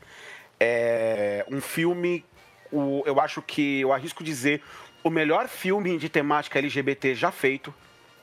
É 0.58 1.44
um 1.50 1.60
filme, 1.60 2.24
o- 2.70 3.02
eu 3.06 3.18
acho 3.18 3.40
que, 3.40 3.80
eu 3.80 3.92
arrisco 3.92 4.22
dizer, 4.22 4.62
o 5.02 5.08
melhor 5.08 5.48
filme 5.48 5.96
de 5.96 6.08
temática 6.10 6.58
LGBT 6.58 7.14
já 7.14 7.30
feito. 7.32 7.72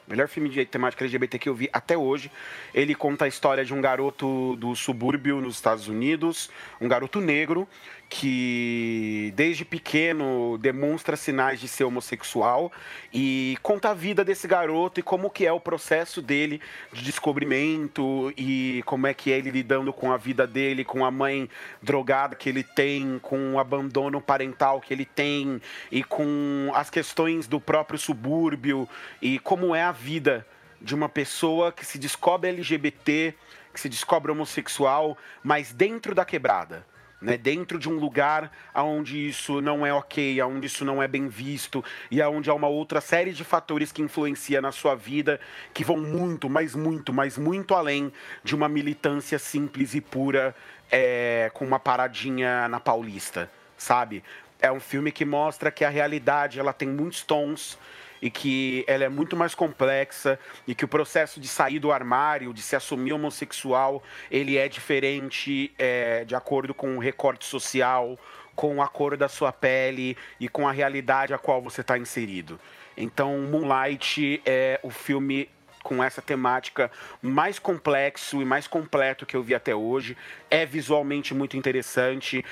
Melhor 0.08 0.30
filme 0.30 0.48
de 0.48 0.66
temática 0.66 1.04
LGBT 1.04 1.38
que 1.38 1.50
eu 1.50 1.54
vi 1.54 1.70
até 1.74 1.98
hoje. 1.98 2.32
Ele 2.74 2.96
conta 2.96 3.26
a 3.26 3.28
história 3.28 3.66
de 3.66 3.74
um 3.74 3.82
garoto 3.82 4.56
do 4.56 4.74
subúrbio 4.74 5.42
nos 5.42 5.56
Estados 5.56 5.90
Unidos, 5.90 6.50
um 6.80 6.88
garoto 6.88 7.20
negro 7.20 7.68
que 8.10 9.34
desde 9.36 9.66
pequeno 9.66 10.58
demonstra 10.60 11.18
sinais 11.18 11.60
de 11.60 11.68
ser 11.68 11.84
homossexual 11.84 12.72
e 13.14 13.58
conta 13.62 13.90
a 13.90 13.94
vida 13.94 14.24
desse 14.24 14.48
garoto 14.48 15.00
e 15.00 15.04
como 15.04 15.30
que 15.30 15.46
é 15.46 15.52
o 15.52 15.60
processo 15.60 16.22
dele 16.22 16.62
de 16.94 17.04
descobrimento 17.04 18.32
e 18.38 18.82
como 18.86 19.08
é 19.08 19.14
que 19.14 19.32
é 19.32 19.38
ele 19.38 19.52
lidando 19.52 19.92
com 19.92 20.12
a 20.12 20.18
vida 20.18 20.48
dele, 20.48 20.86
com 20.86 21.04
a 21.04 21.12
mãe 21.12 21.50
drogada 21.82 22.36
que 22.36 22.48
ele 22.48 22.64
tem, 22.64 23.20
com 23.22 23.56
o 23.56 23.60
abandono 23.60 24.22
parental 24.22 24.80
que 24.80 24.94
ele 24.94 25.06
tem 25.06 25.62
e 25.92 26.02
com 26.02 26.72
as 26.74 26.90
questões 26.90 27.46
do 27.46 27.60
próprio 27.60 28.00
subúrbio 28.00 28.88
e 29.22 29.38
como 29.40 29.76
é 29.76 29.84
a 29.84 29.92
vida 29.98 30.46
de 30.80 30.94
uma 30.94 31.10
pessoa 31.10 31.72
que 31.72 31.86
se 31.86 31.98
descobre 31.98 32.50
LGBT, 32.50 33.34
que 33.74 33.80
se 33.80 33.90
descobre 33.90 34.32
homossexual, 34.32 35.18
mas 35.44 35.74
dentro 35.74 36.14
da 36.14 36.24
quebrada. 36.24 36.86
Né, 37.20 37.36
dentro 37.36 37.80
de 37.80 37.90
um 37.90 37.96
lugar 37.96 38.52
onde 38.76 39.28
isso 39.28 39.60
não 39.60 39.84
é 39.84 39.92
ok, 39.92 40.40
onde 40.44 40.68
isso 40.68 40.86
não 40.86 41.02
é 41.02 41.08
bem 41.08 41.28
visto 41.28 41.84
e 42.12 42.22
onde 42.22 42.48
há 42.48 42.54
uma 42.54 42.68
outra 42.68 43.02
série 43.02 43.34
de 43.34 43.44
fatores 43.44 43.92
que 43.92 44.04
influencia 44.04 44.62
na 44.62 44.72
sua 44.72 44.94
vida 44.94 45.40
que 45.74 45.84
vão 45.84 45.98
muito, 45.98 46.48
mas 46.48 46.76
muito, 46.76 47.12
mas 47.12 47.36
muito 47.36 47.74
além 47.74 48.14
de 48.44 48.54
uma 48.54 48.70
militância 48.70 49.40
simples 49.40 49.96
e 49.96 50.00
pura 50.00 50.56
é, 50.92 51.50
com 51.56 51.66
uma 51.66 51.80
paradinha 51.80 52.68
na 52.68 52.80
Paulista, 52.80 53.50
sabe? 53.76 54.24
É 54.60 54.72
um 54.72 54.80
filme 54.80 55.12
que 55.12 55.26
mostra 55.26 55.72
que 55.72 55.84
a 55.84 55.90
realidade 55.90 56.60
ela 56.60 56.72
tem 56.72 56.88
muitos 56.88 57.24
tons 57.24 57.80
e 58.22 58.30
que 58.30 58.84
ela 58.88 59.04
é 59.04 59.10
muito 59.10 59.36
mais 59.36 59.54
complexa 59.54 60.40
e 60.68 60.74
que 60.74 60.86
o 60.86 60.88
processo 60.88 61.40
de 61.40 61.48
sair 61.48 61.80
do 61.80 61.92
armário, 61.92 62.54
de 62.54 62.62
se 62.62 62.76
assumir 62.76 63.14
homossexual, 63.14 64.04
ele 64.30 64.58
é 64.58 64.68
diferente 64.68 65.74
é, 65.78 66.26
de 66.26 66.36
acordo 66.36 66.74
com 66.74 66.98
o 66.98 67.00
recorte 67.00 67.46
social, 67.46 68.18
com 68.56 68.82
a 68.82 68.88
cor 68.88 69.16
da 69.16 69.30
sua 69.30 69.52
pele 69.52 70.18
e 70.40 70.50
com 70.50 70.68
a 70.68 70.72
realidade 70.72 71.34
a 71.34 71.38
qual 71.38 71.62
você 71.62 71.82
está 71.82 71.98
inserido. 71.98 72.60
Então, 72.98 73.38
Moonlight 73.42 74.42
é 74.44 74.80
o 74.82 74.90
filme 74.90 75.48
com 75.84 76.04
essa 76.04 76.22
temática 76.22 76.92
mais 77.22 77.60
complexo 77.60 78.42
e 78.42 78.46
mais 78.46 78.68
completo 78.68 79.26
que 79.26 79.38
eu 79.38 79.44
vi 79.44 79.56
até 79.56 79.74
hoje. 79.74 80.18
É 80.50 80.66
visualmente 80.66 81.34
muito 81.34 81.56
interessante. 81.56 82.44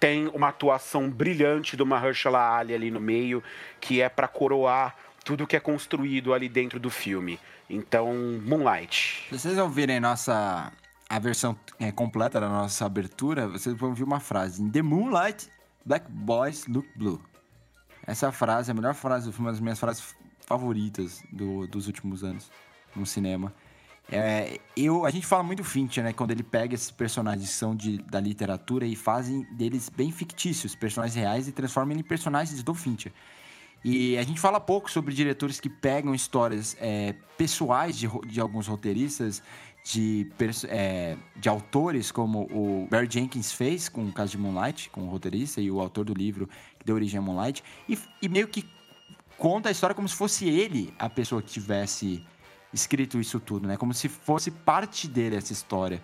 Tem 0.00 0.26
uma 0.28 0.48
atuação 0.48 1.08
brilhante 1.08 1.76
do 1.76 1.86
Mahershala 1.86 2.56
Ali 2.56 2.74
ali 2.74 2.90
no 2.90 2.98
meio, 2.98 3.44
que 3.80 4.00
é 4.00 4.08
para 4.08 4.26
coroar 4.26 4.96
tudo 5.24 5.46
que 5.46 5.56
é 5.56 5.60
construído 5.60 6.32
ali 6.32 6.48
dentro 6.48 6.78
do 6.78 6.90
filme. 6.90 7.38
Então, 7.68 8.12
Moonlight. 8.44 9.26
Se 9.28 9.38
vocês 9.38 9.58
ouvirem 9.58 10.00
nossa 10.00 10.72
a 11.08 11.18
versão 11.18 11.58
é, 11.78 11.90
completa 11.90 12.40
da 12.40 12.48
nossa 12.48 12.86
abertura, 12.86 13.48
vocês 13.48 13.76
vão 13.76 13.90
ouvir 13.90 14.04
uma 14.04 14.20
frase: 14.20 14.62
In 14.62 14.70
the 14.70 14.82
moonlight, 14.82 15.48
black 15.84 16.06
boys 16.10 16.66
look 16.66 16.88
blue. 16.96 17.20
Essa 18.06 18.32
frase 18.32 18.70
é 18.70 18.72
a 18.72 18.74
melhor 18.74 18.94
frase 18.94 19.26
do 19.26 19.32
filme, 19.32 19.46
uma 19.46 19.52
das 19.52 19.60
minhas 19.60 19.78
frases 19.78 20.14
favoritas 20.46 21.22
do- 21.30 21.66
dos 21.66 21.86
últimos 21.86 22.24
anos 22.24 22.50
no 22.94 23.06
cinema. 23.06 23.52
É, 24.10 24.58
eu, 24.76 25.04
a 25.06 25.10
gente 25.10 25.24
fala 25.26 25.42
muito 25.44 25.58
do 25.58 25.64
Fincher, 25.64 26.02
né? 26.02 26.12
Quando 26.12 26.32
ele 26.32 26.42
pega 26.42 26.74
esses 26.74 26.90
personagens 26.90 27.48
que 27.48 27.54
são 27.54 27.76
de, 27.76 27.98
da 27.98 28.18
literatura 28.18 28.84
e 28.84 28.96
fazem 28.96 29.42
deles 29.54 29.88
bem 29.88 30.10
fictícios, 30.10 30.74
personagens 30.74 31.14
reais, 31.14 31.46
e 31.46 31.52
transformam 31.52 31.96
em 31.96 32.02
personagens 32.02 32.60
do 32.64 32.74
Fincher. 32.74 33.12
E 33.82 34.18
a 34.18 34.22
gente 34.22 34.38
fala 34.38 34.60
pouco 34.60 34.90
sobre 34.90 35.14
diretores 35.14 35.58
que 35.58 35.70
pegam 35.70 36.14
histórias 36.14 36.76
é, 36.80 37.14
pessoais 37.38 37.96
de, 37.96 38.08
de 38.26 38.40
alguns 38.40 38.66
roteiristas, 38.66 39.42
de, 39.82 40.30
é, 40.68 41.16
de 41.36 41.48
autores, 41.48 42.12
como 42.12 42.42
o 42.52 42.86
Barry 42.90 43.08
Jenkins 43.10 43.52
fez 43.52 43.88
com 43.88 44.04
o 44.04 44.12
caso 44.12 44.32
de 44.32 44.38
Moonlight, 44.38 44.90
com 44.90 45.02
o 45.02 45.08
roteirista 45.08 45.60
e 45.60 45.70
o 45.70 45.80
autor 45.80 46.04
do 46.04 46.12
livro 46.12 46.46
que 46.78 46.84
deu 46.84 46.94
origem 46.94 47.18
a 47.18 47.22
Moonlight, 47.22 47.64
e, 47.88 47.98
e 48.20 48.28
meio 48.28 48.48
que 48.48 48.68
conta 49.38 49.70
a 49.70 49.72
história 49.72 49.94
como 49.94 50.06
se 50.06 50.14
fosse 50.14 50.46
ele 50.46 50.92
a 50.98 51.08
pessoa 51.08 51.40
que 51.40 51.50
tivesse 51.50 52.22
escrito 52.72 53.18
isso 53.18 53.40
tudo, 53.40 53.66
né? 53.66 53.76
Como 53.76 53.94
se 53.94 54.08
fosse 54.08 54.50
parte 54.50 55.08
dele 55.08 55.36
essa 55.36 55.52
história. 55.52 56.02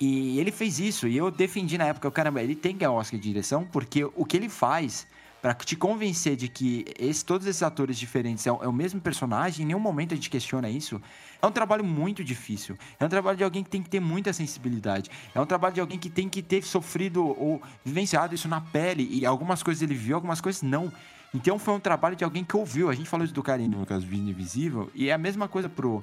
E 0.00 0.38
ele 0.38 0.52
fez 0.52 0.78
isso, 0.78 1.08
e 1.08 1.16
eu 1.16 1.30
defendi 1.30 1.76
na 1.76 1.86
época, 1.86 2.10
caramba, 2.10 2.42
ele 2.42 2.54
tem 2.54 2.72
que 2.72 2.80
ganhar 2.80 2.92
Oscar 2.92 3.18
de 3.18 3.26
direção, 3.26 3.64
porque 3.64 4.04
o 4.04 4.24
que 4.24 4.36
ele 4.36 4.48
faz 4.48 5.06
pra 5.46 5.54
te 5.54 5.76
convencer 5.76 6.34
de 6.34 6.48
que 6.48 6.84
esse- 6.98 7.24
todos 7.24 7.46
esses 7.46 7.62
atores 7.62 7.96
diferentes 7.96 8.44
é 8.48 8.50
o, 8.50 8.64
é 8.64 8.66
o 8.66 8.72
mesmo 8.72 9.00
personagem, 9.00 9.62
em 9.62 9.66
nenhum 9.68 9.78
momento 9.78 10.10
a 10.12 10.16
gente 10.16 10.28
questiona 10.28 10.68
isso, 10.68 11.00
é 11.40 11.46
um 11.46 11.52
trabalho 11.52 11.84
muito 11.84 12.24
difícil. 12.24 12.76
É 12.98 13.04
um 13.04 13.08
trabalho 13.08 13.38
de 13.38 13.44
alguém 13.44 13.62
que 13.62 13.70
tem 13.70 13.80
que 13.80 13.88
ter 13.88 14.00
muita 14.00 14.32
sensibilidade. 14.32 15.08
É 15.32 15.40
um 15.40 15.46
trabalho 15.46 15.72
de 15.72 15.80
alguém 15.80 16.00
que 16.00 16.10
tem 16.10 16.28
que 16.28 16.42
ter 16.42 16.64
sofrido 16.64 17.24
ou 17.24 17.62
vivenciado 17.84 18.34
isso 18.34 18.48
na 18.48 18.60
pele, 18.60 19.08
e 19.08 19.24
algumas 19.24 19.62
coisas 19.62 19.80
ele 19.82 19.94
viu, 19.94 20.16
algumas 20.16 20.40
coisas 20.40 20.62
não. 20.62 20.92
Então 21.32 21.60
foi 21.60 21.74
um 21.74 21.80
trabalho 21.80 22.16
de 22.16 22.24
alguém 22.24 22.42
que 22.42 22.56
ouviu. 22.56 22.90
A 22.90 22.94
gente 22.96 23.08
falou 23.08 23.24
isso 23.24 23.32
do 23.32 23.40
cara 23.40 23.62
no 23.68 23.86
caso 23.86 24.04
Vida 24.04 24.28
Invisível, 24.28 24.90
e 24.96 25.10
é 25.10 25.12
a 25.12 25.18
mesma 25.18 25.46
coisa 25.46 25.68
pro, 25.68 26.02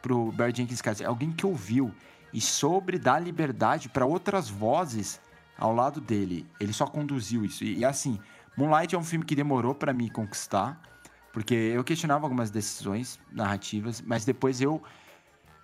pro 0.00 0.32
Barry 0.32 0.54
Jenkins 0.56 0.80
Carter. 0.80 1.04
É 1.04 1.08
alguém 1.10 1.32
que 1.32 1.44
ouviu 1.44 1.92
e 2.32 2.40
sobre 2.40 2.98
dar 2.98 3.18
liberdade 3.18 3.90
para 3.90 4.06
outras 4.06 4.48
vozes 4.48 5.20
ao 5.58 5.74
lado 5.74 6.00
dele. 6.00 6.46
Ele 6.58 6.72
só 6.72 6.86
conduziu 6.86 7.44
isso. 7.44 7.62
E, 7.62 7.80
e, 7.80 7.84
assim, 7.84 8.18
Moonlight 8.60 8.94
é 8.94 8.98
um 8.98 9.02
filme 9.02 9.24
que 9.24 9.34
demorou 9.34 9.74
para 9.74 9.90
me 9.94 10.10
conquistar, 10.10 10.78
porque 11.32 11.54
eu 11.54 11.82
questionava 11.82 12.26
algumas 12.26 12.50
decisões 12.50 13.18
narrativas, 13.32 14.02
mas 14.02 14.24
depois 14.26 14.60
eu 14.60 14.82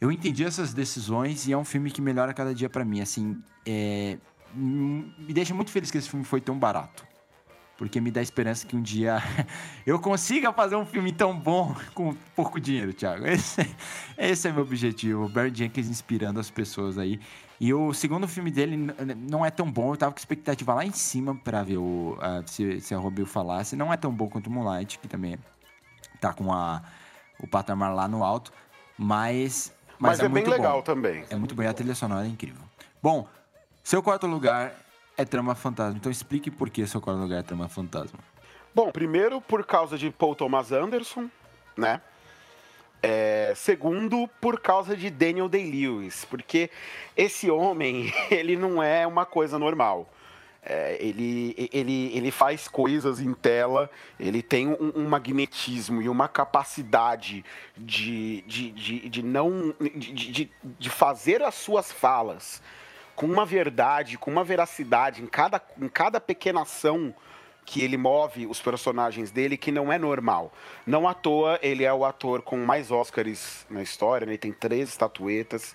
eu 0.01 0.11
entendi 0.13 0.45
essas 0.45 0.73
decisões 0.75 1.47
e 1.47 1.53
é 1.53 1.59
um 1.59 1.65
filme 1.65 1.91
que 1.91 2.01
melhora 2.01 2.33
cada 2.33 2.55
dia 2.55 2.69
para 2.69 2.85
mim. 2.85 3.01
Assim, 3.01 3.43
é, 3.67 4.19
me 4.55 5.33
deixa 5.33 5.55
muito 5.55 5.71
feliz 5.71 5.91
que 5.91 5.99
esse 5.99 6.09
filme 6.09 6.25
foi 6.25 6.41
tão 6.41 6.59
barato. 6.59 7.07
porque 7.77 8.01
me 8.01 8.11
dá 8.11 8.23
esperança 8.23 8.67
que 8.67 8.75
um 8.75 8.81
dia 8.81 9.23
eu 9.87 9.99
consiga 9.99 10.51
fazer 10.51 10.77
um 10.77 10.87
filme 10.87 11.13
tão 11.13 11.39
bom 11.39 11.77
com 11.95 12.15
pouco 12.35 12.59
dinheiro, 12.59 12.95
Thiago. 12.95 13.27
Esse, 13.27 13.61
esse 14.17 14.49
é 14.49 14.53
meu 14.53 14.63
objetivo. 14.63 15.25
O 15.25 15.29
Barry 15.29 15.53
Jenkins 15.55 15.89
inspirando 15.89 16.41
as 16.41 16.51
pessoas 16.51 16.97
aí. 16.97 17.21
E 17.59 17.73
o 17.73 17.93
segundo 17.95 18.29
filme 18.29 18.51
dele 18.51 18.77
não 19.17 19.45
é 19.45 19.51
tão 19.51 19.71
bom. 19.71 19.93
Eu 19.93 19.97
tava 19.97 20.13
com 20.13 20.19
expectativa 20.19 20.75
lá 20.75 20.85
em 20.85 20.93
cima 20.93 21.35
para 21.35 21.63
ver 21.63 21.79
o, 21.79 22.19
se, 22.47 22.81
se 22.81 22.95
a 22.95 22.99
Robin 22.99 23.25
falasse. 23.25 23.75
Não 23.77 23.93
é 23.93 23.97
tão 23.97 24.13
bom 24.13 24.29
quanto 24.29 24.49
o 24.49 24.51
Moonlight, 24.51 24.99
que 24.99 25.09
também 25.09 25.39
tá 26.21 26.33
com 26.35 26.53
a, 26.53 26.83
o 27.41 27.47
patamar 27.47 27.95
lá 27.95 28.07
no 28.07 28.23
alto. 28.23 28.53
Mas. 28.99 29.73
Mas, 29.99 30.19
mas 30.19 30.21
é, 30.21 30.25
é, 30.27 30.29
bem 30.29 30.45
bom. 30.45 30.51
legal 30.51 30.83
também. 30.83 31.25
É 31.31 31.37
muito 31.37 31.55
bom 31.55 31.63
e 31.63 31.67
a 31.67 31.73
trilha 31.73 31.95
sonora 31.95 32.27
é 32.27 32.29
incrível. 32.29 32.61
Bom, 33.03 33.27
seu 33.83 34.03
quarto 34.03 34.27
lugar 34.27 34.75
é 35.17 35.25
Trama 35.25 35.55
Fantasma. 35.55 35.97
Então 35.97 36.13
explique 36.13 36.51
por 36.51 36.69
que 36.69 36.87
seu 36.87 37.01
quarto 37.01 37.21
lugar 37.21 37.39
é 37.39 37.43
Trama 37.43 37.69
Fantasma. 37.69 38.19
Bom, 38.75 38.91
primeiro 38.91 39.41
por 39.41 39.65
causa 39.65 39.97
de 39.97 40.11
Paul 40.11 40.35
Thomas 40.35 40.71
Anderson, 40.71 41.31
né? 41.75 42.03
É, 43.09 43.53
segundo, 43.55 44.27
por 44.41 44.59
causa 44.59 44.97
de 44.97 45.09
Daniel 45.11 45.49
Day-Lewis, 45.49 46.25
porque 46.25 46.69
esse 47.17 47.49
homem, 47.49 48.13
ele 48.33 48.57
não 48.57 48.83
é 48.83 49.07
uma 49.07 49.25
coisa 49.25 49.61
normal. 49.61 50.13
É, 50.61 50.97
ele, 50.99 51.55
ele, 51.73 52.11
ele 52.13 52.33
faz 52.33 52.67
coisas 52.67 53.21
em 53.21 53.33
tela, 53.33 53.89
ele 54.19 54.43
tem 54.43 54.67
um, 54.67 54.93
um 54.97 55.09
magnetismo 55.09 56.03
e 56.03 56.09
uma 56.09 56.27
capacidade 56.27 57.45
de, 57.77 58.43
de, 58.43 58.73
de, 58.73 59.09
de 59.09 59.23
não 59.23 59.73
de, 59.81 60.13
de, 60.13 60.51
de 60.65 60.91
fazer 60.91 61.45
as 61.45 61.55
suas 61.55 61.93
falas 61.93 62.61
com 63.15 63.27
uma 63.27 63.47
verdade, 63.47 64.19
com 64.19 64.33
uma 64.33 64.43
veracidade 64.43 65.23
em 65.23 65.27
cada, 65.29 65.63
em 65.81 65.89
cada 65.89 66.21
pequena 66.21 66.63
ação 66.63 67.15
que 67.67 67.83
ele 67.83 67.97
move 67.97 68.47
os 68.47 68.61
personagens 68.63 69.33
dele 69.33 69.57
que 69.57 69.73
não 69.73 69.93
é 69.93 69.99
normal. 69.99 70.53
Não 70.87 71.07
à 71.07 71.13
toa, 71.13 71.59
ele 71.61 71.85
é 71.85 71.93
o 71.93 72.05
ator 72.05 72.41
com 72.41 72.57
mais 72.59 72.93
Oscars 72.93 73.67
na 73.69 73.83
história, 73.83 74.25
né? 74.25 74.33
ele 74.33 74.39
tem 74.39 74.53
três 74.53 74.89
estatuetas. 74.89 75.75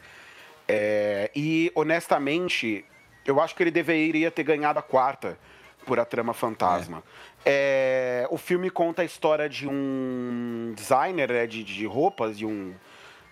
É, 0.67 1.29
e, 1.35 1.69
honestamente, 1.75 2.85
eu 3.25 3.41
acho 3.41 3.53
que 3.53 3.61
ele 3.61 3.71
deveria 3.71 4.31
ter 4.31 4.43
ganhado 4.43 4.79
a 4.79 4.81
quarta 4.81 5.37
por 5.85 5.99
A 5.99 6.05
Trama 6.05 6.33
Fantasma. 6.33 7.03
É. 7.43 8.23
É, 8.23 8.27
o 8.29 8.37
filme 8.37 8.69
conta 8.69 9.01
a 9.01 9.05
história 9.05 9.49
de 9.49 9.67
um 9.67 10.73
designer 10.75 11.29
né, 11.29 11.45
de, 11.45 11.61
de 11.61 11.85
roupas, 11.85 12.37
de 12.37 12.45
um 12.45 12.73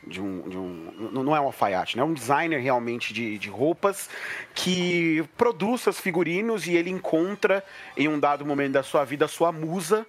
de 0.05 0.21
um, 0.21 0.47
de 0.49 0.57
um 0.57 1.11
não 1.11 1.35
é 1.35 1.41
um 1.41 1.45
alfaiate, 1.45 1.97
né? 1.97 2.01
É 2.01 2.05
um 2.05 2.13
designer 2.13 2.59
realmente 2.59 3.13
de, 3.13 3.37
de 3.37 3.49
roupas 3.49 4.09
que 4.53 5.23
produz 5.37 5.81
seus 5.81 5.99
figurinos 5.99 6.67
e 6.67 6.75
ele 6.75 6.89
encontra 6.89 7.63
em 7.97 8.07
um 8.07 8.19
dado 8.19 8.45
momento 8.45 8.73
da 8.73 8.83
sua 8.83 9.03
vida 9.03 9.25
a 9.25 9.27
sua 9.27 9.51
musa 9.51 10.05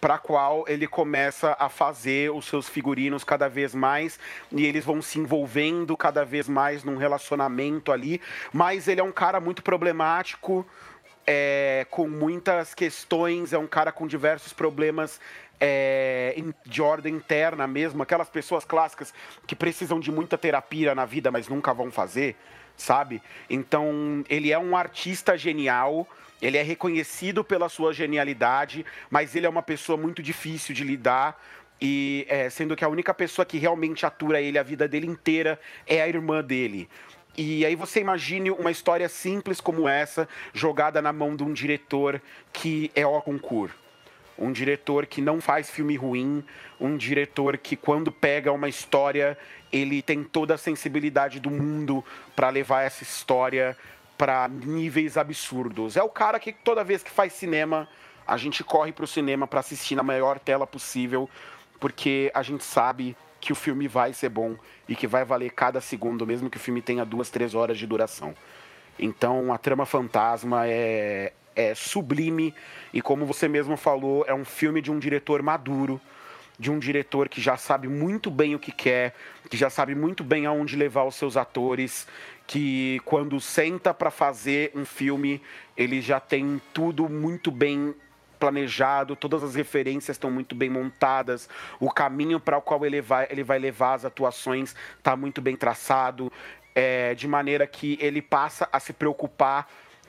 para 0.00 0.14
a 0.14 0.18
qual 0.18 0.64
ele 0.68 0.86
começa 0.86 1.56
a 1.58 1.68
fazer 1.68 2.30
os 2.30 2.46
seus 2.46 2.68
figurinos 2.68 3.24
cada 3.24 3.48
vez 3.48 3.74
mais 3.74 4.18
e 4.52 4.64
eles 4.64 4.84
vão 4.84 5.02
se 5.02 5.18
envolvendo 5.18 5.96
cada 5.96 6.24
vez 6.24 6.48
mais 6.48 6.84
num 6.84 6.96
relacionamento 6.96 7.90
ali, 7.90 8.20
mas 8.52 8.86
ele 8.86 9.00
é 9.00 9.04
um 9.04 9.12
cara 9.12 9.40
muito 9.40 9.62
problemático, 9.62 10.66
é, 11.26 11.86
com 11.90 12.08
muitas 12.08 12.74
questões, 12.74 13.52
é 13.52 13.58
um 13.58 13.66
cara 13.66 13.92
com 13.92 14.06
diversos 14.06 14.52
problemas 14.52 15.20
é, 15.60 16.36
de 16.64 16.82
ordem 16.82 17.14
interna 17.14 17.66
mesmo, 17.66 18.02
aquelas 18.02 18.28
pessoas 18.28 18.64
clássicas 18.64 19.12
que 19.46 19.56
precisam 19.56 19.98
de 19.98 20.10
muita 20.10 20.38
terapia 20.38 20.94
na 20.94 21.04
vida, 21.04 21.30
mas 21.30 21.48
nunca 21.48 21.72
vão 21.74 21.90
fazer, 21.90 22.36
sabe? 22.76 23.22
Então, 23.48 24.24
ele 24.28 24.52
é 24.52 24.58
um 24.58 24.76
artista 24.76 25.36
genial, 25.36 26.06
ele 26.40 26.56
é 26.56 26.62
reconhecido 26.62 27.42
pela 27.42 27.68
sua 27.68 27.92
genialidade, 27.92 28.86
mas 29.10 29.34
ele 29.34 29.46
é 29.46 29.48
uma 29.48 29.62
pessoa 29.62 29.96
muito 29.96 30.22
difícil 30.22 30.74
de 30.74 30.84
lidar. 30.84 31.40
E 31.80 32.26
é, 32.28 32.50
sendo 32.50 32.74
que 32.74 32.84
a 32.84 32.88
única 32.88 33.14
pessoa 33.14 33.46
que 33.46 33.56
realmente 33.56 34.04
atura 34.04 34.40
ele 34.40 34.58
a 34.58 34.64
vida 34.64 34.88
dele 34.88 35.06
inteira 35.06 35.60
é 35.86 36.02
a 36.02 36.08
irmã 36.08 36.42
dele. 36.42 36.88
E 37.36 37.64
aí 37.64 37.76
você 37.76 38.00
imagine 38.00 38.50
uma 38.50 38.72
história 38.72 39.08
simples 39.08 39.60
como 39.60 39.88
essa, 39.88 40.28
jogada 40.52 41.00
na 41.00 41.12
mão 41.12 41.36
de 41.36 41.44
um 41.44 41.52
diretor 41.52 42.20
que 42.52 42.90
é 42.96 43.06
o 43.06 43.20
concurso 43.22 43.87
um 44.38 44.52
diretor 44.52 45.06
que 45.06 45.20
não 45.20 45.40
faz 45.40 45.70
filme 45.70 45.96
ruim, 45.96 46.44
um 46.80 46.96
diretor 46.96 47.58
que 47.58 47.76
quando 47.76 48.12
pega 48.12 48.52
uma 48.52 48.68
história, 48.68 49.36
ele 49.72 50.00
tem 50.00 50.22
toda 50.22 50.54
a 50.54 50.58
sensibilidade 50.58 51.40
do 51.40 51.50
mundo 51.50 52.04
para 52.36 52.48
levar 52.48 52.82
essa 52.82 53.02
história 53.02 53.76
para 54.16 54.48
níveis 54.48 55.16
absurdos. 55.16 55.96
É 55.96 56.02
o 56.02 56.08
cara 56.08 56.38
que 56.38 56.52
toda 56.52 56.84
vez 56.84 57.02
que 57.02 57.10
faz 57.10 57.32
cinema, 57.32 57.88
a 58.26 58.36
gente 58.36 58.62
corre 58.62 58.92
para 58.92 59.04
o 59.04 59.08
cinema 59.08 59.46
para 59.46 59.60
assistir 59.60 59.94
na 59.94 60.02
maior 60.02 60.38
tela 60.38 60.66
possível, 60.66 61.28
porque 61.80 62.30
a 62.34 62.42
gente 62.42 62.64
sabe 62.64 63.16
que 63.40 63.52
o 63.52 63.56
filme 63.56 63.86
vai 63.86 64.12
ser 64.12 64.28
bom 64.28 64.56
e 64.88 64.96
que 64.96 65.06
vai 65.06 65.24
valer 65.24 65.50
cada 65.50 65.80
segundo, 65.80 66.26
mesmo 66.26 66.50
que 66.50 66.56
o 66.56 66.60
filme 66.60 66.82
tenha 66.82 67.04
duas, 67.04 67.30
três 67.30 67.54
horas 67.54 67.78
de 67.78 67.86
duração. 67.86 68.34
Então, 68.98 69.52
a 69.52 69.58
trama 69.58 69.86
fantasma 69.86 70.66
é, 70.66 71.32
é 71.58 71.74
sublime 71.74 72.54
e, 72.94 73.02
como 73.02 73.26
você 73.26 73.48
mesmo 73.48 73.76
falou, 73.76 74.24
é 74.28 74.32
um 74.32 74.44
filme 74.44 74.80
de 74.80 74.92
um 74.92 74.98
diretor 74.98 75.42
maduro, 75.42 76.00
de 76.56 76.70
um 76.70 76.78
diretor 76.78 77.28
que 77.28 77.40
já 77.40 77.56
sabe 77.56 77.88
muito 77.88 78.30
bem 78.30 78.54
o 78.54 78.60
que 78.60 78.70
quer, 78.70 79.12
que 79.50 79.56
já 79.56 79.68
sabe 79.68 79.92
muito 79.92 80.22
bem 80.22 80.46
aonde 80.46 80.76
levar 80.76 81.02
os 81.02 81.16
seus 81.16 81.36
atores, 81.36 82.06
que 82.46 83.00
quando 83.04 83.40
senta 83.40 83.92
para 83.92 84.08
fazer 84.10 84.70
um 84.72 84.84
filme, 84.84 85.42
ele 85.76 86.00
já 86.00 86.20
tem 86.20 86.62
tudo 86.72 87.08
muito 87.08 87.50
bem 87.50 87.92
planejado, 88.38 89.16
todas 89.16 89.42
as 89.42 89.56
referências 89.56 90.14
estão 90.14 90.30
muito 90.30 90.54
bem 90.54 90.70
montadas, 90.70 91.48
o 91.80 91.90
caminho 91.90 92.38
para 92.38 92.56
o 92.56 92.62
qual 92.62 92.86
ele 92.86 93.00
vai, 93.00 93.26
ele 93.30 93.42
vai 93.42 93.58
levar 93.58 93.94
as 93.94 94.04
atuações 94.04 94.76
está 94.96 95.16
muito 95.16 95.42
bem 95.42 95.56
traçado, 95.56 96.32
é, 96.72 97.16
de 97.16 97.26
maneira 97.26 97.66
que 97.66 97.98
ele 98.00 98.22
passa 98.22 98.68
a 98.72 98.78
se 98.78 98.92
preocupar 98.92 99.68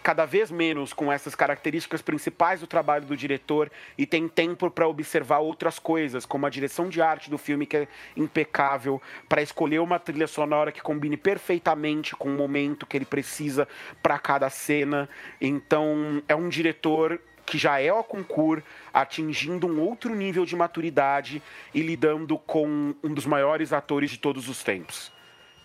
cada 0.10 0.26
vez 0.26 0.49
menos 0.49 0.91
com 0.91 1.14
essas 1.14 1.36
características 1.36 2.01
principais 2.01 2.62
do 2.62 2.66
trabalho 2.66 3.05
do 3.05 3.16
diretor 3.16 3.72
e 3.95 4.07
tem 4.07 4.28
tempo 4.28 4.68
para 4.72 4.88
observar 4.88 5.38
outras 5.38 5.78
coisas, 5.78 6.26
como 6.26 6.47
a 6.47 6.49
direção 6.49 6.89
de 6.89 6.99
arte 6.99 7.30
do 7.30 7.38
filme, 7.38 7.68
que 7.68 7.78
é 7.78 7.88
impecável, 8.18 8.99
para 9.28 9.43
escolher 9.43 9.78
uma 9.78 9.99
trilha 9.99 10.26
sonora 10.26 10.72
que 10.72 10.82
combine 10.82 11.16
perfeitamente 11.16 12.16
com 12.16 12.28
o 12.28 12.36
momento 12.36 12.88
que 12.88 12.97
ele 12.97 13.05
precisa 13.05 13.68
para 14.01 14.18
cada 14.18 14.49
cena. 14.49 15.07
Então, 15.39 16.24
é 16.28 16.34
um 16.34 16.49
diretor 16.49 17.22
que 17.45 17.60
já 17.60 17.80
é 17.80 17.93
o 17.93 18.03
concurso, 18.03 18.66
atingindo 18.91 19.68
um 19.68 19.80
outro 19.80 20.16
nível 20.16 20.43
de 20.43 20.55
maturidade 20.55 21.39
e 21.72 21.84
lidando 21.84 22.36
com 22.36 22.95
um 23.03 23.14
dos 23.14 23.28
maiores 23.28 23.72
atores 23.72 24.10
de 24.10 24.18
todos 24.18 24.49
os 24.49 24.64
tempos. 24.64 25.18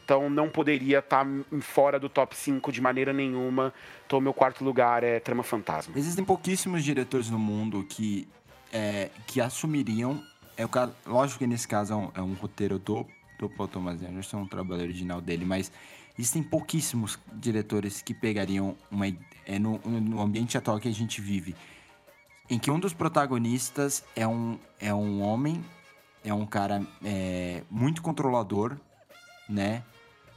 Então 0.04 0.28
não 0.28 0.50
poderia 0.50 0.98
estar 0.98 1.24
tá 1.24 1.60
fora 1.60 1.98
do 1.98 2.08
top 2.08 2.36
5 2.36 2.70
de 2.70 2.80
maneira 2.80 3.12
nenhuma. 3.12 3.72
Então 4.06 4.20
meu 4.20 4.34
quarto 4.34 4.62
lugar 4.62 5.02
é 5.02 5.18
Trama 5.18 5.42
Fantasma. 5.42 5.94
Existem 5.96 6.24
pouquíssimos 6.24 6.84
diretores 6.84 7.30
no 7.30 7.38
mundo 7.38 7.84
que, 7.88 8.28
é, 8.72 9.10
que 9.26 9.40
assumiriam. 9.40 10.22
É 10.56 10.64
o 10.64 10.68
cara, 10.68 10.94
lógico 11.06 11.38
que 11.38 11.46
nesse 11.46 11.66
caso 11.66 11.94
é 11.94 11.96
um, 11.96 12.10
é 12.16 12.20
um 12.20 12.34
roteiro 12.34 12.78
do, 12.78 13.06
do 13.38 13.48
Paul 13.48 13.66
Thomas 13.66 14.02
Anderson, 14.02 14.42
um 14.42 14.46
trabalho 14.46 14.82
original 14.82 15.20
dele, 15.20 15.44
mas 15.44 15.72
existem 16.16 16.42
pouquíssimos 16.42 17.18
diretores 17.32 18.02
que 18.02 18.14
pegariam 18.14 18.76
uma, 18.90 19.06
é, 19.46 19.58
no, 19.58 19.78
no 19.78 20.20
ambiente 20.20 20.56
atual 20.56 20.78
que 20.78 20.86
a 20.86 20.92
gente 20.92 21.20
vive, 21.20 21.56
em 22.48 22.58
que 22.58 22.70
um 22.70 22.78
dos 22.78 22.92
protagonistas 22.92 24.04
é 24.14 24.28
um, 24.28 24.58
é 24.78 24.94
um 24.94 25.22
homem, 25.22 25.64
é 26.22 26.32
um 26.32 26.46
cara 26.46 26.86
é, 27.02 27.62
muito 27.70 28.00
controlador, 28.00 28.76
né? 29.48 29.82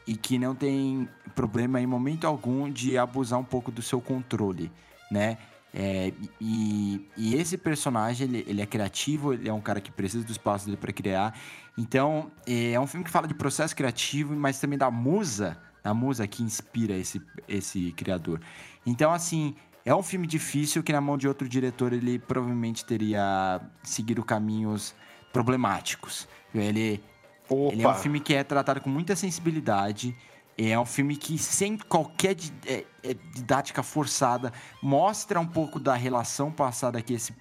E 0.07 0.15
que 0.15 0.39
não 0.39 0.55
tem 0.55 1.07
problema 1.35 1.81
em 1.81 1.85
momento 1.85 2.25
algum 2.25 2.71
de 2.71 2.97
abusar 2.97 3.37
um 3.39 3.43
pouco 3.43 3.71
do 3.71 3.81
seu 3.81 3.99
controle, 3.99 4.71
né? 5.11 5.37
É, 5.73 6.13
e, 6.39 7.05
e, 7.17 7.35
esse 7.35 7.57
personagem, 7.57 8.27
ele, 8.27 8.45
ele, 8.47 8.61
é 8.61 8.65
criativo, 8.65 9.33
ele 9.33 9.49
é 9.49 9.53
um 9.53 9.61
cara 9.61 9.81
que 9.81 9.91
precisa 9.91 10.23
do 10.23 10.31
espaço 10.31 10.65
dele 10.65 10.77
para 10.77 10.93
criar. 10.93 11.37
Então, 11.77 12.31
é, 12.47 12.71
é 12.71 12.79
um 12.79 12.87
filme 12.87 13.03
que 13.03 13.11
fala 13.11 13.27
de 13.27 13.33
processo 13.33 13.75
criativo, 13.75 14.35
mas 14.35 14.59
também 14.59 14.79
da 14.79 14.89
musa, 14.89 15.57
da 15.83 15.93
musa 15.93 16.25
que 16.25 16.41
inspira 16.41 16.95
esse, 16.95 17.21
esse 17.47 17.91
criador. 17.91 18.41
Então, 18.85 19.11
assim, 19.11 19.55
é 19.85 19.93
um 19.93 20.01
filme 20.01 20.25
difícil 20.25 20.81
que 20.81 20.91
na 20.91 20.99
mão 20.99 21.17
de 21.17 21.27
outro 21.27 21.47
diretor 21.47 21.93
ele 21.93 22.17
provavelmente 22.17 22.83
teria 22.83 23.61
seguido 23.83 24.23
caminhos 24.23 24.95
problemáticos. 25.31 26.27
Ele, 26.55 27.03
Opa. 27.49 27.73
Ele 27.73 27.83
é 27.83 27.87
um 27.87 27.95
filme 27.95 28.19
que 28.19 28.33
é 28.33 28.43
tratado 28.43 28.81
com 28.81 28.89
muita 28.89 29.15
sensibilidade. 29.15 30.15
É 30.57 30.77
um 30.79 30.85
filme 30.85 31.15
que, 31.15 31.37
sem 31.37 31.77
qualquer 31.77 32.35
é, 32.65 32.83
é, 33.03 33.13
didática 33.35 33.83
forçada, 33.83 34.51
mostra 34.81 35.39
um 35.39 35.45
pouco 35.45 35.79
da 35.79 35.93
relação 35.93 36.51
passada 36.51 36.99
que 36.99 37.13
esse 37.13 37.31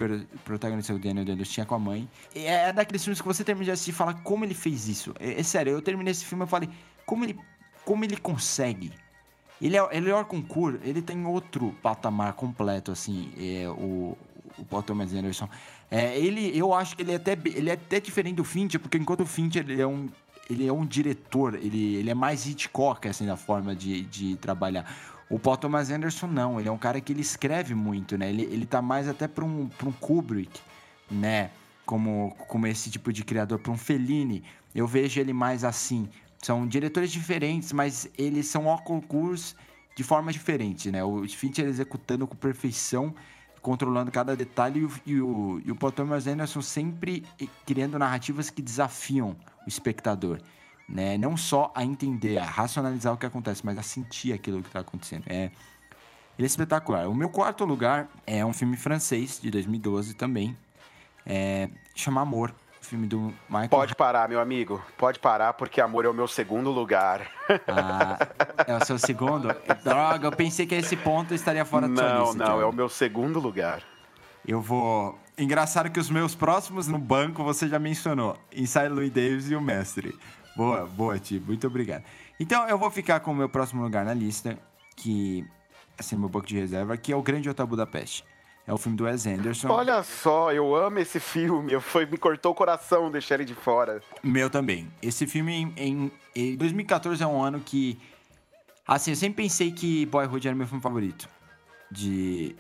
protagonista, 0.45 0.93
o 0.93 0.99
Daniel 0.99 1.25
Day 1.25 1.37
tinha 1.45 1.65
com 1.65 1.75
a 1.75 1.79
mãe. 1.79 2.07
É, 2.35 2.69
é 2.69 2.73
daqueles 2.75 3.03
filmes 3.03 3.19
que 3.19 3.27
você 3.27 3.43
termina 3.43 3.65
de 3.65 3.71
assistir 3.71 3.93
e 3.93 3.95
fala 3.95 4.13
como 4.13 4.45
ele 4.45 4.53
fez 4.53 4.87
isso. 4.87 5.15
É, 5.19 5.41
é, 5.41 5.43
sério, 5.43 5.73
eu 5.73 5.81
terminei 5.81 6.11
esse 6.11 6.27
filme 6.27 6.45
e 6.45 6.47
falei, 6.47 6.69
como 7.07 7.25
ele, 7.25 7.39
como 7.87 8.05
ele 8.05 8.19
consegue? 8.19 8.93
Ele 9.63 9.79
é, 9.79 9.89
ele 9.93 10.11
é 10.11 10.15
o 10.15 10.23
concurso, 10.23 10.79
ele 10.83 11.01
tem 11.01 11.25
outro 11.25 11.75
patamar 11.83 12.35
completo, 12.35 12.93
assim, 12.93 13.33
é, 13.39 13.67
o, 13.67 14.15
o 14.59 14.65
Paul 14.67 14.83
Thomas 14.83 15.15
Anderson. 15.15 15.49
É, 15.91 16.19
ele, 16.19 16.57
eu 16.57 16.75
acho 16.75 16.97
que 16.97 17.03
ele 17.03 17.13
é, 17.13 17.17
até, 17.17 17.39
ele 17.45 17.71
é 17.71 17.75
até 17.75 18.01
diferente 18.01 18.37
do 18.37 18.45
Fincher, 18.45 18.81
porque 18.81 18.99
enquanto 18.99 19.21
o 19.21 19.27
Fincher 19.27 19.65
ele 19.69 19.81
é 19.81 19.87
um, 19.87 20.09
ele 20.51 20.67
é 20.67 20.73
um 20.73 20.85
diretor, 20.85 21.55
ele, 21.55 21.97
ele 21.97 22.11
é 22.11 22.15
mais 22.15 22.47
Hitchcock, 22.47 23.07
assim, 23.09 23.27
na 23.27 23.37
forma 23.37 23.75
de, 23.75 24.03
de 24.03 24.37
trabalhar. 24.37 24.85
O 25.29 25.39
Paul 25.39 25.57
Thomas 25.57 25.91
Anderson 25.91 26.29
não, 26.29 26.61
ele 26.61 26.69
é 26.69 26.73
um 26.73 26.79
cara 26.79 27.01
que 27.01 27.13
ele 27.13 27.21
escreve 27.21 27.75
muito, 27.75 28.17
né? 28.17 28.29
Ele, 28.31 28.43
ele 28.43 28.65
tá 28.65 28.81
mais 28.81 29.09
até 29.09 29.27
para 29.27 29.45
um, 29.45 29.69
pra 29.69 29.89
um 29.89 29.93
Kubrick, 29.93 30.61
né? 31.11 31.51
Como, 31.85 32.35
como 32.49 32.67
esse 32.67 32.91
tipo 32.91 33.13
de 33.13 33.25
criador, 33.25 33.59
para 33.59 33.73
um 33.73 33.77
Fellini. 33.77 34.45
Eu 34.75 34.87
vejo 34.87 35.21
ele 35.21 35.33
mais 35.33 35.65
assim. 35.65 36.09
São 36.43 36.67
diretores 36.67 37.11
diferentes, 37.11 37.73
mas 37.73 38.09
eles 38.17 38.47
são 38.47 38.65
concurso 38.79 39.57
de 39.97 40.05
formas 40.05 40.35
diferentes, 40.35 40.93
né? 40.93 41.03
O 41.03 41.27
Fincher 41.29 41.67
executando 41.67 42.27
com 42.27 42.37
perfeição, 42.37 43.15
controlando 43.67 44.13
cada 44.13 44.37
detalhe, 44.37 44.79
e 45.05 45.21
o, 45.21 45.61
e 45.65 45.73
o, 45.73 45.75
Paul 45.75 45.91
Thomas 45.91 46.29
Anderson 46.29 46.63
sempre 46.63 47.25
criando 47.67 47.99
narrativas 47.99 48.49
que 48.49 48.63
desafiam 48.63 49.37
o 49.67 49.69
espectador. 49.69 50.41
Né? 50.89 51.19
Não 51.19 51.37
só 51.37 51.73
a 51.75 51.85
entender, 51.85 52.39
a 52.39 52.45
racionalizar 52.45 53.13
o 53.13 53.17
que 53.17 53.27
acontece, 53.27 53.67
mas 53.67 53.77
a 53.77 53.83
sentir 53.83 54.33
aquilo 54.33 54.63
que 54.63 54.69
está 54.69 54.79
acontecendo. 54.79 55.25
É, 55.27 55.51
ele 56.39 56.45
é 56.45 56.47
espetacular. 56.47 57.09
O 57.09 57.15
meu 57.15 57.29
quarto 57.29 57.65
lugar 57.65 58.09
é 58.25 58.47
um 58.47 58.53
filme 58.53 58.77
francês 58.77 59.41
de 59.43 59.51
2012 59.51 60.15
também, 60.15 60.57
é, 61.27 61.69
chama 61.93 62.21
Amor 62.21 62.55
filme 62.87 63.07
do 63.07 63.35
Michael. 63.49 63.69
Pode 63.69 63.95
parar, 63.95 64.29
meu 64.29 64.41
amigo. 64.41 64.83
Pode 64.97 65.19
parar, 65.19 65.53
porque 65.55 65.81
Amor 65.81 66.05
é 66.05 66.09
o 66.09 66.15
meu 66.15 66.29
segundo 66.29 66.71
lugar. 66.71 67.31
Ah, 67.69 68.19
é 68.67 68.77
o 68.77 68.85
seu 68.85 68.99
segundo? 68.99 69.49
Droga, 69.85 70.27
eu 70.27 70.33
pensei 70.33 70.67
que 70.67 70.75
a 70.75 70.79
esse 70.79 70.97
ponto 70.97 71.33
eu 71.33 71.37
estaria 71.37 71.65
fora 71.65 71.89
do 71.89 71.97
sua 71.97 72.19
lista. 72.21 72.35
Não, 72.35 72.47
não, 72.47 72.61
é 72.61 72.67
o 72.67 72.73
meu 72.73 72.89
segundo 72.89 73.39
lugar. 73.39 73.83
Eu 74.47 74.61
vou. 74.61 75.19
Engraçado 75.37 75.91
que 75.91 76.01
os 76.01 76.09
meus 76.09 76.35
próximos 76.35 76.87
no 76.87 76.99
banco 76.99 77.45
você 77.45 77.69
já 77.69 77.79
mencionou. 77.79 78.39
Inside 78.55 78.89
Louis 78.89 79.11
Davis 79.11 79.51
e 79.51 79.57
o 79.57 79.61
Mestre. 79.61 80.19
Boa, 80.57 80.87
boa, 80.87 81.19
Ti. 81.19 81.39
Muito 81.45 81.67
obrigado. 81.67 82.05
Então 82.41 82.67
eu 82.69 82.79
vou 82.79 82.91
ficar 82.91 83.21
com 83.21 83.33
o 83.33 83.35
meu 83.35 83.49
próximo 83.49 83.83
lugar 83.83 84.05
na 84.05 84.15
lista, 84.15 84.59
que. 84.97 85.45
Assim, 85.99 86.17
meu 86.17 86.29
banco 86.29 86.47
de 86.47 86.59
reserva, 86.59 86.97
que 86.97 87.13
é 87.13 87.17
o 87.17 87.23
Grande 87.23 87.49
Hotel 87.49 87.67
Budapeste. 87.67 88.25
É 88.67 88.73
o 88.73 88.77
filme 88.77 88.99
do 88.99 89.05
Wes 89.05 89.27
Anderson. 89.27 89.69
Olha 89.69 90.03
só, 90.03 90.53
eu 90.53 90.75
amo 90.75 90.99
esse 90.99 91.21
filme. 91.21 91.73
Eu 91.73 91.81
foi, 91.81 92.05
me 92.05 92.19
cortou 92.19 92.51
o 92.51 92.55
coração 92.55 93.11
deixar 93.11 93.37
ele 93.37 93.45
de 93.45 93.55
fora. 93.55 94.03
Meu 94.23 94.51
também. 94.51 94.91
Esse 95.01 95.25
filme 95.27 95.53
em, 95.53 95.73
em, 95.77 96.13
em 96.35 96.57
2014 96.57 97.23
é 97.23 97.27
um 97.27 97.41
ano 97.41 97.61
que. 97.61 97.97
Assim, 98.87 99.13
eu 99.13 99.17
sempre 99.17 99.45
pensei 99.45 99.71
que 99.71 100.05
Boyhood 100.07 100.49
era 100.49 100.57
meu 100.57 100.67
filme 100.67 100.83
favorito. 100.83 101.29
De, 101.89 102.57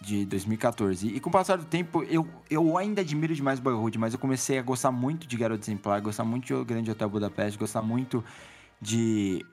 de 0.00 0.24
2014. 0.24 1.08
E 1.08 1.20
com 1.20 1.28
o 1.28 1.32
passar 1.32 1.58
do 1.58 1.66
tempo, 1.66 2.02
eu, 2.04 2.26
eu 2.48 2.78
ainda 2.78 3.02
admiro 3.02 3.34
demais 3.34 3.60
Boyhood, 3.60 3.98
mas 3.98 4.14
eu 4.14 4.18
comecei 4.18 4.58
a 4.58 4.62
gostar 4.62 4.90
muito 4.90 5.26
de 5.26 5.36
Garoto 5.36 5.62
Exemplar, 5.62 6.00
gostar 6.00 6.24
muito 6.24 6.46
de 6.46 6.54
O 6.54 6.64
Grande 6.64 6.90
Hotel 6.90 7.08
Budapeste, 7.10 7.58
gostar 7.58 7.82
muito 7.82 8.24
de 8.80 9.44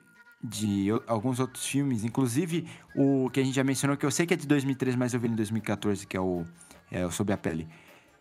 de 0.42 0.88
alguns 1.06 1.40
outros 1.40 1.66
filmes, 1.66 2.04
inclusive 2.04 2.68
o 2.94 3.28
que 3.30 3.40
a 3.40 3.44
gente 3.44 3.54
já 3.54 3.64
mencionou, 3.64 3.96
que 3.96 4.06
eu 4.06 4.10
sei 4.10 4.24
que 4.24 4.34
é 4.34 4.36
de 4.36 4.46
2013, 4.46 4.96
mas 4.96 5.12
eu 5.12 5.20
vi 5.20 5.28
em 5.28 5.34
2014, 5.34 6.06
que 6.06 6.16
é 6.16 6.20
o, 6.20 6.44
é 6.90 7.04
o 7.04 7.10
Sob 7.10 7.32
a 7.32 7.36
Pele. 7.36 7.68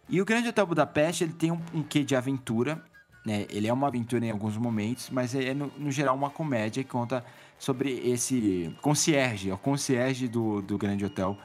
E 0.09 0.21
o 0.21 0.25
Grande 0.25 0.47
Hotel 0.47 0.65
Budapeste, 0.65 1.23
ele 1.23 1.33
tem 1.33 1.51
um, 1.51 1.61
um 1.73 1.83
quê 1.83 2.03
de 2.03 2.15
aventura, 2.15 2.81
né? 3.25 3.45
Ele 3.49 3.67
é 3.67 3.73
uma 3.73 3.87
aventura 3.87 4.25
em 4.25 4.31
alguns 4.31 4.57
momentos, 4.57 5.09
mas 5.09 5.35
é, 5.35 5.53
no, 5.53 5.71
no 5.77 5.91
geral, 5.91 6.15
uma 6.15 6.29
comédia 6.29 6.83
que 6.83 6.89
conta 6.89 7.25
sobre 7.59 7.91
esse 8.09 8.73
concierge, 8.81 9.49
é 9.49 9.53
o 9.53 9.57
concierge 9.57 10.27
do, 10.27 10.61
do 10.61 10.77
Grande 10.77 11.03
Hotel 11.03 11.37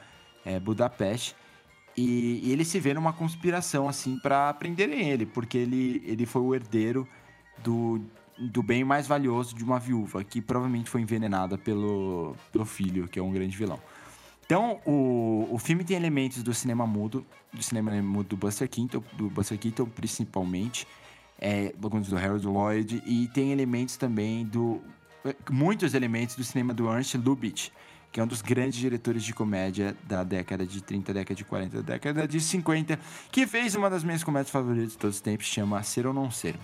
é, 0.45 0.59
Budapeste. 0.59 1.35
E, 1.95 2.39
e, 2.43 2.51
ele 2.51 2.65
se 2.65 2.79
vê 2.79 2.93
numa 2.93 3.13
conspiração, 3.13 3.87
assim, 3.87 4.17
para 4.17 4.53
prenderem 4.53 5.09
ele, 5.09 5.25
porque 5.25 5.57
ele, 5.57 6.01
ele 6.05 6.25
foi 6.25 6.41
o 6.41 6.55
herdeiro 6.55 7.07
do, 7.61 8.01
do 8.37 8.63
bem 8.63 8.83
mais 8.83 9.07
valioso 9.07 9.55
de 9.55 9.63
uma 9.63 9.79
viúva, 9.79 10.23
que 10.23 10.41
provavelmente 10.41 10.89
foi 10.89 11.01
envenenada 11.01 11.57
pelo, 11.57 12.35
pelo 12.51 12.65
filho, 12.65 13.07
que 13.07 13.19
é 13.19 13.21
um 13.21 13.31
grande 13.31 13.55
vilão. 13.55 13.79
Então, 14.45 14.79
o, 14.85 15.47
o 15.51 15.57
filme 15.57 15.83
tem 15.83 15.95
elementos 15.95 16.43
do 16.43 16.53
cinema 16.53 16.85
mudo, 16.85 17.25
do 17.53 17.63
cinema 17.63 17.91
mudo 18.01 18.29
do 18.29 18.37
Buster 18.37 18.69
Keaton, 18.69 19.03
do 19.13 19.29
Buster 19.29 19.57
Keaton 19.57 19.85
principalmente, 19.85 20.87
é, 21.39 21.73
alguns 21.81 22.09
do 22.09 22.17
Harold 22.17 22.45
Lloyd, 22.45 23.01
e 23.05 23.27
tem 23.29 23.51
elementos 23.51 23.97
também 23.97 24.45
do... 24.45 24.81
muitos 25.49 25.93
elementos 25.93 26.35
do 26.35 26.43
cinema 26.43 26.73
do 26.73 26.91
Ernst 26.91 27.15
Lubitsch, 27.15 27.69
que 28.13 28.19
é 28.19 28.23
um 28.23 28.27
dos 28.27 28.43
grandes 28.43 28.79
diretores 28.79 29.23
de 29.23 29.33
comédia 29.33 29.97
da 30.03 30.23
década 30.23 30.67
de 30.67 30.81
30, 30.83 31.11
década 31.11 31.35
de 31.35 31.43
40, 31.43 31.81
década 31.81 32.27
de 32.27 32.39
50, 32.39 32.99
que 33.31 33.47
fez 33.47 33.73
uma 33.73 33.89
das 33.89 34.03
minhas 34.03 34.23
comédias 34.23 34.51
favoritas 34.51 34.91
de 34.91 34.97
todos 34.99 35.15
os 35.15 35.21
tempos, 35.21 35.47
chama 35.47 35.81
Ser 35.81 36.05
ou 36.05 36.13
Não 36.13 36.29
Ser. 36.29 36.55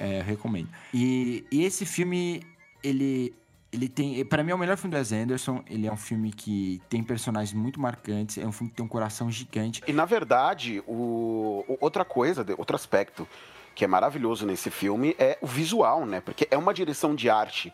É, 0.00 0.20
recomendo. 0.26 0.68
E, 0.92 1.46
e 1.50 1.62
esse 1.62 1.86
filme, 1.86 2.42
ele 2.82 3.32
ele 3.72 3.88
tem, 3.88 4.24
para 4.24 4.42
mim 4.42 4.52
é 4.52 4.54
o 4.54 4.58
melhor 4.58 4.76
filme 4.76 4.94
do 4.94 4.98
Wes 4.98 5.12
Anderson. 5.12 5.62
Ele 5.68 5.86
é 5.86 5.92
um 5.92 5.96
filme 5.96 6.32
que 6.32 6.80
tem 6.88 7.02
personagens 7.02 7.52
muito 7.52 7.78
marcantes, 7.78 8.38
é 8.38 8.46
um 8.46 8.52
filme 8.52 8.70
que 8.70 8.76
tem 8.76 8.84
um 8.84 8.88
coração 8.88 9.30
gigante. 9.30 9.82
E 9.86 9.92
na 9.92 10.04
verdade, 10.04 10.82
o, 10.86 11.64
outra 11.80 12.04
coisa, 12.04 12.44
outro 12.56 12.74
aspecto 12.74 13.28
que 13.74 13.84
é 13.84 13.86
maravilhoso 13.86 14.46
nesse 14.46 14.70
filme 14.70 15.14
é 15.18 15.36
o 15.42 15.46
visual, 15.46 16.06
né? 16.06 16.20
Porque 16.20 16.48
é 16.50 16.56
uma 16.56 16.72
direção 16.72 17.14
de 17.14 17.28
arte 17.28 17.70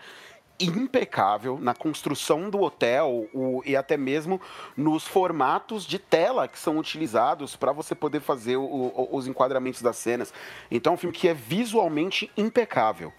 impecável 0.61 1.59
na 1.61 1.75
construção 1.75 2.49
do 2.49 2.61
hotel 2.61 3.29
o, 3.33 3.63
e 3.65 3.77
até 3.77 3.97
mesmo 3.97 4.41
nos 4.77 5.07
formatos 5.07 5.85
de 5.85 5.99
tela 5.99 6.47
que 6.47 6.59
são 6.59 6.79
utilizados 6.79 7.57
para 7.57 7.73
você 7.73 7.95
poder 7.95 8.21
fazer 8.21 8.57
o, 8.57 8.63
o, 8.63 9.09
os 9.13 9.27
enquadramentos 9.27 9.83
das 9.83 9.97
cenas. 9.97 10.33
Então 10.71 10.93
é 10.93 10.95
um 10.95 10.97
filme 10.97 11.17
que 11.17 11.29
é 11.29 11.35
visualmente 11.35 12.31
impecável. 12.37 13.13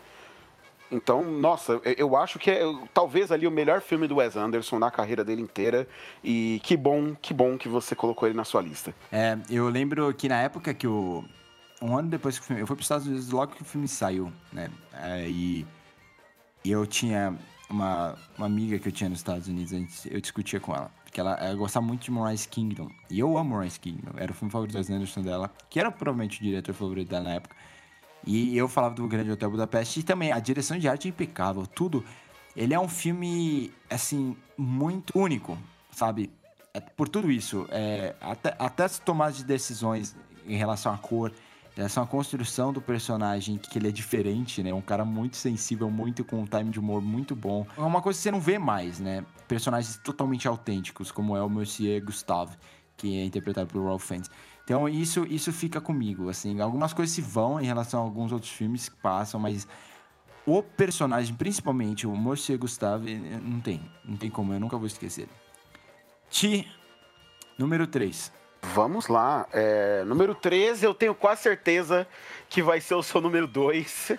Então, 0.93 1.23
nossa, 1.23 1.81
eu 1.97 2.15
acho 2.15 2.37
que 2.37 2.51
é 2.51 2.61
talvez 2.93 3.31
ali 3.31 3.47
o 3.47 3.51
melhor 3.51 3.81
filme 3.81 4.07
do 4.07 4.17
Wes 4.17 4.35
Anderson 4.35 4.77
na 4.77 4.91
carreira 4.91 5.23
dele 5.23 5.41
inteira. 5.41 5.87
E 6.23 6.61
que 6.63 6.77
bom, 6.77 7.15
que 7.19 7.33
bom 7.33 7.57
que 7.57 7.67
você 7.67 7.95
colocou 7.95 8.27
ele 8.27 8.37
na 8.37 8.43
sua 8.43 8.61
lista. 8.61 8.93
É, 9.11 9.35
eu 9.49 9.67
lembro 9.69 10.13
que 10.13 10.29
na 10.29 10.39
época 10.39 10.73
que 10.73 10.87
o. 10.87 11.23
Um 11.81 11.97
ano 11.97 12.09
depois 12.09 12.37
que 12.37 12.43
o 12.43 12.47
filme. 12.47 12.61
Eu 12.61 12.67
fui 12.67 12.75
para 12.75 12.81
os 12.81 12.85
Estados 12.85 13.07
Unidos 13.07 13.29
logo 13.31 13.53
que 13.53 13.63
o 13.63 13.65
filme 13.65 13.87
saiu, 13.87 14.31
né? 14.51 14.69
É, 14.93 15.27
e 15.27 15.65
e 16.63 16.71
eu 16.71 16.85
tinha 16.85 17.37
uma, 17.69 18.15
uma 18.37 18.45
amiga 18.45 18.79
que 18.79 18.87
eu 18.87 18.91
tinha 18.91 19.09
nos 19.09 19.19
Estados 19.19 19.47
Unidos, 19.47 20.05
eu 20.05 20.21
discutia 20.21 20.59
com 20.59 20.73
ela. 20.73 20.91
Porque 21.03 21.19
ela, 21.19 21.33
ela 21.35 21.55
gostava 21.55 21.85
muito 21.85 22.03
de 22.03 22.11
Moonrise 22.11 22.47
Kingdom. 22.47 22.89
E 23.09 23.19
eu 23.19 23.37
amo 23.37 23.51
Moonrise 23.51 23.79
Kingdom. 23.79 24.11
Era 24.17 24.31
o 24.31 24.35
filme 24.35 24.51
favorito 24.51 24.73
das 24.73 24.89
Anderson 24.89 25.21
dela, 25.21 25.51
que 25.69 25.79
era 25.79 25.91
provavelmente 25.91 26.39
o 26.39 26.43
diretor 26.43 26.73
favorito 26.73 27.09
dela 27.09 27.25
na 27.25 27.33
época. 27.35 27.55
E 28.25 28.57
eu 28.57 28.67
falava 28.67 28.95
do 28.95 29.07
Grande 29.07 29.29
Hotel 29.29 29.51
Budapeste. 29.51 29.99
E 29.99 30.03
também 30.03 30.31
a 30.31 30.39
direção 30.39 30.77
de 30.77 30.87
arte 30.87 31.07
é 31.07 31.09
impecável. 31.09 31.67
Tudo. 31.67 32.03
Ele 32.55 32.73
é 32.73 32.79
um 32.79 32.87
filme, 32.87 33.71
assim, 33.89 34.35
muito 34.57 35.17
único, 35.19 35.57
sabe? 35.91 36.31
É, 36.73 36.79
por 36.79 37.09
tudo 37.09 37.31
isso. 37.31 37.67
É, 37.69 38.15
até, 38.21 38.55
até 38.57 38.83
as 38.85 38.99
tomadas 38.99 39.37
de 39.37 39.43
decisões 39.43 40.15
em 40.47 40.55
relação 40.55 40.93
à 40.93 40.97
cor 40.97 41.31
essa 41.75 41.99
é 41.99 42.01
uma 42.01 42.07
construção 42.07 42.71
do 42.71 42.81
personagem 42.81 43.57
que 43.57 43.79
ele 43.79 43.87
é 43.87 43.91
diferente, 43.91 44.61
né? 44.61 44.73
Um 44.73 44.81
cara 44.81 45.03
muito 45.03 45.37
sensível, 45.37 45.89
muito 45.89 46.23
com 46.23 46.41
um 46.41 46.45
time 46.45 46.69
de 46.69 46.79
humor 46.79 47.01
muito 47.01 47.35
bom. 47.35 47.65
É 47.75 47.81
uma 47.81 48.01
coisa 48.01 48.17
que 48.17 48.23
você 48.23 48.31
não 48.31 48.39
vê 48.39 48.59
mais, 48.59 48.99
né? 48.99 49.25
Personagens 49.47 49.97
totalmente 49.97 50.47
autênticos, 50.47 51.11
como 51.11 51.35
é 51.35 51.41
o 51.41 51.49
Monsieur 51.49 52.03
Gustave, 52.03 52.55
que 52.95 53.17
é 53.17 53.25
interpretado 53.25 53.67
por 53.67 53.83
Ralph 53.83 54.03
Fiennes. 54.03 54.29
Então 54.63 54.87
isso, 54.87 55.25
isso 55.25 55.51
fica 55.51 55.81
comigo, 55.81 56.29
assim. 56.29 56.61
Algumas 56.61 56.93
coisas 56.93 57.13
se 57.13 57.21
vão 57.21 57.59
em 57.59 57.65
relação 57.65 58.01
a 58.01 58.03
alguns 58.03 58.31
outros 58.31 58.51
filmes 58.51 58.87
que 58.87 58.95
passam, 58.97 59.39
mas 59.39 59.67
o 60.45 60.61
personagem, 60.61 61.33
principalmente 61.33 62.05
o 62.05 62.15
Monsieur 62.15 62.59
Gustave, 62.59 63.15
não 63.15 63.59
tem. 63.59 63.81
Não 64.05 64.15
tem 64.15 64.29
como, 64.29 64.53
eu 64.53 64.59
nunca 64.59 64.77
vou 64.77 64.85
esquecer. 64.85 65.27
Ti, 66.29 66.67
número 67.57 67.87
3. 67.87 68.42
Vamos 68.65 69.09
lá. 69.09 69.45
É, 69.51 70.03
número 70.05 70.33
13, 70.33 70.85
eu 70.85 70.93
tenho 70.93 71.13
quase 71.13 71.41
certeza 71.41 72.07
que 72.49 72.61
vai 72.63 72.79
ser 72.79 72.95
o 72.95 73.03
seu 73.03 73.19
número 73.19 73.45
2. 73.45 74.13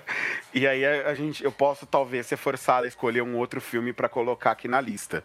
e 0.54 0.66
aí 0.66 0.84
a, 0.84 1.10
a, 1.10 1.14
gente, 1.14 1.44
eu 1.44 1.52
posso 1.52 1.84
talvez 1.84 2.26
ser 2.26 2.38
forçado 2.38 2.86
a 2.86 2.88
escolher 2.88 3.22
um 3.22 3.36
outro 3.36 3.60
filme 3.60 3.92
para 3.92 4.08
colocar 4.08 4.52
aqui 4.52 4.66
na 4.66 4.80
lista. 4.80 5.22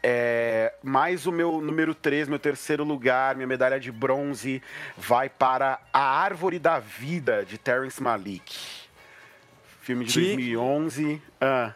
É, 0.00 0.72
mas 0.80 1.26
o 1.26 1.32
meu 1.32 1.60
número 1.60 1.92
3, 1.92 2.28
meu 2.28 2.38
terceiro 2.38 2.84
lugar, 2.84 3.34
minha 3.34 3.48
medalha 3.48 3.80
de 3.80 3.90
bronze, 3.90 4.62
vai 4.96 5.28
para 5.28 5.80
A 5.92 6.22
Árvore 6.22 6.60
da 6.60 6.78
Vida, 6.78 7.44
de 7.44 7.58
Terrence 7.58 8.00
Malick. 8.00 8.86
Filme 9.80 10.04
de 10.04 10.14
2011. 10.14 11.20
Ah. 11.40 11.74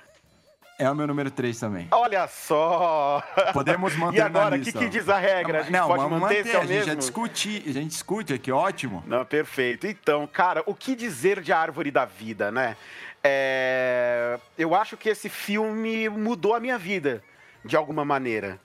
É 0.82 0.90
o 0.90 0.96
meu 0.96 1.06
número 1.06 1.30
3 1.30 1.60
também. 1.60 1.86
Olha 1.92 2.26
só! 2.26 3.22
Podemos 3.52 3.94
manter 3.96 4.18
E 4.18 4.20
agora, 4.20 4.56
o 4.56 4.60
que, 4.60 4.72
que 4.72 4.88
diz 4.88 5.08
a 5.08 5.16
regra? 5.16 5.60
A 5.60 5.62
gente 5.62 5.72
não, 5.72 5.86
pode 5.86 6.02
vamos 6.02 6.20
manter, 6.20 6.38
manter, 6.38 6.56
é 6.56 6.56
a 6.56 6.64
gente 6.64 6.78
já 6.80 6.86
mesmo? 6.86 6.96
discuti, 6.96 7.62
a 7.64 7.72
gente 7.72 7.88
discute 7.90 8.34
aqui, 8.34 8.50
ótimo. 8.50 9.04
Não, 9.06 9.24
perfeito. 9.24 9.86
Então, 9.86 10.26
cara, 10.26 10.60
o 10.66 10.74
que 10.74 10.96
dizer 10.96 11.40
de 11.40 11.52
Árvore 11.52 11.92
da 11.92 12.04
Vida, 12.04 12.50
né? 12.50 12.76
É, 13.22 14.40
Eu 14.58 14.74
acho 14.74 14.96
que 14.96 15.08
esse 15.08 15.28
filme 15.28 16.08
mudou 16.08 16.52
a 16.52 16.58
minha 16.58 16.76
vida, 16.76 17.22
de 17.64 17.76
alguma 17.76 18.04
maneira. 18.04 18.58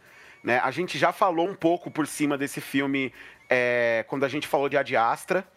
Né? 0.43 0.59
A 0.63 0.71
gente 0.71 0.97
já 0.97 1.11
falou 1.11 1.47
um 1.47 1.53
pouco 1.53 1.91
por 1.91 2.07
cima 2.07 2.35
desse 2.35 2.59
filme 2.59 3.13
é, 3.47 4.03
quando 4.07 4.23
a 4.23 4.27
gente 4.27 4.47
falou 4.47 4.67
de 4.67 4.75
Ad 4.75 4.95
Astra, 4.95 5.47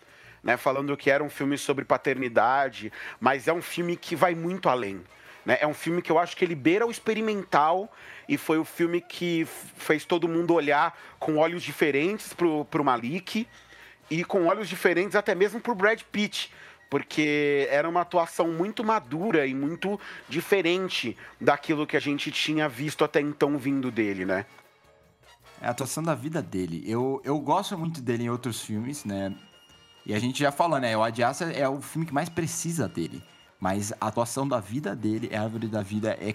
né? 0.44 0.58
falando 0.58 0.94
que 0.94 1.10
era 1.10 1.24
um 1.24 1.30
filme 1.30 1.56
sobre 1.56 1.86
paternidade, 1.86 2.92
mas 3.18 3.48
é 3.48 3.52
um 3.54 3.62
filme 3.62 3.96
que 3.96 4.14
vai 4.14 4.34
muito 4.34 4.68
além. 4.68 5.02
Né? 5.44 5.58
É 5.60 5.66
um 5.66 5.74
filme 5.74 6.02
que 6.02 6.10
eu 6.10 6.18
acho 6.18 6.36
que 6.36 6.44
ele 6.44 6.54
beira 6.54 6.86
o 6.86 6.90
experimental 6.90 7.92
e 8.28 8.36
foi 8.36 8.58
o 8.58 8.64
filme 8.64 9.00
que 9.00 9.46
fez 9.46 10.04
todo 10.04 10.28
mundo 10.28 10.54
olhar 10.54 10.98
com 11.18 11.36
olhos 11.36 11.62
diferentes 11.62 12.32
pro, 12.32 12.64
pro 12.64 12.84
Malik 12.84 13.46
e 14.10 14.24
com 14.24 14.46
olhos 14.46 14.68
diferentes 14.68 15.14
até 15.14 15.34
mesmo 15.34 15.60
pro 15.60 15.74
Brad 15.74 16.00
Pitt, 16.12 16.52
porque 16.88 17.68
era 17.70 17.88
uma 17.88 18.00
atuação 18.00 18.48
muito 18.48 18.82
madura 18.82 19.46
e 19.46 19.54
muito 19.54 19.98
diferente 20.28 21.16
daquilo 21.40 21.86
que 21.86 21.96
a 21.96 22.00
gente 22.00 22.30
tinha 22.30 22.68
visto 22.68 23.04
até 23.04 23.20
então 23.20 23.56
vindo 23.56 23.90
dele, 23.90 24.24
né? 24.24 24.44
É 25.60 25.68
a 25.68 25.70
atuação 25.70 26.02
da 26.02 26.14
vida 26.14 26.42
dele. 26.42 26.82
Eu, 26.86 27.20
eu 27.24 27.38
gosto 27.38 27.76
muito 27.78 28.00
dele 28.00 28.24
em 28.24 28.30
outros 28.30 28.62
filmes, 28.62 29.04
né? 29.04 29.34
E 30.04 30.14
a 30.14 30.18
gente 30.18 30.40
já 30.40 30.50
falou, 30.50 30.80
né? 30.80 30.96
O 30.96 31.02
Ad 31.02 31.22
Astra 31.22 31.52
é 31.52 31.68
o 31.68 31.80
filme 31.80 32.06
que 32.06 32.14
mais 32.14 32.28
precisa 32.28 32.88
dele. 32.88 33.22
Mas 33.60 33.92
a 34.00 34.06
atuação 34.06 34.48
da 34.48 34.58
vida 34.58 34.96
dele, 34.96 35.28
é 35.30 35.36
a 35.36 35.42
árvore 35.42 35.68
da 35.68 35.82
vida, 35.82 36.16
é 36.18 36.34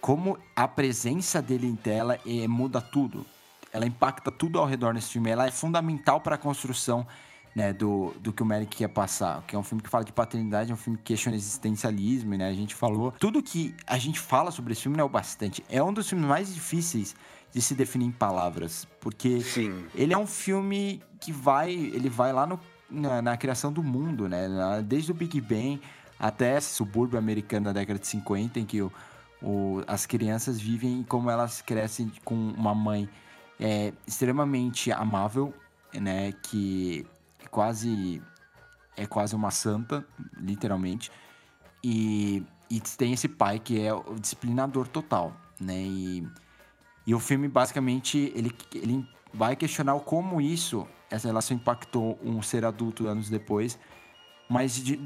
como 0.00 0.38
a 0.56 0.66
presença 0.66 1.40
dele 1.40 1.66
em 1.66 1.76
tela 1.76 2.18
é, 2.26 2.48
muda 2.48 2.80
tudo. 2.80 3.24
Ela 3.72 3.86
impacta 3.86 4.30
tudo 4.32 4.58
ao 4.58 4.66
redor 4.66 4.92
nesse 4.92 5.10
filme. 5.10 5.30
Ela 5.30 5.46
é 5.46 5.50
fundamental 5.50 6.20
para 6.20 6.34
a 6.34 6.38
construção 6.38 7.06
né, 7.54 7.72
do, 7.72 8.12
do 8.20 8.32
que 8.32 8.42
o 8.42 8.46
Merrick 8.46 8.76
quer 8.76 8.88
passar. 8.88 9.44
Que 9.46 9.54
é 9.54 9.58
um 9.58 9.62
filme 9.62 9.82
que 9.82 9.88
fala 9.88 10.04
de 10.04 10.12
paternidade, 10.12 10.70
é 10.70 10.74
um 10.74 10.76
filme 10.76 10.98
que 10.98 11.04
questiona 11.04 11.36
existencialismo, 11.36 12.36
né? 12.36 12.48
A 12.48 12.52
gente 12.52 12.74
falou. 12.74 13.12
Tudo 13.12 13.42
que 13.42 13.74
a 13.86 13.98
gente 13.98 14.18
fala 14.18 14.50
sobre 14.50 14.72
esse 14.72 14.82
filme 14.82 14.96
não 14.96 15.04
é 15.04 15.06
o 15.06 15.08
bastante. 15.08 15.62
É 15.68 15.80
um 15.82 15.92
dos 15.92 16.08
filmes 16.08 16.26
mais 16.26 16.52
difíceis 16.52 17.14
de 17.52 17.62
se 17.62 17.74
definir 17.74 18.06
em 18.06 18.12
palavras. 18.12 18.88
Porque 19.00 19.40
Sim. 19.40 19.84
ele 19.94 20.12
é 20.12 20.18
um 20.18 20.26
filme 20.26 21.00
que 21.20 21.30
vai. 21.30 21.72
Ele 21.72 22.08
vai 22.08 22.32
lá 22.32 22.46
no, 22.46 22.58
na, 22.90 23.22
na 23.22 23.36
criação 23.36 23.72
do 23.72 23.84
mundo, 23.84 24.28
né? 24.28 24.48
Desde 24.84 25.12
o 25.12 25.14
Big 25.14 25.40
Bang 25.40 25.80
até 26.20 26.56
esse 26.56 26.74
subúrbio 26.74 27.18
americano 27.18 27.64
da 27.66 27.72
década 27.72 27.98
de 27.98 28.06
50, 28.06 28.60
em 28.60 28.66
que 28.66 28.82
o, 28.82 28.92
o- 29.42 29.82
as 29.86 30.06
crianças 30.06 30.60
vivem 30.60 31.02
como 31.02 31.30
elas 31.30 31.62
crescem 31.62 32.12
com 32.24 32.34
uma 32.34 32.74
mãe 32.74 33.08
é, 33.58 33.92
extremamente 34.06 34.92
amável, 34.92 35.52
né? 35.94 36.32
Que 36.42 37.06
quase 37.50 38.22
é 38.96 39.06
quase 39.06 39.34
uma 39.34 39.50
santa, 39.50 40.04
literalmente. 40.36 41.10
E, 41.82 42.44
e 42.68 42.80
tem 42.80 43.12
esse 43.12 43.28
pai 43.28 43.58
que 43.58 43.80
é 43.80 43.92
o 43.94 44.14
disciplinador 44.20 44.86
total, 44.88 45.34
né? 45.60 45.80
E, 45.82 46.28
e 47.06 47.14
o 47.14 47.18
filme, 47.18 47.48
basicamente, 47.48 48.32
ele, 48.34 48.54
ele 48.74 49.08
vai 49.32 49.56
questionar 49.56 49.98
como 50.00 50.40
isso, 50.40 50.86
essa 51.10 51.28
relação 51.28 51.56
impactou 51.56 52.18
um 52.22 52.42
ser 52.42 52.64
adulto 52.64 53.06
anos 53.06 53.28
depois, 53.30 53.78
mas 54.50 54.74
de, 54.74 54.98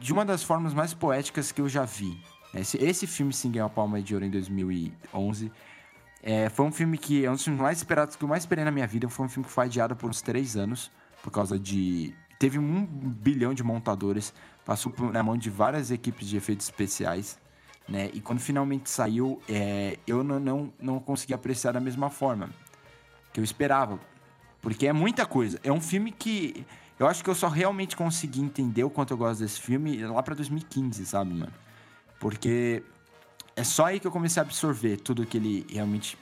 de 0.00 0.12
uma 0.12 0.24
das 0.24 0.42
formas 0.42 0.74
mais 0.74 0.92
poéticas 0.92 1.52
que 1.52 1.60
eu 1.60 1.68
já 1.68 1.84
vi. 1.84 2.20
Esse, 2.52 2.76
esse 2.78 3.06
filme, 3.06 3.32
sim, 3.32 3.52
ganhou 3.52 3.66
a 3.66 3.70
Palma 3.70 4.02
de 4.02 4.12
Ouro 4.14 4.26
em 4.26 4.30
2011. 4.30 5.52
É, 6.20 6.48
foi 6.48 6.66
um 6.66 6.72
filme 6.72 6.98
que 6.98 7.24
é 7.24 7.30
um 7.30 7.34
dos 7.34 7.44
filmes 7.44 7.62
mais 7.62 7.78
esperados 7.78 8.16
que 8.16 8.24
eu 8.24 8.28
mais 8.28 8.42
esperei 8.42 8.64
na 8.64 8.72
minha 8.72 8.86
vida. 8.86 9.08
Foi 9.08 9.26
um 9.26 9.28
filme 9.28 9.46
que 9.46 9.52
foi 9.52 9.66
adiado 9.66 9.94
por 9.94 10.10
uns 10.10 10.20
três 10.20 10.56
anos, 10.56 10.90
por 11.22 11.30
causa 11.30 11.56
de... 11.56 12.12
Teve 12.36 12.58
um 12.58 12.84
bilhão 12.84 13.54
de 13.54 13.62
montadores, 13.62 14.34
passou 14.64 14.92
na 15.12 15.22
mão 15.22 15.36
de 15.36 15.48
várias 15.50 15.92
equipes 15.92 16.26
de 16.26 16.36
efeitos 16.36 16.66
especiais, 16.66 17.38
né? 17.88 18.10
E 18.12 18.20
quando 18.20 18.40
finalmente 18.40 18.90
saiu, 18.90 19.40
é, 19.48 19.98
eu 20.04 20.24
não, 20.24 20.40
não, 20.40 20.72
não 20.80 20.98
consegui 20.98 21.32
apreciar 21.32 21.70
da 21.70 21.80
mesma 21.80 22.10
forma 22.10 22.50
que 23.32 23.38
eu 23.38 23.44
esperava. 23.44 24.00
Porque 24.60 24.88
é 24.88 24.92
muita 24.92 25.24
coisa. 25.24 25.60
É 25.62 25.70
um 25.70 25.80
filme 25.80 26.10
que 26.10 26.66
eu 26.98 27.06
acho 27.06 27.22
que 27.24 27.30
eu 27.30 27.34
só 27.34 27.48
realmente 27.48 27.96
consegui 27.96 28.40
entender 28.40 28.84
o 28.84 28.90
quanto 28.90 29.12
eu 29.12 29.16
gosto 29.16 29.40
desse 29.40 29.60
filme 29.60 30.04
lá 30.04 30.22
pra 30.22 30.34
2015, 30.34 31.04
sabe, 31.06 31.32
mano? 31.34 31.52
Porque 32.20 32.82
é 33.56 33.64
só 33.64 33.86
aí 33.86 34.00
que 34.00 34.06
eu 34.06 34.12
comecei 34.12 34.40
a 34.40 34.44
absorver 34.44 34.96
tudo 34.98 35.26
que 35.26 35.36
ele 35.36 35.66
realmente 35.70 36.16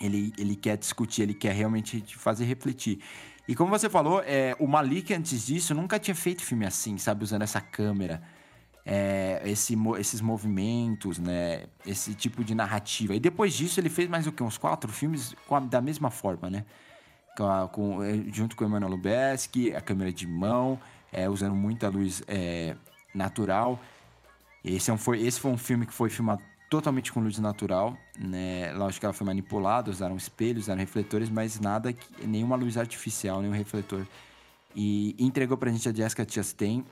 ele, 0.00 0.32
ele 0.36 0.56
quer 0.56 0.76
discutir, 0.76 1.22
ele 1.22 1.34
quer 1.34 1.52
realmente 1.54 2.00
te 2.00 2.16
fazer 2.16 2.44
refletir. 2.44 3.00
E 3.46 3.54
como 3.54 3.70
você 3.70 3.88
falou, 3.88 4.22
é, 4.24 4.56
o 4.58 4.66
Malik, 4.66 5.12
antes 5.14 5.46
disso, 5.46 5.74
nunca 5.74 5.98
tinha 5.98 6.14
feito 6.14 6.42
filme 6.42 6.66
assim, 6.66 6.98
sabe? 6.98 7.22
Usando 7.22 7.42
essa 7.42 7.60
câmera, 7.60 8.22
é, 8.84 9.40
esse, 9.44 9.76
esses 9.98 10.20
movimentos, 10.20 11.18
né? 11.18 11.66
Esse 11.86 12.14
tipo 12.14 12.42
de 12.42 12.54
narrativa. 12.54 13.14
E 13.14 13.20
depois 13.20 13.54
disso, 13.54 13.78
ele 13.78 13.88
fez 13.88 14.08
mais 14.08 14.26
o 14.26 14.32
que? 14.32 14.42
Uns 14.42 14.58
quatro 14.58 14.90
filmes 14.90 15.34
a- 15.48 15.60
da 15.60 15.80
mesma 15.80 16.10
forma, 16.10 16.50
né? 16.50 16.64
Com 17.36 18.02
é, 18.02 18.14
junto 18.32 18.56
com 18.56 18.64
o 18.64 18.66
Emmanuel 18.66 18.92
Lubezki, 18.92 19.74
a 19.74 19.80
câmera 19.80 20.12
de 20.12 20.26
mão, 20.26 20.78
é, 21.12 21.28
usando 21.28 21.54
muita 21.54 21.88
luz 21.88 22.22
é, 22.28 22.76
natural. 23.14 23.80
Esse, 24.64 24.90
é 24.90 24.94
um, 24.94 24.98
foi, 24.98 25.20
esse 25.20 25.40
foi 25.40 25.50
um 25.50 25.58
filme 25.58 25.84
que 25.84 25.92
foi 25.92 26.08
filmado 26.08 26.40
totalmente 26.70 27.12
com 27.12 27.20
luz 27.20 27.38
natural, 27.38 27.96
né? 28.18 28.72
Lógico 28.72 29.00
que 29.00 29.06
ela 29.06 29.12
foi 29.12 29.26
manipulada, 29.26 29.90
usaram 29.90 30.16
espelhos, 30.16 30.64
usaram 30.64 30.80
refletores, 30.80 31.28
mas 31.28 31.60
nada, 31.60 31.92
que- 31.92 32.26
nenhuma 32.26 32.56
luz 32.56 32.76
artificial, 32.76 33.42
nenhum 33.42 33.52
refletor. 33.52 34.06
E 34.74 35.14
entregou 35.18 35.56
pra 35.56 35.70
gente 35.70 35.88
a 35.88 35.92
Jessica 35.92 36.26
Chastain, 36.28 36.84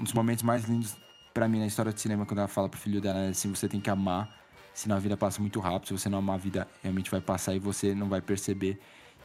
um 0.00 0.04
dos 0.04 0.12
momentos 0.12 0.42
mais 0.42 0.64
lindos 0.64 0.96
pra 1.32 1.46
mim 1.46 1.58
na 1.60 1.66
história 1.66 1.92
do 1.92 2.00
cinema, 2.00 2.26
quando 2.26 2.38
ela 2.38 2.48
fala 2.48 2.68
pro 2.68 2.80
filho 2.80 3.00
dela, 3.00 3.20
né, 3.20 3.28
assim, 3.28 3.48
você 3.48 3.68
tem 3.68 3.80
que 3.80 3.90
amar, 3.90 4.28
senão 4.74 4.96
a 4.96 4.98
vida 4.98 5.16
passa 5.16 5.40
muito 5.40 5.60
rápido, 5.60 5.88
se 5.88 5.92
você 5.92 6.08
não 6.08 6.18
amar, 6.18 6.34
a 6.36 6.38
vida 6.38 6.68
realmente 6.82 7.10
vai 7.10 7.20
passar 7.20 7.54
e 7.54 7.58
você 7.60 7.94
não 7.94 8.08
vai 8.08 8.20
perceber. 8.20 8.80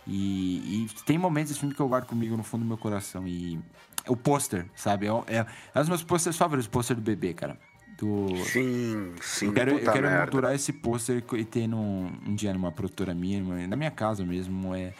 E, 0.05 0.85
e 0.85 1.03
tem 1.05 1.17
momentos 1.17 1.49
desse 1.49 1.59
filme 1.59 1.73
que 1.73 1.81
eu 1.81 1.87
guardo 1.87 2.05
comigo 2.05 2.35
no 2.35 2.43
fundo 2.43 2.61
do 2.61 2.67
meu 2.67 2.77
coração. 2.77 3.27
E 3.27 3.59
o 4.07 4.15
pôster, 4.15 4.65
sabe? 4.75 5.07
É, 5.07 5.09
é, 5.27 5.37
é 5.37 5.77
um 5.77 5.81
dos 5.81 5.89
meus 5.89 6.03
pôsteres 6.03 6.37
favoritos, 6.37 6.67
o 6.67 6.69
pôster 6.69 6.95
do 6.95 7.01
bebê, 7.01 7.33
cara. 7.33 7.57
Do, 7.97 8.35
Sim, 8.45 9.13
sim. 9.21 9.45
eu 9.45 9.53
quero, 9.53 9.71
eu 9.71 9.91
quero 9.91 10.07
merda. 10.07 10.21
moldurar 10.21 10.55
esse 10.55 10.73
pôster 10.73 11.23
e 11.33 11.45
ter 11.45 11.67
num, 11.67 12.11
um 12.25 12.33
dia 12.33 12.51
numa 12.51 12.71
produtora 12.71 13.13
minha, 13.13 13.67
na 13.67 13.75
minha 13.75 13.91
casa 13.91 14.25
mesmo. 14.25 14.73
É, 14.73 14.93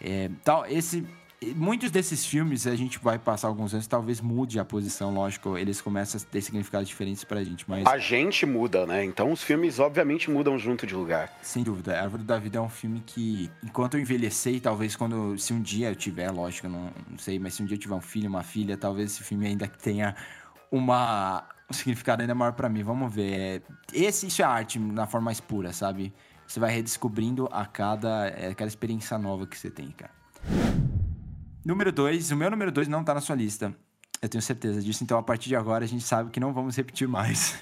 é, 0.00 0.30
tal, 0.42 0.66
esse, 0.66 1.06
muitos 1.56 1.90
desses 1.90 2.24
filmes 2.24 2.66
a 2.66 2.74
gente 2.76 2.98
vai 2.98 3.18
passar 3.18 3.48
alguns 3.48 3.72
anos, 3.74 3.86
talvez 3.86 4.20
mude 4.20 4.58
a 4.58 4.64
posição, 4.64 5.12
lógico, 5.14 5.56
eles 5.58 5.80
começam 5.80 6.20
a 6.20 6.24
ter 6.24 6.40
significados 6.42 6.88
diferentes 6.88 7.24
pra 7.24 7.42
gente, 7.42 7.64
mas 7.68 7.86
A 7.86 7.98
gente 7.98 8.44
muda, 8.46 8.86
né? 8.86 9.04
Então 9.04 9.32
os 9.32 9.42
filmes 9.42 9.78
obviamente 9.78 10.30
mudam 10.30 10.58
junto 10.58 10.86
de 10.86 10.94
lugar. 10.94 11.32
sem 11.42 11.62
dúvida, 11.62 11.98
A 11.98 12.02
Árvore 12.02 12.22
da 12.22 12.38
Vida 12.38 12.58
é 12.58 12.60
um 12.60 12.68
filme 12.68 13.02
que, 13.04 13.50
enquanto 13.62 13.94
eu 13.94 14.00
envelhecer, 14.00 14.60
talvez 14.60 14.94
quando, 14.96 15.38
se 15.38 15.52
um 15.52 15.60
dia 15.60 15.88
eu 15.88 15.96
tiver, 15.96 16.30
lógico, 16.30 16.68
não, 16.68 16.90
não 17.10 17.18
sei, 17.18 17.38
mas 17.38 17.54
se 17.54 17.62
um 17.62 17.66
dia 17.66 17.76
eu 17.76 17.80
tiver 17.80 17.94
um 17.94 18.00
filho, 18.00 18.28
uma 18.28 18.42
filha, 18.42 18.76
talvez 18.76 19.12
esse 19.12 19.22
filme 19.22 19.46
ainda 19.46 19.66
tenha 19.66 20.14
uma, 20.70 21.44
um 21.70 21.72
significado 21.72 22.22
ainda 22.22 22.34
maior 22.34 22.52
pra 22.52 22.68
mim. 22.68 22.82
Vamos 22.82 23.12
ver. 23.14 23.32
É, 23.32 23.62
Esse, 23.92 24.26
isso 24.26 24.42
é 24.42 24.44
arte 24.44 24.78
na 24.78 25.06
forma 25.06 25.26
mais 25.26 25.40
pura, 25.40 25.72
sabe? 25.72 26.12
Você 26.46 26.60
vai 26.60 26.70
redescobrindo 26.74 27.48
a 27.50 27.64
cada, 27.64 28.28
é, 28.28 28.48
aquela 28.48 28.68
experiência 28.68 29.16
nova 29.18 29.46
que 29.46 29.56
você 29.56 29.70
tem, 29.70 29.90
cara. 29.90 30.12
Número 31.64 31.92
2, 31.92 32.32
o 32.32 32.36
meu 32.36 32.50
número 32.50 32.72
2 32.72 32.88
não 32.88 33.04
tá 33.04 33.14
na 33.14 33.20
sua 33.20 33.36
lista. 33.36 33.74
Eu 34.20 34.28
tenho 34.28 34.42
certeza 34.42 34.80
disso, 34.80 35.02
então 35.04 35.18
a 35.18 35.22
partir 35.22 35.48
de 35.48 35.56
agora 35.56 35.84
a 35.84 35.88
gente 35.88 36.02
sabe 36.02 36.30
que 36.30 36.40
não 36.40 36.52
vamos 36.52 36.76
repetir 36.76 37.06
mais. 37.06 37.56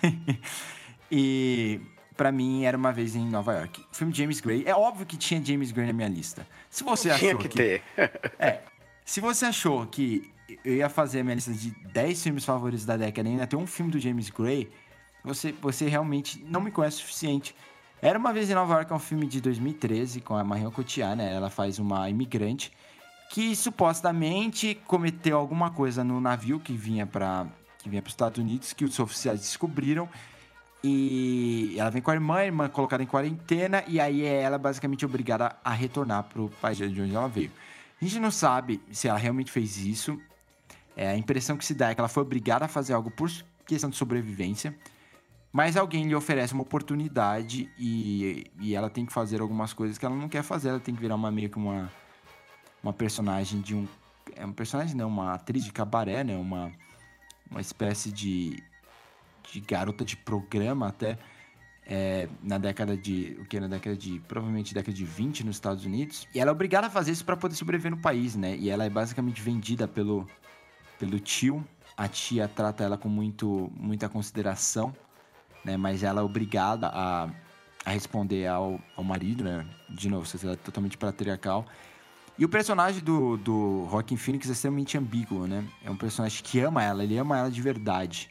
e 1.11 1.81
pra 2.17 2.33
mim 2.33 2.65
era 2.65 2.77
uma 2.77 2.93
vez 2.93 3.15
em 3.15 3.29
Nova 3.29 3.55
York. 3.55 3.85
O 3.93 3.95
filme 3.95 4.13
James 4.15 4.41
Gray, 4.41 4.65
é 4.67 4.75
óbvio 4.75 5.05
que 5.05 5.17
tinha 5.17 5.43
James 5.45 5.71
Gray 5.71 5.87
na 5.87 5.93
minha 5.93 6.09
lista. 6.09 6.47
Se 6.71 6.83
você 6.83 7.15
Tinha 7.15 7.33
achou 7.33 7.41
que 7.41 7.49
ter. 7.49 7.83
é. 8.39 8.61
Se 9.05 9.21
você 9.21 9.47
achou 9.47 9.87
que 9.87 10.31
eu 10.65 10.75
ia 10.77 10.89
fazer 10.89 11.21
a 11.21 11.25
minha 11.25 11.35
lista 11.35 11.53
de 11.53 11.71
10 11.93 12.23
filmes 12.23 12.45
favoritos 12.45 12.87
da 12.87 12.97
década 12.97 13.29
e 13.29 13.33
ainda 13.33 13.47
ter 13.47 13.57
um 13.57 13.67
filme 13.67 13.91
do 13.93 13.99
James 13.99 14.31
Gray, 14.31 14.71
você, 15.23 15.53
você 15.53 15.89
realmente 15.89 16.43
não 16.49 16.61
me 16.61 16.71
conhece 16.71 16.99
o 16.99 17.01
suficiente. 17.01 17.55
Era 18.01 18.19
uma 18.19 18.33
vez 18.33 18.49
em 18.49 18.55
Nova 18.55 18.75
York, 18.75 18.91
é 18.91 18.95
um 18.95 19.01
filme 19.01 19.27
de 19.27 19.43
2013 19.43 20.23
com 20.23 20.35
a 20.35 20.43
Marion 20.43 20.71
Cotillard, 20.71 21.17
né? 21.17 21.35
Ela 21.35 21.51
faz 21.51 21.79
uma 21.79 22.09
imigrante 22.09 22.73
que 23.31 23.55
supostamente 23.55 24.75
cometeu 24.87 25.39
alguma 25.39 25.71
coisa 25.71 26.03
no 26.03 26.21
navio 26.21 26.59
que 26.59 26.73
vinha 26.73 27.07
para 27.07 27.47
que 27.79 27.89
vinha 27.89 28.03
para 28.03 28.09
os 28.09 28.13
Estados 28.13 28.39
Unidos, 28.39 28.75
que 28.75 28.85
os 28.85 28.99
oficiais 28.99 29.41
descobriram 29.41 30.07
e 30.83 31.77
ela 31.79 31.91
vem 31.91 32.03
com 32.03 32.11
a 32.11 32.15
irmã, 32.15 32.37
a 32.39 32.45
irmã 32.45 32.69
colocada 32.69 33.03
em 33.03 33.07
quarentena, 33.07 33.85
e 33.87 34.01
aí 34.01 34.25
é 34.25 34.43
ela 34.43 34.59
basicamente 34.59 35.07
obrigada 35.07 35.57
a 35.65 35.73
retornar 35.73 36.25
pro 36.25 36.51
país 36.61 36.77
de 36.77 36.85
onde 37.01 37.15
ela 37.15 37.29
veio. 37.29 37.51
A 38.01 38.05
gente 38.05 38.19
não 38.19 38.31
sabe 38.31 38.83
se 38.91 39.09
ela 39.09 39.19
realmente 39.19 39.51
fez 39.51 39.79
isso. 39.79 40.21
É, 40.97 41.09
a 41.09 41.17
impressão 41.17 41.57
que 41.57 41.65
se 41.65 41.73
dá 41.73 41.91
é 41.91 41.95
que 41.95 42.01
ela 42.01 42.09
foi 42.09 42.23
obrigada 42.23 42.65
a 42.65 42.69
fazer 42.69 42.93
algo 42.95 43.11
por 43.11 43.31
questão 43.65 43.89
de 43.89 43.97
sobrevivência. 43.97 44.75
Mas 45.53 45.77
alguém 45.77 46.07
lhe 46.07 46.15
oferece 46.15 46.53
uma 46.53 46.63
oportunidade 46.63 47.71
e, 47.79 48.47
e 48.59 48.75
ela 48.75 48.91
tem 48.91 49.07
que 49.07 49.13
fazer 49.13 49.41
algumas 49.41 49.73
coisas 49.73 49.99
que 49.99 50.05
ela 50.05 50.17
não 50.17 50.29
quer 50.29 50.43
fazer. 50.43 50.71
Ela 50.71 50.81
tem 50.81 50.95
que 50.95 51.01
virar 51.01 51.15
uma 51.15 51.31
meio 51.31 51.51
que 51.51 51.59
uma, 51.59 51.91
uma 52.83 52.93
personagem 52.93 53.61
de 53.61 53.75
um. 53.75 53.87
É 54.37 54.45
um 54.45 54.53
personagem, 54.53 54.95
não, 54.95 55.09
uma 55.09 55.35
atriz 55.35 55.65
de 55.65 55.73
cabaré, 55.73 56.23
né? 56.23 56.37
Uma, 56.37 56.71
uma 57.51 57.61
espécie 57.61 58.13
de, 58.13 58.63
de 59.51 59.61
garota 59.61 60.05
de 60.05 60.17
programa 60.17 60.89
até. 60.89 61.19
É, 61.87 62.29
na 62.43 62.59
década 62.59 62.97
de. 62.97 63.37
O 63.41 63.45
que? 63.47 63.59
Na 63.59 63.67
década 63.67 63.97
de. 63.97 64.21
Provavelmente 64.29 64.73
década 64.73 64.97
de 64.97 65.05
20 65.05 65.45
nos 65.45 65.57
Estados 65.57 65.85
Unidos. 65.85 66.29
E 66.35 66.39
ela 66.39 66.51
é 66.51 66.53
obrigada 66.53 66.87
a 66.87 66.91
fazer 66.91 67.11
isso 67.13 67.25
para 67.25 67.37
poder 67.37 67.55
sobreviver 67.55 67.91
no 67.91 67.99
país, 67.99 68.37
né? 68.37 68.57
E 68.57 68.71
ela 68.71 68.85
é 68.85 68.91
basicamente 68.91 69.43
vendida 69.43 69.89
pelo, 69.89 70.29
pelo 70.99 71.19
tio. 71.19 71.67
A 71.97 72.07
tia 72.07 72.47
trata 72.47 72.85
ela 72.85 72.97
com 72.97 73.09
muito, 73.09 73.71
muita 73.75 74.09
consideração 74.09 74.95
né? 75.65 75.77
Mas 75.77 76.03
ela 76.03 76.21
é 76.21 76.25
obrigada 76.25 76.89
a, 76.89 77.29
a 77.85 77.91
responder 77.91 78.47
ao, 78.47 78.81
ao 78.97 79.05
marido, 79.05 79.45
né? 79.45 79.67
De 79.89 80.09
novo, 80.09 80.27
sociedade 80.27 80.61
totalmente 80.61 80.97
patriarcal. 80.97 81.67
E 82.41 82.45
o 82.47 82.49
personagem 82.49 83.05
do, 83.05 83.37
do 83.37 83.85
Rockin' 83.85 84.17
Phoenix 84.17 84.49
é 84.49 84.53
extremamente 84.53 84.97
ambíguo, 84.97 85.47
né? 85.47 85.63
É 85.85 85.91
um 85.91 85.97
personagem 85.97 86.43
que 86.43 86.59
ama 86.59 86.83
ela, 86.83 87.05
ele 87.05 87.19
ama 87.19 87.37
ela 87.37 87.51
de 87.51 87.61
verdade. 87.61 88.31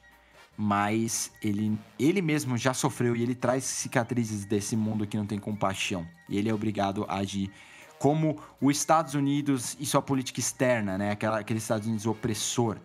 Mas 0.57 1.31
ele, 1.43 1.77
ele 1.99 2.19
mesmo 2.19 2.57
já 2.57 2.73
sofreu 2.73 3.15
e 3.15 3.21
ele 3.21 3.35
traz 3.35 3.63
cicatrizes 3.63 4.45
desse 4.45 4.75
mundo 4.75 5.05
que 5.05 5.15
não 5.15 5.27
tem 5.27 5.37
compaixão. 5.37 6.07
E 6.27 6.39
ele 6.39 6.49
é 6.49 6.53
obrigado 6.53 7.05
a 7.07 7.17
agir 7.17 7.51
como 7.99 8.41
os 8.59 8.75
Estados 8.75 9.13
Unidos 9.13 9.77
e 9.79 9.85
sua 9.85 10.01
política 10.01 10.39
externa, 10.39 10.97
né? 10.97 11.11
Aquela, 11.11 11.37
aquele 11.37 11.59
Estados 11.59 11.85
Unidos 11.85 12.07
opressor, 12.07 12.77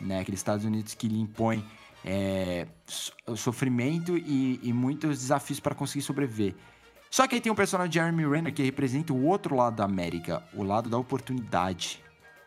né? 0.00 0.20
Aquele 0.20 0.36
Estados 0.36 0.64
Unidos 0.64 0.94
que 0.94 1.08
lhe 1.08 1.20
impõe 1.20 1.66
é, 2.04 2.68
sofrimento 3.34 4.16
e, 4.16 4.60
e, 4.62 4.72
muitos 4.72 5.18
desafios 5.18 5.58
para 5.58 5.74
conseguir 5.74 6.04
sobreviver. 6.04 6.54
Só 7.10 7.26
que 7.26 7.34
aí 7.34 7.40
tem 7.40 7.50
um 7.50 7.54
personagem 7.54 7.90
de 7.90 7.98
Jeremy 7.98 8.26
Renner 8.26 8.52
que 8.52 8.62
representa 8.62 9.12
o 9.12 9.24
outro 9.24 9.56
lado 9.56 9.76
da 9.76 9.84
América, 9.84 10.42
o 10.52 10.62
lado 10.62 10.90
da 10.90 10.98
oportunidade. 10.98 12.02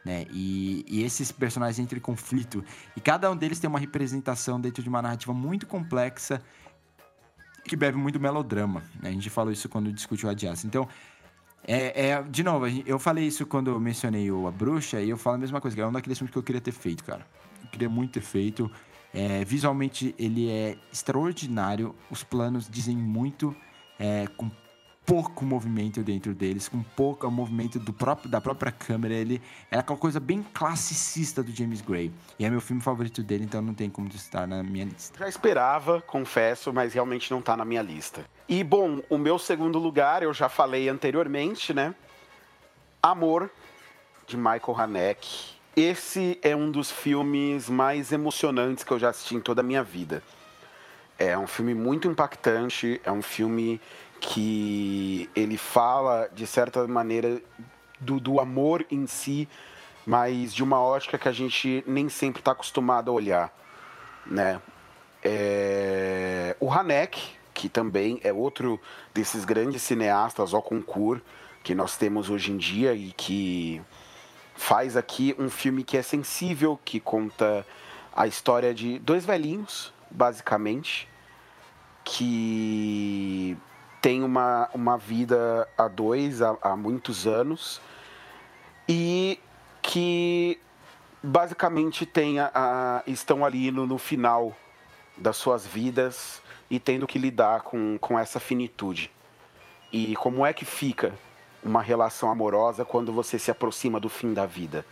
Né? 0.06 0.26
E, 0.32 0.86
e 0.88 1.04
esses 1.04 1.32
personagens 1.32 1.80
entram 1.80 1.98
em 1.98 2.02
conflito. 2.02 2.64
E 2.96 3.02
cada 3.02 3.30
um 3.32 3.36
deles 3.36 3.60
tem 3.60 3.68
uma 3.68 3.80
representação 3.80 4.60
dentro 4.60 4.82
de 4.82 4.90
uma 4.90 5.02
narrativa 5.02 5.34
muito 5.34 5.66
complexa 5.68 6.42
que 7.64 7.76
bebe 7.76 7.98
muito 7.98 8.20
melodrama. 8.20 8.84
Né? 9.02 9.10
A 9.10 9.12
gente 9.12 9.30
falou 9.30 9.52
isso 9.52 9.70
quando 9.70 9.92
discutiu 9.92 10.30
a 10.30 10.34
Jazz. 10.34 10.66
Então, 10.66 10.88
é, 11.64 12.10
é, 12.10 12.24
de 12.24 12.44
novo, 12.44 12.66
eu 12.86 12.98
falei 12.98 13.28
isso 13.28 13.46
quando 13.46 13.70
eu 13.70 13.80
mencionei 13.80 14.32
o 14.32 14.48
A 14.48 14.52
Bruxa, 14.52 15.00
e 15.00 15.10
eu 15.10 15.18
falo 15.18 15.36
a 15.36 15.40
mesma 15.40 15.62
coisa, 15.62 15.80
é 15.80 15.86
um 15.86 15.92
daqueles 15.92 16.18
filmes 16.18 16.32
que 16.32 16.38
eu 16.38 16.44
queria 16.44 16.62
ter 16.62 16.72
feito, 16.72 17.04
cara. 17.04 17.26
Eu 17.64 17.70
queria 17.70 17.90
muito 17.90 18.14
ter 18.14 18.22
feito. 18.22 18.70
É, 19.14 19.44
visualmente 19.46 20.16
ele 20.18 20.50
é 20.50 20.78
extraordinário, 20.92 21.94
os 22.10 22.24
planos 22.24 22.68
dizem 22.70 22.96
muito, 22.96 23.56
é, 24.02 24.26
com 24.36 24.50
pouco 25.06 25.46
movimento 25.46 26.02
dentro 26.02 26.34
deles, 26.34 26.68
com 26.68 26.82
pouco 26.82 27.30
movimento 27.30 27.78
do 27.78 27.94
próprio, 27.94 28.30
da 28.30 28.42
própria 28.42 28.72
câmera. 28.72 29.14
Ele 29.14 29.40
é 29.70 29.78
aquela 29.78 29.98
coisa 29.98 30.20
bem 30.20 30.44
classicista 30.54 31.44
do 31.44 31.52
James 31.52 31.82
Gray. 31.82 32.12
E 32.40 32.46
é 32.46 32.50
meu 32.50 32.62
filme 32.62 32.82
favorito 32.82 33.22
dele, 33.22 33.44
então 33.44 33.62
não 33.62 33.76
tem 33.76 33.90
como 33.90 34.08
estar 34.10 34.48
na 34.48 34.64
minha 34.64 34.86
lista. 34.86 35.20
Já 35.20 35.30
esperava, 35.30 36.02
confesso, 36.02 36.74
mas 36.74 36.94
realmente 36.94 37.30
não 37.30 37.40
está 37.40 37.56
na 37.56 37.64
minha 37.64 37.82
lista. 37.82 38.26
E 38.50 38.64
bom, 38.64 39.02
o 39.10 39.18
meu 39.18 39.38
segundo 39.38 39.78
lugar, 39.78 40.24
eu 40.24 40.34
já 40.34 40.50
falei 40.50 40.90
anteriormente, 40.90 41.74
né? 41.74 41.94
Amor, 43.04 43.52
de 44.26 44.36
Michael 44.36 44.76
Haneke. 44.78 45.56
Esse 45.76 46.40
é 46.42 46.56
um 46.56 46.72
dos 46.72 46.92
filmes 46.92 47.70
mais 47.70 48.12
emocionantes 48.12 48.84
que 48.84 48.92
eu 48.92 49.00
já 49.00 49.10
assisti 49.10 49.36
em 49.36 49.40
toda 49.40 49.62
a 49.62 49.64
minha 49.64 49.84
vida. 49.84 50.24
É 51.24 51.38
um 51.38 51.46
filme 51.46 51.76
muito 51.76 52.08
impactante, 52.08 53.00
é 53.06 53.12
um 53.12 53.22
filme 53.22 53.80
que 54.20 55.30
ele 55.36 55.56
fala, 55.56 56.28
de 56.34 56.48
certa 56.48 56.88
maneira, 56.88 57.40
do, 58.00 58.20
do 58.20 58.40
amor 58.40 58.84
em 58.90 59.06
si, 59.06 59.48
mas 60.04 60.52
de 60.52 60.64
uma 60.64 60.82
ótica 60.82 61.20
que 61.20 61.30
a 61.30 61.32
gente 61.32 61.84
nem 61.86 62.10
sempre 62.10 62.42
está 62.42 62.54
acostumado 62.54 63.12
a 63.12 63.14
olhar. 63.14 63.54
Né? 64.26 64.60
É... 65.24 66.56
O 66.60 66.74
Hanek, 66.74 67.22
que 67.54 67.70
também 67.70 68.20
é 68.24 68.34
outro 68.34 68.82
desses 69.14 69.46
grandes 69.46 69.84
cineastas 69.84 70.56
ao 70.56 70.64
concurso 70.64 71.24
que 71.64 71.76
nós 71.76 71.98
temos 71.98 72.32
hoje 72.32 72.52
em 72.52 72.58
dia 72.58 72.96
e 72.96 73.12
que 73.12 73.80
faz 74.56 74.98
aqui 74.98 75.36
um 75.38 75.52
filme 75.52 75.84
que 75.84 75.96
é 75.98 76.02
sensível, 76.02 76.80
que 76.84 77.00
conta 77.00 77.64
a 78.12 78.26
história 78.26 78.74
de 78.74 78.98
dois 78.98 79.24
velhinhos, 79.24 79.94
basicamente, 80.10 81.11
que 82.04 83.58
tem 84.02 84.24
uma, 84.24 84.70
uma 84.74 84.98
vida 84.98 85.68
a 85.78 85.88
dois 85.88 86.42
há, 86.42 86.58
há 86.62 86.76
muitos 86.76 87.28
anos 87.28 87.80
e 88.88 89.40
que 89.82 90.60
basicamente 91.22 92.06
tem 92.06 92.40
a, 92.40 92.52
a, 92.54 93.04
estão 93.06 93.46
ali 93.46 93.72
no, 93.72 93.86
no 93.86 93.98
final 93.98 94.56
das 95.18 95.38
suas 95.38 95.66
vidas 95.66 96.42
e 96.70 96.80
tendo 96.80 97.06
que 97.06 97.20
lidar 97.20 97.62
com, 97.62 97.98
com 98.00 98.18
essa 98.18 98.40
finitude. 98.40 99.12
E 99.92 100.16
como 100.16 100.46
é 100.46 100.54
que 100.54 100.66
fica 100.66 101.14
uma 101.64 101.82
relação 101.82 102.32
amorosa 102.32 102.84
quando 102.84 103.12
você 103.12 103.38
se 103.38 103.52
aproxima 103.52 104.00
do 104.00 104.10
fim 104.10 104.34
da 104.34 104.46
vida? 104.46 104.86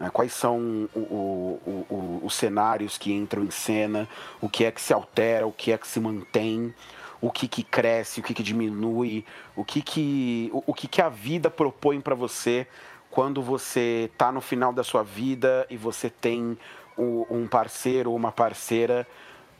Né? 0.00 0.08
Quais 0.10 0.32
são 0.32 0.88
o, 0.94 0.98
o, 0.98 1.86
o, 1.90 2.20
os 2.24 2.34
cenários 2.34 2.96
que 2.96 3.12
entram 3.12 3.44
em 3.44 3.50
cena? 3.50 4.08
O 4.40 4.48
que 4.48 4.64
é 4.64 4.70
que 4.72 4.80
se 4.80 4.94
altera? 4.94 5.46
O 5.46 5.52
que 5.52 5.70
é 5.70 5.78
que 5.78 5.86
se 5.86 6.00
mantém? 6.00 6.74
O 7.20 7.30
que, 7.30 7.46
que 7.46 7.62
cresce? 7.62 8.20
O 8.20 8.22
que, 8.22 8.32
que 8.32 8.42
diminui? 8.42 9.26
O 9.54 9.62
que, 9.62 9.82
que, 9.82 10.50
o, 10.54 10.64
o 10.68 10.74
que, 10.74 10.88
que 10.88 11.02
a 11.02 11.10
vida 11.10 11.50
propõe 11.50 12.00
para 12.00 12.14
você 12.14 12.66
quando 13.10 13.42
você 13.42 14.08
está 14.10 14.32
no 14.32 14.40
final 14.40 14.72
da 14.72 14.82
sua 14.82 15.02
vida 15.02 15.66
e 15.68 15.76
você 15.76 16.08
tem 16.08 16.56
um 16.96 17.46
parceiro 17.46 18.10
ou 18.10 18.16
uma 18.16 18.30
parceira 18.30 19.06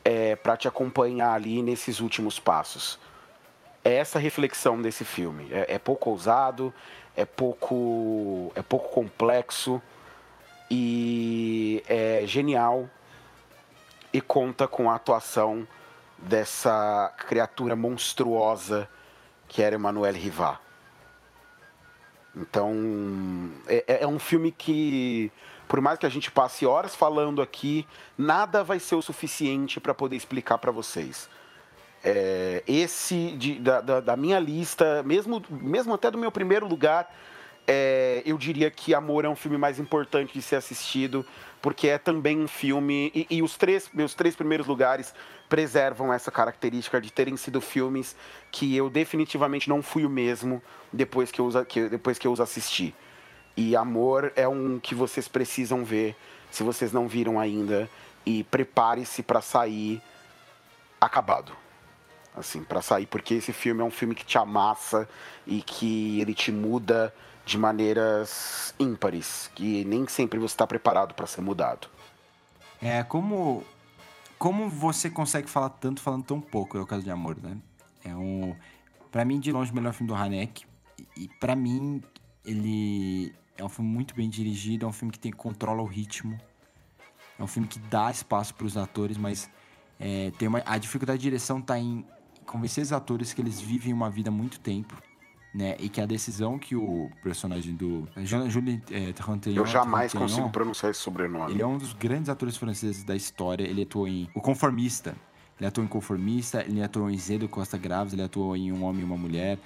é, 0.05 0.35
para 0.35 0.55
te 0.55 0.67
acompanhar 0.67 1.33
ali 1.33 1.61
nesses 1.61 1.99
últimos 1.99 2.39
passos? 2.39 2.99
é 3.83 3.95
essa 3.95 4.19
reflexão 4.19 4.81
desse 4.81 5.03
filme. 5.03 5.47
É, 5.51 5.75
é, 5.75 5.79
pouco 5.79 6.11
ousado, 6.11 6.73
é 7.15 7.25
pouco, 7.25 8.51
é 8.55 8.61
pouco 8.61 8.89
complexo 8.89 9.81
e 10.73 11.83
é 11.85 12.23
genial 12.25 12.89
e 14.13 14.21
conta 14.21 14.69
com 14.69 14.89
a 14.89 14.95
atuação 14.95 15.67
dessa 16.17 17.13
criatura 17.27 17.75
monstruosa 17.75 18.87
que 19.49 19.61
era 19.61 19.75
Emmanuel 19.75 20.13
Rivard. 20.13 20.59
Então, 22.33 22.73
é, 23.67 24.03
é 24.03 24.07
um 24.07 24.17
filme 24.17 24.49
que, 24.49 25.29
por 25.67 25.81
mais 25.81 25.99
que 25.99 26.05
a 26.05 26.09
gente 26.09 26.31
passe 26.31 26.65
horas 26.65 26.95
falando 26.95 27.41
aqui, 27.41 27.85
nada 28.17 28.63
vai 28.63 28.79
ser 28.79 28.95
o 28.95 29.01
suficiente 29.01 29.77
para 29.81 29.93
poder 29.93 30.15
explicar 30.15 30.57
para 30.57 30.71
vocês. 30.71 31.29
É, 32.01 32.63
esse 32.65 33.31
de, 33.31 33.59
da, 33.59 33.81
da, 33.81 33.99
da, 33.99 34.15
minha 34.15 34.39
lista, 34.39 35.03
mesmo, 35.03 35.43
mesmo 35.49 35.93
até 35.93 36.09
do 36.09 36.17
meu 36.17 36.31
primeiro 36.31 36.65
lugar, 36.65 37.13
é, 37.67 38.21
eu 38.25 38.37
diria 38.37 38.69
que 38.71 38.93
Amor 38.93 39.25
é 39.25 39.29
um 39.29 39.35
filme 39.35 39.57
mais 39.57 39.79
importante 39.79 40.33
de 40.33 40.41
ser 40.41 40.55
assistido, 40.55 41.25
porque 41.61 41.87
é 41.87 41.97
também 41.97 42.39
um 42.39 42.47
filme. 42.47 43.11
E, 43.13 43.27
e 43.29 43.41
os 43.41 43.57
três, 43.57 43.89
meus 43.93 44.13
três 44.13 44.35
primeiros 44.35 44.67
lugares 44.67 45.13
preservam 45.47 46.13
essa 46.13 46.31
característica 46.31 46.99
de 46.99 47.11
terem 47.11 47.35
sido 47.35 47.59
filmes 47.59 48.15
que 48.51 48.75
eu 48.75 48.89
definitivamente 48.89 49.69
não 49.69 49.81
fui 49.81 50.05
o 50.05 50.09
mesmo 50.09 50.61
depois 50.91 51.31
que 51.31 51.39
eu, 51.39 51.49
que, 51.65 51.89
depois 51.89 52.17
que 52.17 52.27
eu 52.27 52.31
os 52.31 52.39
assisti. 52.39 52.95
E 53.55 53.75
Amor 53.75 54.31
é 54.35 54.47
um 54.47 54.79
que 54.79 54.95
vocês 54.95 55.27
precisam 55.27 55.83
ver, 55.83 56.15
se 56.49 56.63
vocês 56.63 56.91
não 56.91 57.07
viram 57.07 57.39
ainda. 57.39 57.89
E 58.25 58.43
prepare-se 58.45 59.23
para 59.23 59.41
sair 59.41 60.01
acabado 60.99 61.51
assim, 62.35 62.63
para 62.63 62.81
sair, 62.81 63.05
porque 63.05 63.35
esse 63.35 63.51
filme 63.51 63.81
é 63.81 63.83
um 63.83 63.91
filme 63.91 64.15
que 64.15 64.25
te 64.25 64.37
amassa 64.37 65.07
e 65.45 65.61
que 65.61 66.21
ele 66.21 66.33
te 66.33 66.51
muda 66.51 67.13
de 67.45 67.57
maneiras 67.57 68.73
ímpares, 68.79 69.49
que 69.55 69.83
nem 69.85 70.07
sempre 70.07 70.39
você 70.39 70.53
está 70.53 70.67
preparado 70.67 71.13
para 71.13 71.25
ser 71.27 71.41
mudado. 71.41 71.87
É 72.81 73.03
como 73.03 73.63
como 74.37 74.67
você 74.69 75.09
consegue 75.09 75.47
falar 75.47 75.69
tanto 75.69 76.01
falando 76.01 76.23
tão 76.23 76.41
pouco, 76.41 76.77
é 76.77 76.81
o 76.81 76.85
caso 76.85 77.03
de 77.03 77.11
Amor, 77.11 77.37
né? 77.41 77.57
É 78.03 78.15
um 78.15 78.55
para 79.11 79.25
mim 79.25 79.39
de 79.39 79.51
longe 79.51 79.71
o 79.71 79.75
melhor 79.75 79.93
filme 79.93 80.07
do 80.07 80.15
Hanek 80.15 80.65
e, 81.17 81.27
para 81.39 81.55
mim 81.55 82.01
ele 82.45 83.35
é 83.57 83.63
um 83.63 83.69
filme 83.69 83.89
muito 83.89 84.15
bem 84.15 84.29
dirigido, 84.29 84.85
é 84.85 84.89
um 84.89 84.93
filme 84.93 85.11
que 85.11 85.19
tem 85.19 85.31
controla 85.31 85.81
o 85.81 85.85
ritmo. 85.85 86.39
É 87.37 87.43
um 87.43 87.47
filme 87.47 87.67
que 87.67 87.79
dá 87.79 88.09
espaço 88.09 88.53
para 88.53 88.65
os 88.65 88.77
atores, 88.77 89.17
mas 89.17 89.49
é, 89.99 90.31
tem 90.37 90.47
uma, 90.47 90.61
a 90.65 90.77
dificuldade 90.77 91.19
de 91.19 91.23
direção 91.23 91.59
está 91.59 91.77
em 91.77 92.05
convencer 92.45 92.83
os 92.83 92.91
atores 92.91 93.33
que 93.33 93.41
eles 93.41 93.59
vivem 93.59 93.93
uma 93.93 94.09
vida 94.09 94.29
há 94.29 94.31
muito 94.31 94.59
tempo, 94.59 95.01
né? 95.53 95.75
E 95.79 95.89
que 95.89 95.99
a 95.99 96.05
decisão 96.05 96.57
que 96.57 96.75
o 96.75 97.09
personagem 97.21 97.75
do 97.75 98.07
Julien 98.47 98.81
é, 98.89 99.13
Eu 99.53 99.65
jamais 99.65 100.13
consigo 100.13 100.49
pronunciar 100.49 100.91
esse 100.91 101.01
sobrenome. 101.01 101.53
Ele 101.53 101.61
é 101.61 101.67
um 101.67 101.77
dos 101.77 101.93
grandes 101.93 102.29
atores 102.29 102.55
franceses 102.55 103.03
da 103.03 103.15
história. 103.15 103.63
Ele 103.63 103.83
atuou 103.83 104.07
em 104.07 104.29
O 104.33 104.41
Conformista. 104.41 105.15
Ele 105.59 105.67
atuou 105.67 105.85
em 105.85 105.87
Conformista, 105.87 106.65
ele 106.67 106.81
atuou 106.81 107.07
em 107.07 107.17
Zé 107.17 107.37
do 107.37 107.47
Costa 107.47 107.77
Graves, 107.77 108.13
ele 108.13 108.23
atuou 108.23 108.55
em 108.55 108.71
Um 108.71 108.83
Homem 108.83 109.01
e 109.01 109.05
uma 109.05 109.15
Mulher. 109.17 109.59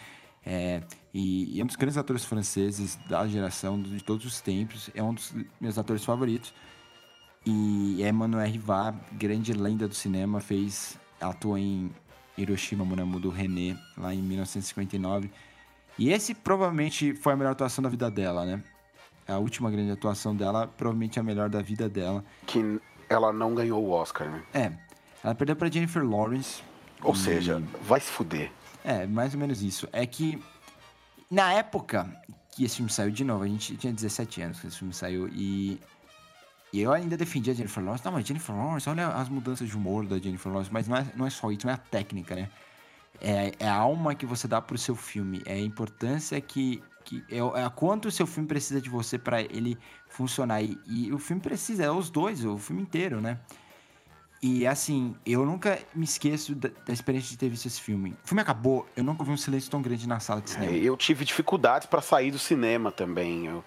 É, 0.45 0.81
e, 1.13 1.55
e 1.55 1.61
é 1.61 1.63
um 1.63 1.67
dos 1.67 1.77
grandes 1.77 1.97
atores 1.97 2.25
franceses 2.25 2.99
da 3.07 3.25
geração, 3.25 3.81
de 3.81 4.03
todos 4.03 4.25
os 4.25 4.41
tempos. 4.41 4.89
É 4.93 5.01
um 5.01 5.13
dos 5.13 5.33
meus 5.59 5.77
atores 5.77 6.03
favoritos. 6.03 6.53
E 7.45 8.03
Emmanuel 8.03 8.45
Rivard, 8.45 8.97
grande 9.13 9.53
lenda 9.53 9.87
do 9.87 9.93
cinema, 9.93 10.41
fez 10.41 10.99
atuou 11.21 11.57
em 11.57 11.91
Hiroshima 12.37 12.83
Munamu 12.83 13.19
do 13.19 13.29
René, 13.29 13.77
lá 13.97 14.13
em 14.13 14.21
1959. 14.21 15.29
E 15.97 16.11
esse 16.11 16.33
provavelmente 16.33 17.13
foi 17.15 17.33
a 17.33 17.35
melhor 17.35 17.51
atuação 17.51 17.81
da 17.81 17.89
vida 17.89 18.11
dela, 18.11 18.45
né? 18.45 18.61
A 19.27 19.37
última 19.37 19.71
grande 19.71 19.91
atuação 19.91 20.35
dela, 20.35 20.67
provavelmente 20.67 21.19
a 21.19 21.23
melhor 21.23 21.49
da 21.49 21.61
vida 21.61 21.89
dela. 21.89 22.23
Que 22.45 22.79
ela 23.09 23.31
não 23.33 23.55
ganhou 23.55 23.83
o 23.83 23.91
Oscar, 23.91 24.29
né? 24.29 24.43
É, 24.53 24.71
ela 25.23 25.33
perdeu 25.33 25.55
pra 25.55 25.69
Jennifer 25.69 26.03
Lawrence. 26.07 26.61
Ou 27.01 27.13
e- 27.13 27.17
seja, 27.17 27.61
vai 27.81 27.99
se 27.99 28.11
fuder. 28.11 28.51
É, 28.83 29.05
mais 29.07 29.33
ou 29.33 29.39
menos 29.39 29.63
isso. 29.63 29.87
É 29.91 30.05
que 30.05 30.41
na 31.31 31.53
época 31.53 32.07
que 32.51 32.63
esse 32.63 32.75
filme 32.77 32.91
saiu 32.91 33.09
de 33.11 33.23
novo, 33.23 33.43
a 33.43 33.47
gente 33.47 33.75
tinha 33.77 33.91
17 33.91 34.41
anos 34.41 34.59
que 34.59 34.67
esse 34.67 34.77
filme 34.77 34.93
saiu 34.93 35.27
e, 35.33 35.79
e 36.71 36.81
eu 36.81 36.93
ainda 36.93 37.17
defendia 37.17 37.51
a 37.51 37.55
Jennifer 37.55 37.83
Lawrence. 37.83 38.05
Não, 38.05 38.11
mas 38.11 38.27
Jennifer 38.27 38.55
Lawrence, 38.55 38.87
olha 38.89 39.07
as 39.07 39.27
mudanças 39.27 39.67
de 39.67 39.75
humor 39.75 40.05
da 40.05 40.19
Jennifer 40.19 40.51
Lawrence. 40.51 40.71
Mas 40.71 40.87
não 40.87 40.95
é, 40.97 41.05
não 41.15 41.25
é 41.25 41.29
só 41.31 41.51
isso, 41.51 41.65
não 41.65 41.71
é 41.71 41.75
a 41.75 41.79
técnica, 41.79 42.35
né? 42.35 42.49
É, 43.21 43.51
é 43.59 43.67
a 43.67 43.75
alma 43.75 44.15
que 44.15 44.25
você 44.25 44.47
dá 44.47 44.61
pro 44.61 44.77
seu 44.77 44.95
filme. 44.95 45.41
É 45.45 45.53
a 45.53 45.59
importância 45.59 46.39
que. 46.41 46.81
que 47.03 47.23
é, 47.29 47.37
é 47.37 47.69
quanto 47.75 48.07
o 48.07 48.11
seu 48.11 48.27
filme 48.27 48.47
precisa 48.47 48.81
de 48.81 48.89
você 48.89 49.17
pra 49.17 49.41
ele 49.41 49.77
funcionar. 50.07 50.61
E, 50.61 50.77
e 50.85 51.13
o 51.13 51.19
filme 51.19 51.41
precisa, 51.41 51.83
é 51.83 51.91
os 51.91 52.09
dois, 52.09 52.43
o 52.45 52.57
filme 52.57 52.81
inteiro, 52.81 53.21
né? 53.21 53.39
E 54.47 54.67
assim, 54.67 55.15
eu 55.25 55.43
nunca 55.43 55.79
me 55.95 56.03
esqueço 56.03 56.53
da, 56.53 56.69
da 56.85 56.93
experiência 56.93 57.31
de 57.31 57.37
ter 57.37 57.49
visto 57.49 57.65
esse 57.65 57.81
filme. 57.81 58.15
O 58.23 58.27
filme 58.27 58.41
acabou, 58.41 58.85
eu 58.95 59.03
nunca 59.03 59.23
vi 59.23 59.31
um 59.31 59.37
silêncio 59.37 59.71
tão 59.71 59.81
grande 59.81 60.07
na 60.07 60.19
sala 60.19 60.39
de 60.39 60.51
cinema. 60.51 60.71
Eu 60.71 60.95
tive 60.95 61.25
dificuldades 61.25 61.87
pra 61.87 61.99
sair 61.99 62.29
do 62.29 62.37
cinema 62.37 62.91
também. 62.91 63.47
Eu, 63.47 63.63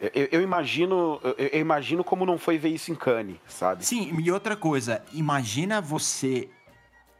eu, 0.00 0.28
eu 0.32 0.42
imagino, 0.42 1.20
eu, 1.22 1.34
eu 1.38 1.60
imagino 1.60 2.02
como 2.02 2.26
não 2.26 2.36
foi 2.36 2.58
ver 2.58 2.70
isso 2.70 2.90
em 2.90 2.96
Cannes, 2.96 3.36
sabe? 3.46 3.86
Sim, 3.86 4.18
e 4.20 4.32
outra 4.32 4.56
coisa, 4.56 5.04
imagina 5.12 5.80
você, 5.80 6.48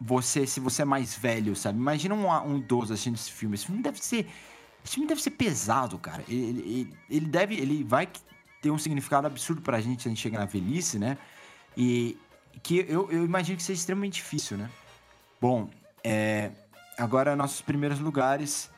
você, 0.03 0.47
se 0.47 0.59
você 0.59 0.83
é 0.83 0.85
mais 0.85 1.15
velho, 1.15 1.55
sabe? 1.55 1.79
Imagina 1.79 2.15
um, 2.15 2.29
um 2.29 2.59
idoso 2.59 2.93
assistindo 2.93 3.15
esse 3.15 3.31
filme. 3.31 3.55
Esse 3.55 3.67
filme 3.67 3.83
deve 3.83 4.05
ser, 4.05 4.29
esse 4.85 4.95
filme 4.95 5.09
deve 5.09 5.23
ser 5.23 5.31
pesado, 5.31 5.99
cara. 5.99 6.25
Ele, 6.29 6.61
ele, 6.61 6.97
ele 7.09 7.27
deve, 7.27 7.55
ele 7.55 7.85
vai 7.85 8.09
ter 8.61 8.71
um 8.71 8.79
significado 8.79 9.27
absurdo 9.27 9.63
pra 9.63 9.81
gente 9.81 10.03
se 10.03 10.09
a 10.09 10.11
gente 10.11 10.21
chegar 10.21 10.41
na 10.41 10.47
velhice, 10.47 10.99
né? 10.99 11.17
E 11.77 12.19
que 12.63 12.85
eu, 12.89 13.11
eu 13.11 13.25
imagino 13.25 13.57
que 13.57 13.63
seja 13.63 13.79
extremamente 13.79 14.15
difícil, 14.15 14.59
né? 14.59 14.69
Bom, 15.41 15.71
é, 16.03 16.51
agora 16.99 17.37
nossos 17.37 17.61
primeiros 17.61 17.99
lugares. 17.99 18.71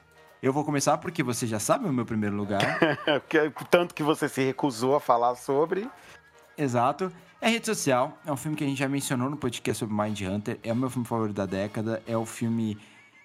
Eu 0.43 0.53
vou 0.53 0.63
começar 0.63 0.99
porque 0.99 1.23
você 1.23 1.47
já 1.47 1.59
sabe 1.59 1.89
o 1.89 1.93
meu 1.93 2.05
primeiro 2.05 2.37
lugar. 2.37 2.61
Tanto 3.71 3.95
que 3.95 4.03
você 4.03 4.29
se 4.29 4.45
recusou 4.45 4.95
a 4.95 5.01
falar 5.01 5.37
sobre. 5.37 5.89
Exato. 6.57 7.11
É 7.45 7.51
rede 7.51 7.67
social. 7.67 8.19
É 8.25 8.33
um 8.33 8.39
filme 8.39 8.57
que 8.57 8.65
a 8.65 8.67
gente 8.67 8.79
já 8.79 8.89
mencionou 8.89 9.29
no 9.29 9.37
podcast 9.37 9.79
sobre 9.79 9.95
Mind 9.95 10.19
Hunter. 10.23 10.59
É 10.63 10.73
o 10.73 10.77
meu 10.77 10.89
filme 10.89 11.07
favorito 11.07 11.37
da 11.37 11.45
década. 11.45 12.03
É 12.07 12.17
o 12.17 12.25
filme 12.25 12.79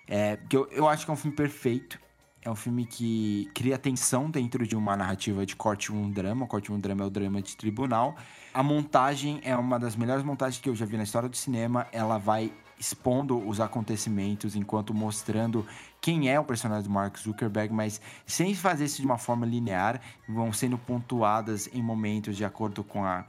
é, 0.10 0.36
que 0.36 0.58
eu, 0.58 0.68
eu 0.72 0.90
acho 0.90 1.06
que 1.06 1.10
é 1.10 1.14
um 1.14 1.16
filme 1.16 1.34
perfeito. 1.34 1.98
É 2.42 2.52
um 2.52 2.56
filme 2.56 2.86
que 2.86 3.50
cria 3.56 3.78
tensão 3.78 4.30
dentro 4.30 4.68
de 4.68 4.76
uma 4.76 4.98
narrativa 4.98 5.46
de 5.46 5.56
courtroom 5.56 6.12
drama. 6.12 6.46
Courtroom 6.48 6.82
drama 6.82 7.06
é 7.06 7.08
o 7.08 7.10
drama 7.10 7.42
de 7.42 7.56
tribunal. 7.56 8.14
A 8.54 8.62
montagem 8.62 9.40
é 9.42 9.56
uma 9.56 9.80
das 9.80 9.96
melhores 9.96 10.26
montagens 10.26 10.62
que 10.62 10.68
eu 10.68 10.76
já 10.76 10.86
vi 10.86 10.98
na 10.98 11.04
história 11.04 11.30
do 11.30 11.38
cinema. 11.38 11.88
Ela 11.94 12.18
vai 12.18 12.52
expondo 12.78 13.38
os 13.48 13.62
acontecimentos 13.62 14.54
enquanto 14.54 14.94
mostrando 14.94 15.66
quem 16.02 16.30
é 16.30 16.38
o 16.38 16.44
personagem 16.44 16.84
do 16.84 16.90
Mark 16.90 17.18
Zuckerberg, 17.18 17.74
mas 17.74 18.02
sem 18.26 18.54
fazer 18.54 18.84
isso 18.84 19.00
de 19.00 19.06
uma 19.06 19.18
forma 19.18 19.46
linear, 19.46 20.02
vão 20.28 20.52
sendo 20.52 20.78
pontuadas 20.78 21.70
em 21.74 21.82
momentos 21.82 22.36
de 22.36 22.44
acordo 22.44 22.84
com 22.84 23.06
a 23.06 23.26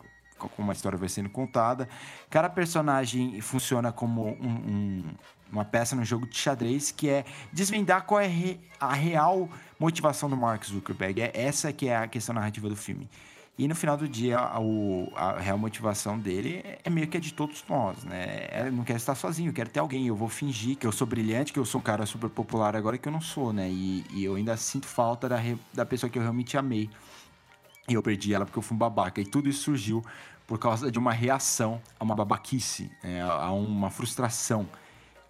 como 0.49 0.71
a 0.71 0.75
história 0.75 0.99
vai 0.99 1.09
sendo 1.09 1.29
contada. 1.29 1.89
Cada 2.29 2.49
personagem 2.49 3.41
funciona 3.41 3.93
como 3.93 4.29
um- 4.29 4.49
um- 4.49 5.05
uma 5.53 5.65
peça 5.65 5.97
no 5.97 6.05
jogo 6.05 6.27
de 6.29 6.37
xadrez 6.37 6.91
que 6.93 7.09
é 7.09 7.25
desvendar 7.53 8.05
qual 8.05 8.21
é 8.21 8.31
a 8.79 8.93
real 8.95 9.49
motivação 9.79 10.31
do 10.31 10.37
Mark 10.37 10.65
Zuckerberg. 10.65 11.21
É 11.21 11.33
essa 11.35 11.73
que 11.73 11.89
é 11.89 11.97
a 11.97 12.07
questão 12.07 12.35
narrativa 12.35 12.69
do 12.69 12.77
filme. 12.77 13.09
E 13.59 13.69
no 13.69 13.75
final 13.75 13.95
do 13.95 14.09
dia, 14.09 14.39
a, 14.39 14.59
o- 14.59 15.13
a 15.15 15.39
real 15.39 15.59
motivação 15.59 16.19
dele 16.19 16.65
é 16.83 16.89
meio 16.89 17.07
que 17.09 17.19
a 17.19 17.21
de 17.21 17.35
todos 17.35 17.63
nós, 17.69 18.03
né? 18.05 18.47
É, 18.51 18.71
não 18.71 18.85
quero 18.85 18.97
estar 18.97 19.15
sozinho, 19.15 19.51
eu 19.51 19.53
quero 19.53 19.69
ter 19.69 19.81
alguém. 19.81 20.07
Eu 20.07 20.17
vou 20.17 20.29
fingir 20.31 20.77
que 20.77 20.87
eu 20.87 20.93
sou 20.93 21.07
brilhante, 21.07 21.53
que 21.53 21.59
eu 21.59 21.65
sou 21.67 21.79
um 21.79 21.85
cara 21.85 22.07
super 22.07 22.31
popular 22.31 22.75
agora 22.75 22.97
que 22.97 23.07
eu 23.07 23.13
não 23.13 23.21
sou, 23.21 23.53
né? 23.53 23.69
E, 23.69 24.03
e 24.13 24.25
eu 24.25 24.37
ainda 24.37 24.57
sinto 24.57 24.87
falta 24.87 25.29
da, 25.29 25.37
re- 25.37 25.59
da 25.75 25.85
pessoa 25.85 26.09
que 26.09 26.17
eu 26.19 26.23
realmente 26.23 26.57
amei. 26.57 26.89
E 27.91 27.95
eu 27.95 28.03
perdi 28.03 28.33
ela 28.33 28.47
porque 28.47 28.57
eu 28.57 28.63
fui 28.63 28.77
um 28.77 28.79
babaca. 28.79 29.21
E 29.21 29.27
tudo 29.27 29.49
isso 29.49 29.65
surgiu 29.65 30.05
por 30.47 30.59
causa 30.61 30.93
de 30.93 30.99
uma 30.99 31.13
reação 31.13 31.83
a 31.99 32.05
uma 32.05 32.15
babaquice, 32.15 32.89
né? 33.03 33.21
a 33.21 33.51
uma 33.51 33.91
frustração. 33.91 34.65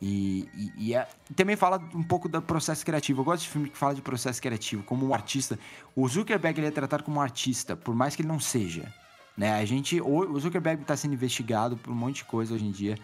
E, 0.00 0.46
e- 0.54 0.72
e 0.88 0.94
é- 0.94 1.08
também 1.34 1.56
fala 1.56 1.82
um 1.94 2.02
pouco 2.02 2.28
do 2.28 2.40
processo 2.42 2.84
criativo. 2.84 3.22
Eu 3.22 3.24
gosto 3.24 3.42
de 3.44 3.48
filme 3.48 3.70
que 3.70 3.78
fala 3.78 3.94
de 3.94 4.02
processo 4.02 4.40
criativo, 4.42 4.82
como 4.82 5.06
um 5.06 5.14
artista. 5.14 5.58
O 5.96 6.06
Zuckerberg 6.06 6.61
ele 6.61 6.66
é 6.68 6.70
tratado 6.70 7.02
como 7.02 7.16
um 7.18 7.20
artista, 7.22 7.74
por 7.74 7.94
mais 7.94 8.14
que 8.14 8.20
ele 8.20 8.28
não 8.28 8.38
seja. 8.40 8.92
Né? 9.36 9.54
A 9.54 9.64
gente, 9.64 9.98
o 10.02 10.38
Zuckerberg 10.38 10.82
está 10.82 10.94
sendo 10.94 11.14
investigado 11.14 11.78
por 11.78 11.90
um 11.90 11.96
monte 11.96 12.16
de 12.16 12.24
coisa 12.24 12.54
hoje 12.54 12.66
em 12.66 12.70
dia. 12.70 12.96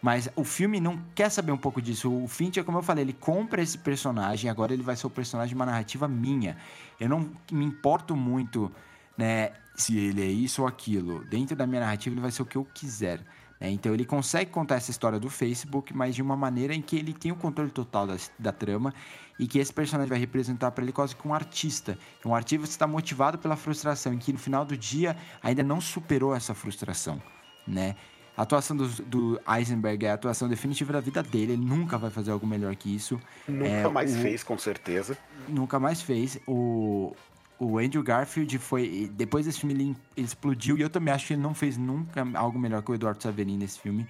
Mas 0.00 0.28
o 0.36 0.44
filme 0.44 0.80
não 0.80 0.98
quer 1.14 1.28
saber 1.28 1.50
um 1.50 1.56
pouco 1.56 1.82
disso. 1.82 2.12
O 2.12 2.28
Fincher, 2.28 2.62
como 2.62 2.78
eu 2.78 2.82
falei, 2.82 3.02
ele 3.04 3.12
compra 3.12 3.60
esse 3.60 3.76
personagem, 3.78 4.48
agora 4.48 4.72
ele 4.72 4.82
vai 4.82 4.94
ser 4.94 5.06
o 5.06 5.10
personagem 5.10 5.48
de 5.50 5.54
uma 5.56 5.66
narrativa 5.66 6.06
minha. 6.06 6.56
Eu 7.00 7.08
não 7.08 7.28
me 7.50 7.64
importo 7.64 8.14
muito, 8.14 8.70
né, 9.18 9.50
se 9.74 9.98
ele 9.98 10.22
é 10.22 10.26
isso 10.26 10.62
ou 10.62 10.68
aquilo. 10.68 11.24
Dentro 11.26 11.54
da 11.54 11.66
minha 11.66 11.80
narrativa, 11.80 12.14
ele 12.14 12.22
vai 12.22 12.30
ser 12.30 12.40
o 12.42 12.46
que 12.46 12.56
eu 12.56 12.64
quiser. 12.64 13.20
né? 13.60 13.68
Então 13.70 13.92
ele 13.92 14.04
consegue 14.06 14.50
contar 14.50 14.76
essa 14.76 14.90
história 14.90 15.18
do 15.18 15.28
Facebook, 15.28 15.92
mas 15.94 16.14
de 16.14 16.22
uma 16.22 16.36
maneira 16.36 16.72
em 16.74 16.80
que 16.80 16.96
ele 16.96 17.12
tem 17.12 17.32
o 17.32 17.36
controle 17.36 17.70
total 17.70 18.06
da, 18.06 18.16
da 18.38 18.52
trama 18.52 18.94
e 19.38 19.46
que 19.46 19.58
esse 19.58 19.72
personagem 19.72 20.08
vai 20.08 20.18
representar 20.18 20.70
para 20.70 20.82
ele 20.84 20.92
quase 20.92 21.14
que 21.14 21.26
um 21.28 21.34
artista. 21.34 21.98
Um 22.24 22.34
artista 22.34 22.64
está 22.66 22.86
motivado 22.86 23.36
pela 23.38 23.56
frustração, 23.56 24.12
em 24.14 24.18
que 24.18 24.32
no 24.32 24.38
final 24.38 24.64
do 24.64 24.76
dia 24.76 25.16
ainda 25.42 25.62
não 25.62 25.80
superou 25.80 26.34
essa 26.34 26.54
frustração, 26.54 27.20
né? 27.66 27.94
A 28.36 28.42
atuação 28.42 28.76
do, 28.76 28.86
do 29.02 29.40
Eisenberg 29.52 30.06
é 30.06 30.10
a 30.12 30.14
atuação 30.14 30.48
definitiva 30.48 30.92
da 30.92 31.00
vida 31.00 31.24
dele. 31.24 31.54
Ele 31.54 31.64
nunca 31.64 31.98
vai 31.98 32.08
fazer 32.08 32.30
algo 32.30 32.46
melhor 32.46 32.74
que 32.76 32.94
isso. 32.94 33.20
Nunca 33.48 33.68
É, 33.68 33.88
mais 33.88 34.14
o- 34.14 34.20
fez, 34.20 34.44
com 34.44 34.56
certeza. 34.56 35.18
Nunca 35.48 35.80
mais 35.80 36.00
fez. 36.00 36.38
O, 36.46 37.16
o 37.58 37.78
Andrew 37.78 38.02
Garfield 38.02 38.58
foi. 38.58 39.10
Depois 39.14 39.46
desse 39.46 39.60
filme 39.60 39.74
ele, 39.74 39.96
explodiu. 40.16 40.78
E 40.78 40.80
eu 40.80 40.90
também 40.90 41.12
acho 41.12 41.26
que 41.26 41.32
ele 41.32 41.42
não 41.42 41.54
fez 41.54 41.76
nunca 41.76 42.26
algo 42.34 42.58
melhor 42.58 42.82
que 42.82 42.90
o 42.90 42.94
Eduardo 42.94 43.22
Saverin 43.22 43.56
nesse 43.56 43.80
filme. 43.80 44.06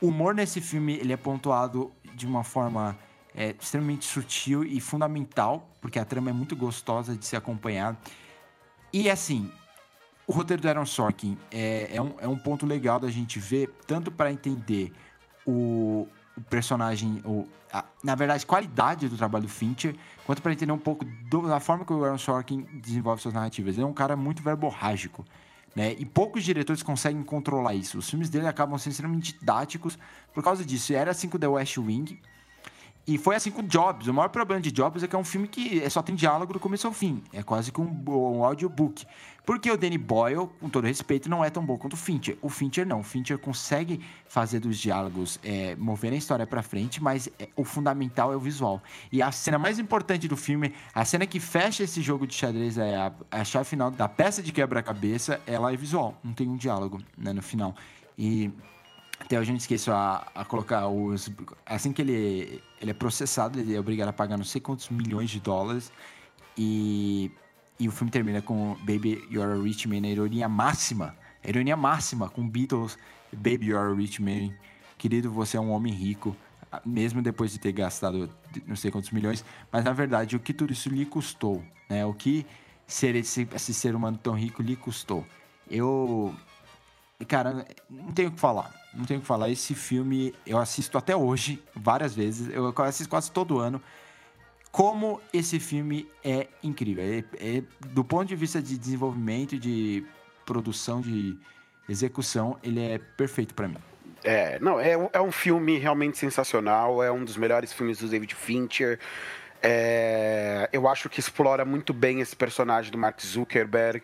O 0.00 0.08
humor 0.08 0.34
nesse 0.34 0.60
filme 0.60 0.94
ele 0.94 1.12
é 1.12 1.16
pontuado 1.16 1.90
de 2.14 2.26
uma 2.26 2.44
forma 2.44 2.98
é, 3.34 3.54
extremamente 3.58 4.04
sutil 4.04 4.64
e 4.64 4.80
fundamental, 4.80 5.68
porque 5.80 5.98
a 5.98 6.04
trama 6.04 6.30
é 6.30 6.32
muito 6.32 6.54
gostosa 6.54 7.16
de 7.16 7.24
se 7.24 7.36
acompanhar. 7.36 7.96
E 8.92 9.08
assim, 9.08 9.50
o 10.26 10.32
roteiro 10.32 10.60
do 10.60 10.68
Aaron 10.68 10.86
Sorkin 10.86 11.38
é, 11.50 11.96
é, 11.96 12.02
um, 12.02 12.14
é 12.18 12.28
um 12.28 12.36
ponto 12.36 12.66
legal 12.66 13.00
da 13.00 13.10
gente 13.10 13.38
ver, 13.38 13.70
tanto 13.86 14.10
para 14.10 14.30
entender 14.30 14.92
o, 15.46 16.06
o 16.36 16.40
personagem, 16.40 17.20
o, 17.24 17.46
a- 17.72 17.84
na 18.02 18.14
verdade, 18.14 18.44
qualidade 18.46 19.08
do 19.08 19.16
trabalho 19.16 19.44
do 19.44 19.50
Fincher, 19.50 19.94
quanto 20.24 20.40
para 20.42 20.52
entender 20.52 20.72
um 20.72 20.78
pouco 20.78 21.04
do- 21.04 21.46
da 21.48 21.60
forma 21.60 21.84
que 21.84 21.92
o 21.92 22.04
Aaron 22.04 22.18
Sorkin 22.18 22.66
desenvolve 22.74 23.20
suas 23.22 23.34
narrativas. 23.34 23.74
Ele 23.74 23.84
é 23.84 23.86
um 23.86 23.92
cara 23.92 24.16
muito 24.16 24.42
verborrágico. 24.42 25.24
Né? 25.74 25.94
E 25.98 26.04
poucos 26.04 26.44
diretores 26.44 26.82
conseguem 26.82 27.22
controlar 27.22 27.74
isso. 27.74 27.96
Os 27.96 28.10
filmes 28.10 28.28
dele 28.28 28.46
acabam 28.46 28.78
sendo 28.78 28.92
extremamente 28.92 29.32
didáticos 29.38 29.98
por 30.34 30.42
causa 30.44 30.62
disso. 30.64 30.92
Era 30.92 31.12
assim 31.12 31.30
com 31.30 31.38
The 31.38 31.48
West 31.48 31.78
Wing, 31.78 32.18
e 33.06 33.18
foi 33.18 33.34
assim 33.34 33.50
com 33.50 33.62
Jobs. 33.62 34.06
O 34.06 34.14
maior 34.14 34.28
problema 34.28 34.60
de 34.60 34.70
Jobs 34.70 35.02
é 35.02 35.08
que 35.08 35.16
é 35.16 35.18
um 35.18 35.24
filme 35.24 35.48
que 35.48 35.82
é 35.82 35.90
só 35.90 36.02
tem 36.02 36.14
diálogo 36.14 36.52
do 36.52 36.60
começo 36.60 36.86
ao 36.86 36.92
fim. 36.92 37.22
É 37.32 37.42
quase 37.42 37.72
que 37.72 37.80
um, 37.80 38.02
um 38.08 38.44
audiobook. 38.44 39.04
Porque 39.44 39.68
o 39.68 39.76
Danny 39.76 39.98
Boyle, 39.98 40.48
com 40.60 40.68
todo 40.68 40.86
respeito, 40.86 41.28
não 41.28 41.44
é 41.44 41.50
tão 41.50 41.66
bom 41.66 41.76
quanto 41.76 41.94
o 41.94 41.96
Fincher. 41.96 42.38
O 42.40 42.48
Fincher 42.48 42.86
não. 42.86 43.00
O 43.00 43.02
Fincher 43.02 43.36
consegue 43.38 44.00
fazer 44.28 44.60
dos 44.60 44.78
diálogos 44.78 45.40
é, 45.42 45.74
mover 45.74 46.12
a 46.12 46.16
história 46.16 46.46
pra 46.46 46.62
frente, 46.62 47.02
mas 47.02 47.28
é, 47.40 47.48
o 47.56 47.64
fundamental 47.64 48.32
é 48.32 48.36
o 48.36 48.40
visual. 48.40 48.80
E 49.10 49.20
a 49.20 49.32
cena 49.32 49.58
mais 49.58 49.80
importante 49.80 50.28
do 50.28 50.36
filme, 50.36 50.72
a 50.94 51.04
cena 51.04 51.26
que 51.26 51.40
fecha 51.40 51.82
esse 51.82 52.00
jogo 52.00 52.24
de 52.24 52.34
xadrez, 52.34 52.78
é 52.78 52.94
a, 52.94 53.12
a 53.32 53.44
chave 53.44 53.64
final 53.64 53.90
da 53.90 54.08
peça 54.08 54.40
de 54.40 54.52
quebra-cabeça, 54.52 55.40
ela 55.44 55.72
é 55.72 55.76
visual. 55.76 56.16
Não 56.22 56.32
tem 56.32 56.48
um 56.48 56.56
diálogo 56.56 57.02
né, 57.18 57.32
no 57.32 57.42
final. 57.42 57.74
E 58.16 58.52
até 59.24 59.38
hoje 59.38 59.50
eu 59.50 59.52
não 59.52 59.58
esqueço 59.58 59.92
a, 59.92 60.26
a 60.34 60.44
colocar 60.44 60.88
os. 60.88 61.30
Assim 61.64 61.92
que 61.92 62.02
ele, 62.02 62.62
ele 62.80 62.90
é 62.90 62.94
processado, 62.94 63.58
ele 63.58 63.74
é 63.74 63.80
obrigado 63.80 64.08
a 64.08 64.12
pagar 64.12 64.36
não 64.36 64.44
sei 64.44 64.60
quantos 64.60 64.88
milhões 64.88 65.30
de 65.30 65.40
dólares. 65.40 65.92
E, 66.56 67.30
e 67.78 67.88
o 67.88 67.92
filme 67.92 68.10
termina 68.10 68.42
com 68.42 68.76
Baby 68.80 69.26
You're 69.30 69.58
a 69.58 69.62
Rich 69.62 69.88
Man, 69.88 70.06
a 70.06 70.10
ironia 70.10 70.48
máxima. 70.48 71.16
A 71.44 71.48
ironia 71.48 71.76
máxima 71.76 72.28
com 72.28 72.46
Beatles, 72.46 72.98
Baby 73.32 73.68
You're 73.68 73.92
a 73.92 73.96
Rich 73.96 74.20
Man. 74.22 74.52
querido, 74.98 75.30
você 75.30 75.56
é 75.56 75.60
um 75.60 75.70
homem 75.70 75.92
rico, 75.92 76.36
mesmo 76.84 77.22
depois 77.22 77.52
de 77.52 77.58
ter 77.58 77.72
gastado 77.72 78.30
não 78.66 78.76
sei 78.76 78.90
quantos 78.90 79.10
milhões, 79.10 79.44
mas 79.70 79.84
na 79.84 79.92
verdade, 79.92 80.36
o 80.36 80.40
que 80.40 80.54
tudo 80.54 80.72
isso 80.72 80.88
lhe 80.88 81.04
custou, 81.04 81.62
né? 81.88 82.04
O 82.06 82.14
que 82.14 82.46
ser 82.86 83.16
esse, 83.16 83.48
esse 83.54 83.74
ser 83.74 83.94
humano 83.94 84.18
tão 84.18 84.34
rico 84.34 84.62
lhe 84.62 84.76
custou. 84.76 85.26
Eu. 85.70 86.34
Cara, 87.26 87.66
não 87.88 88.12
tenho 88.12 88.28
o 88.28 88.32
que 88.32 88.40
falar. 88.40 88.72
Não 88.94 89.04
tenho 89.04 89.18
o 89.18 89.22
que 89.22 89.26
falar. 89.26 89.48
Esse 89.50 89.74
filme 89.74 90.34
eu 90.46 90.58
assisto 90.58 90.98
até 90.98 91.16
hoje, 91.16 91.62
várias 91.74 92.14
vezes. 92.14 92.48
Eu 92.52 92.74
assisto 92.78 93.08
quase 93.08 93.30
todo 93.30 93.58
ano. 93.58 93.80
Como 94.70 95.20
esse 95.32 95.60
filme 95.60 96.08
é 96.24 96.48
incrível. 96.62 97.04
É, 97.04 97.24
é, 97.38 97.62
do 97.88 98.02
ponto 98.02 98.26
de 98.26 98.36
vista 98.36 98.60
de 98.60 98.78
desenvolvimento, 98.78 99.58
de 99.58 100.04
produção, 100.46 101.00
de 101.00 101.36
execução, 101.88 102.58
ele 102.62 102.80
é 102.80 102.98
perfeito 102.98 103.54
para 103.54 103.68
mim. 103.68 103.76
É, 104.24 104.58
não, 104.60 104.78
é, 104.78 104.92
é 105.12 105.20
um 105.20 105.32
filme 105.32 105.78
realmente 105.78 106.16
sensacional. 106.16 107.02
É 107.02 107.10
um 107.10 107.24
dos 107.24 107.36
melhores 107.36 107.72
filmes 107.72 107.98
do 107.98 108.08
David 108.08 108.34
Fincher. 108.34 108.98
É, 109.62 110.68
eu 110.72 110.88
acho 110.88 111.08
que 111.08 111.20
explora 111.20 111.64
muito 111.64 111.92
bem 111.92 112.20
esse 112.20 112.34
personagem 112.34 112.90
do 112.90 112.98
Mark 112.98 113.20
Zuckerberg 113.20 114.02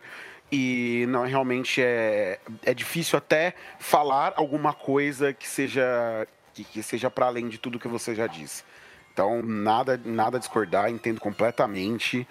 e 0.50 1.04
não 1.08 1.24
realmente 1.24 1.82
é, 1.82 2.38
é 2.62 2.72
difícil 2.72 3.18
até 3.18 3.54
falar 3.78 4.32
alguma 4.36 4.72
coisa 4.72 5.32
que 5.32 5.48
seja 5.48 6.26
que, 6.54 6.64
que 6.64 6.82
seja 6.82 7.10
para 7.10 7.26
além 7.26 7.48
de 7.48 7.58
tudo 7.58 7.78
que 7.78 7.88
você 7.88 8.14
já 8.14 8.26
disse. 8.26 8.64
Então 9.12 9.42
nada 9.42 10.00
nada 10.04 10.38
discordar, 10.38 10.90
entendo 10.90 11.20
completamente. 11.20 12.26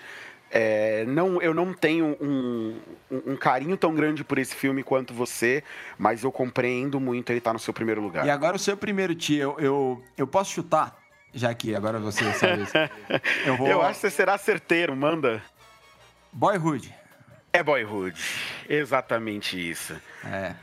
É, 0.50 1.04
não, 1.06 1.42
eu 1.42 1.54
não 1.54 1.74
tenho 1.74 2.18
um, 2.22 2.80
um, 3.12 3.34
um, 3.34 3.36
carinho 3.36 3.76
tão 3.76 3.94
grande 3.94 4.24
por 4.24 4.38
esse 4.38 4.56
filme 4.56 4.82
quanto 4.82 5.14
você, 5.14 5.62
mas 5.98 6.24
eu 6.24 6.32
compreendo 6.32 7.02
muito 7.02 7.32
ele 7.32 7.40
estar 7.40 7.50
tá 7.50 7.54
no 7.54 7.60
seu 7.60 7.74
primeiro 7.74 8.02
lugar. 8.02 8.26
E 8.26 8.30
agora 8.30 8.56
o 8.56 8.60
seu 8.60 8.78
primeiro, 8.78 9.14
tio, 9.14 9.38
eu, 9.38 9.60
eu, 9.60 10.04
eu 10.18 10.26
posso 10.26 10.54
chutar? 10.54 10.98
Já 11.34 11.54
que 11.54 11.76
agora 11.76 12.00
você 12.00 12.32
sabe 12.34 12.64
isso. 12.64 12.74
Eu, 13.46 13.58
vou... 13.58 13.68
eu 13.68 13.82
acho 13.82 14.00
que 14.00 14.08
você 14.08 14.10
será 14.10 14.38
certeiro, 14.38 14.96
manda. 14.96 15.44
Boyhood. 16.32 16.92
É 17.58 17.64
Boyhood. 17.64 18.22
Exatamente 18.70 19.58
isso. 19.58 20.00
É. 20.24 20.54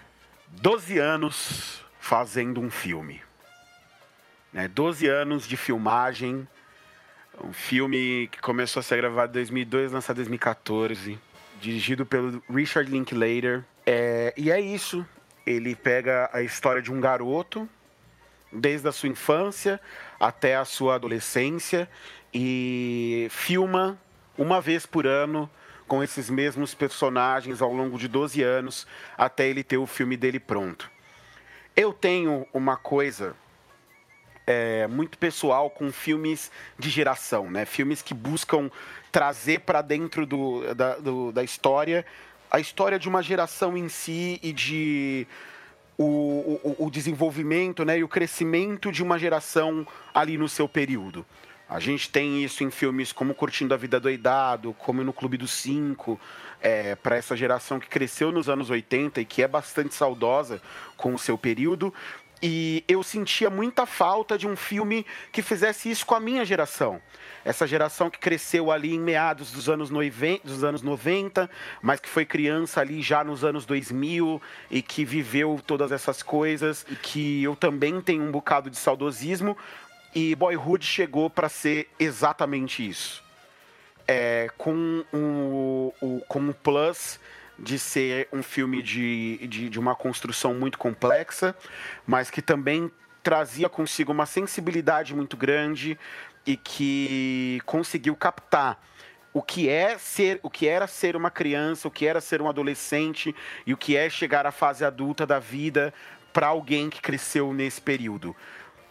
12 0.46 0.96
anos 0.96 1.84
fazendo 1.98 2.60
um 2.60 2.70
filme. 2.70 3.20
Né? 4.52 4.68
12 4.68 5.08
anos 5.08 5.48
de 5.48 5.56
filmagem. 5.56 6.46
Um 7.42 7.52
filme 7.52 8.28
que 8.30 8.40
começou 8.40 8.78
a 8.78 8.82
ser 8.84 8.98
gravado 8.98 9.32
em 9.32 9.42
2002, 9.42 9.90
lançado 9.90 10.18
em 10.18 10.22
2014. 10.22 11.18
Dirigido 11.60 12.06
pelo 12.06 12.40
Richard 12.48 12.88
Linklater. 12.88 13.64
É, 13.84 14.32
e 14.36 14.52
é 14.52 14.60
isso. 14.60 15.04
Ele 15.44 15.74
pega 15.74 16.30
a 16.32 16.42
história 16.42 16.80
de 16.80 16.92
um 16.92 17.00
garoto, 17.00 17.68
desde 18.52 18.86
a 18.86 18.92
sua 18.92 19.08
infância 19.08 19.80
até 20.20 20.54
a 20.54 20.64
sua 20.64 20.94
adolescência, 20.94 21.90
e 22.32 23.26
filma 23.32 23.98
uma 24.38 24.60
vez 24.60 24.86
por 24.86 25.08
ano 25.08 25.50
com 25.86 26.02
esses 26.02 26.30
mesmos 26.30 26.74
personagens 26.74 27.60
ao 27.60 27.72
longo 27.72 27.98
de 27.98 28.08
12 28.08 28.42
anos 28.42 28.86
até 29.16 29.48
ele 29.48 29.62
ter 29.62 29.76
o 29.76 29.86
filme 29.86 30.16
dele 30.16 30.40
pronto. 30.40 30.90
Eu 31.76 31.92
tenho 31.92 32.46
uma 32.52 32.76
coisa 32.76 33.34
é, 34.46 34.86
muito 34.86 35.18
pessoal 35.18 35.70
com 35.70 35.90
filmes 35.90 36.50
de 36.78 36.90
geração, 36.90 37.50
né? 37.50 37.64
Filmes 37.64 38.02
que 38.02 38.14
buscam 38.14 38.70
trazer 39.10 39.60
para 39.60 39.82
dentro 39.82 40.26
do, 40.26 40.74
da, 40.74 40.96
do, 40.96 41.32
da 41.32 41.42
história 41.42 42.04
a 42.50 42.60
história 42.60 43.00
de 43.00 43.08
uma 43.08 43.20
geração 43.20 43.76
em 43.76 43.88
si 43.88 44.38
e 44.40 44.52
de 44.52 45.26
o, 45.98 46.60
o, 46.62 46.86
o, 46.86 46.90
desenvolvimento 46.90 47.84
né, 47.84 47.98
e 47.98 48.04
o 48.04 48.08
crescimento 48.08 48.92
de 48.92 49.02
uma 49.02 49.18
geração 49.18 49.84
ali 50.14 50.38
no 50.38 50.48
seu 50.48 50.68
período. 50.68 51.26
A 51.68 51.80
gente 51.80 52.10
tem 52.10 52.44
isso 52.44 52.62
em 52.62 52.70
filmes 52.70 53.12
como 53.12 53.34
Curtindo 53.34 53.72
a 53.72 53.76
Vida 53.76 53.98
Doidado, 53.98 54.74
como 54.74 55.02
no 55.02 55.12
Clube 55.12 55.36
dos 55.38 55.50
Cinco, 55.50 56.20
é, 56.60 56.94
para 56.94 57.16
essa 57.16 57.36
geração 57.36 57.80
que 57.80 57.88
cresceu 57.88 58.30
nos 58.30 58.48
anos 58.48 58.70
80 58.70 59.20
e 59.20 59.24
que 59.24 59.42
é 59.42 59.48
bastante 59.48 59.94
saudosa 59.94 60.60
com 60.96 61.14
o 61.14 61.18
seu 61.18 61.38
período. 61.38 61.92
E 62.46 62.84
eu 62.86 63.02
sentia 63.02 63.48
muita 63.48 63.86
falta 63.86 64.36
de 64.36 64.46
um 64.46 64.54
filme 64.54 65.06
que 65.32 65.40
fizesse 65.40 65.90
isso 65.90 66.04
com 66.04 66.14
a 66.14 66.20
minha 66.20 66.44
geração. 66.44 67.00
Essa 67.42 67.66
geração 67.66 68.10
que 68.10 68.18
cresceu 68.18 68.70
ali 68.70 68.94
em 68.94 69.00
meados 69.00 69.50
dos 69.50 69.66
anos, 69.66 69.88
dos 70.44 70.62
anos 70.62 70.82
90, 70.82 71.48
mas 71.80 72.00
que 72.00 72.08
foi 72.08 72.26
criança 72.26 72.82
ali 72.82 73.00
já 73.00 73.24
nos 73.24 73.44
anos 73.44 73.64
2000 73.64 74.42
e 74.70 74.82
que 74.82 75.06
viveu 75.06 75.58
todas 75.66 75.90
essas 75.90 76.22
coisas. 76.22 76.84
E 76.90 76.96
que 76.96 77.42
eu 77.42 77.56
também 77.56 77.98
tenho 78.02 78.22
um 78.22 78.30
bocado 78.30 78.68
de 78.68 78.76
saudosismo, 78.76 79.56
e 80.14 80.34
Boyhood 80.34 80.84
chegou 80.84 81.28
para 81.28 81.48
ser 81.48 81.88
exatamente 81.98 82.86
isso. 82.88 83.22
É, 84.06 84.48
com 84.58 85.04
um, 85.12 85.92
um, 86.02 86.20
com 86.28 86.38
um 86.38 86.52
plus 86.52 87.18
de 87.58 87.78
ser 87.78 88.28
um 88.32 88.42
filme 88.42 88.82
de, 88.82 89.46
de, 89.46 89.70
de 89.70 89.78
uma 89.78 89.94
construção 89.94 90.54
muito 90.54 90.78
complexa, 90.78 91.54
mas 92.06 92.30
que 92.30 92.42
também 92.42 92.90
trazia 93.22 93.68
consigo 93.68 94.12
uma 94.12 94.26
sensibilidade 94.26 95.14
muito 95.14 95.36
grande 95.36 95.98
e 96.46 96.56
que 96.56 97.60
conseguiu 97.64 98.14
captar 98.14 98.78
o 99.32 99.42
que 99.42 99.68
é 99.68 99.98
ser, 99.98 100.38
o 100.42 100.50
que 100.50 100.68
era 100.68 100.86
ser 100.86 101.16
uma 101.16 101.30
criança, 101.30 101.88
o 101.88 101.90
que 101.90 102.06
era 102.06 102.20
ser 102.20 102.40
um 102.40 102.48
adolescente 102.48 103.34
e 103.66 103.72
o 103.72 103.76
que 103.76 103.96
é 103.96 104.08
chegar 104.08 104.46
à 104.46 104.52
fase 104.52 104.84
adulta 104.84 105.26
da 105.26 105.38
vida 105.38 105.92
para 106.32 106.48
alguém 106.48 106.90
que 106.90 107.00
cresceu 107.00 107.52
nesse 107.52 107.80
período. 107.80 108.36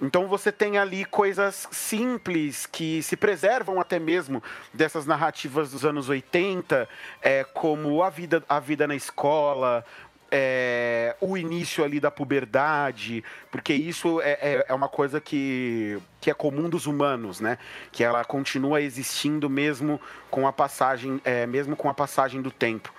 Então 0.03 0.27
você 0.27 0.51
tem 0.51 0.77
ali 0.77 1.05
coisas 1.05 1.65
simples 1.71 2.65
que 2.65 3.01
se 3.01 3.15
preservam 3.15 3.79
até 3.79 3.97
mesmo 3.99 4.43
dessas 4.73 5.05
narrativas 5.05 5.71
dos 5.71 5.85
anos 5.85 6.09
80, 6.09 6.89
é, 7.21 7.45
como 7.45 8.03
a 8.03 8.09
vida, 8.09 8.43
a 8.49 8.59
vida 8.59 8.85
na 8.85 8.95
escola, 8.95 9.85
é, 10.29 11.15
o 11.21 11.37
início 11.37 11.85
ali 11.85 12.01
da 12.01 12.11
puberdade, 12.11 13.23
porque 13.49 13.73
isso 13.73 14.19
é, 14.19 14.31
é, 14.31 14.65
é, 14.67 14.73
uma 14.73 14.89
coisa 14.89 15.21
que, 15.21 15.97
que 16.19 16.29
é 16.29 16.33
comum 16.33 16.67
dos 16.67 16.85
humanos, 16.85 17.39
né? 17.39 17.57
Que 17.89 18.03
ela 18.03 18.25
continua 18.25 18.81
existindo 18.81 19.49
mesmo 19.49 20.01
com 20.29 20.45
a 20.45 20.51
passagem, 20.51 21.21
é, 21.23 21.45
mesmo 21.45 21.77
com 21.77 21.87
a 21.87 21.93
passagem 21.93 22.41
do 22.41 22.51
tempo. 22.51 22.93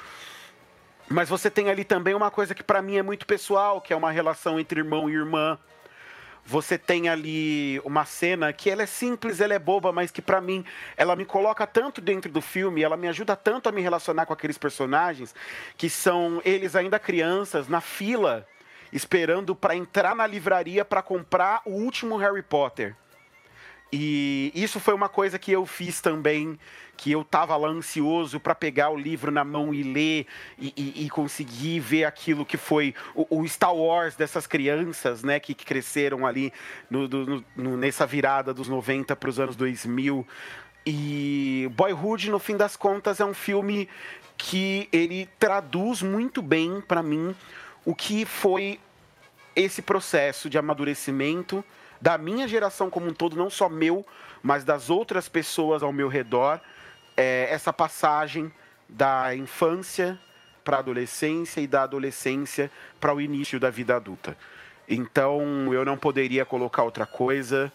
Mas 1.06 1.28
você 1.28 1.50
tem 1.50 1.68
ali 1.68 1.84
também 1.84 2.14
uma 2.14 2.30
coisa 2.30 2.54
que 2.54 2.62
para 2.62 2.80
mim 2.80 2.96
é 2.96 3.02
muito 3.02 3.26
pessoal, 3.26 3.78
que 3.78 3.92
é 3.92 3.96
uma 3.96 4.10
relação 4.10 4.58
entre 4.58 4.80
irmão 4.80 5.10
e 5.10 5.12
irmã, 5.12 5.58
você 6.46 6.76
tem 6.76 7.08
ali 7.08 7.80
uma 7.84 8.04
cena 8.04 8.52
que 8.52 8.68
ela 8.68 8.82
é 8.82 8.86
simples, 8.86 9.40
ela 9.40 9.54
é 9.54 9.58
boba, 9.58 9.92
mas 9.92 10.10
que 10.10 10.20
para 10.20 10.40
mim 10.40 10.64
ela 10.96 11.16
me 11.16 11.24
coloca 11.24 11.66
tanto 11.66 12.00
dentro 12.00 12.30
do 12.30 12.40
filme, 12.40 12.82
ela 12.82 12.96
me 12.96 13.08
ajuda 13.08 13.34
tanto 13.34 13.68
a 13.68 13.72
me 13.72 13.80
relacionar 13.80 14.26
com 14.26 14.32
aqueles 14.32 14.58
personagens 14.58 15.34
que 15.76 15.88
são 15.88 16.42
eles 16.44 16.76
ainda 16.76 16.98
crianças 16.98 17.68
na 17.68 17.80
fila 17.80 18.46
esperando 18.92 19.56
para 19.56 19.74
entrar 19.74 20.14
na 20.14 20.26
livraria 20.26 20.84
para 20.84 21.02
comprar 21.02 21.62
o 21.64 21.72
último 21.72 22.16
Harry 22.16 22.42
Potter. 22.42 22.94
E 23.92 24.50
isso 24.54 24.80
foi 24.80 24.92
uma 24.92 25.08
coisa 25.08 25.38
que 25.38 25.52
eu 25.52 25.64
fiz 25.64 26.00
também, 26.00 26.58
que 26.96 27.12
eu 27.12 27.22
estava 27.22 27.56
lá 27.56 27.68
ansioso 27.68 28.40
para 28.40 28.54
pegar 28.54 28.90
o 28.90 28.96
livro 28.96 29.30
na 29.30 29.44
mão 29.44 29.72
e 29.72 29.82
ler 29.82 30.26
e, 30.58 30.72
e, 30.76 31.04
e 31.06 31.10
conseguir 31.10 31.80
ver 31.80 32.04
aquilo 32.04 32.44
que 32.44 32.56
foi 32.56 32.94
o, 33.14 33.40
o, 33.40 33.48
Star 33.48 33.74
Wars 33.74 34.16
dessas 34.16 34.46
crianças, 34.46 35.22
né, 35.22 35.38
que, 35.38 35.54
que 35.54 35.64
cresceram 35.64 36.26
ali 36.26 36.52
no, 36.90 37.08
no, 37.56 37.76
nessa 37.76 38.06
virada 38.06 38.52
dos 38.52 38.68
90 38.68 39.14
para 39.14 39.30
os 39.30 39.38
anos 39.38 39.54
2000. 39.54 40.26
E 40.86 41.70
Boyhood, 41.74 42.30
no 42.30 42.38
fim 42.38 42.56
das 42.56 42.76
contas, 42.76 43.20
é 43.20 43.24
um 43.24 43.34
filme 43.34 43.88
que 44.36 44.88
ele 44.92 45.28
traduz 45.38 46.02
muito 46.02 46.42
bem 46.42 46.80
para 46.80 47.02
mim 47.02 47.34
o 47.84 47.94
que 47.94 48.24
foi 48.24 48.80
esse 49.54 49.80
processo 49.80 50.50
de 50.50 50.58
amadurecimento 50.58 51.64
da 52.04 52.18
minha 52.18 52.46
geração 52.46 52.90
como 52.90 53.06
um 53.06 53.14
todo, 53.14 53.34
não 53.34 53.48
só 53.48 53.66
meu, 53.66 54.04
mas 54.42 54.62
das 54.62 54.90
outras 54.90 55.26
pessoas 55.26 55.82
ao 55.82 55.90
meu 55.90 56.06
redor, 56.06 56.60
é, 57.16 57.48
essa 57.50 57.72
passagem 57.72 58.52
da 58.86 59.34
infância 59.34 60.20
para 60.62 60.76
a 60.76 60.80
adolescência 60.80 61.62
e 61.62 61.66
da 61.66 61.82
adolescência 61.82 62.70
para 63.00 63.14
o 63.14 63.22
início 63.22 63.58
da 63.58 63.70
vida 63.70 63.96
adulta. 63.96 64.36
Então, 64.86 65.72
eu 65.72 65.82
não 65.82 65.96
poderia 65.96 66.44
colocar 66.44 66.82
outra 66.82 67.06
coisa. 67.06 67.72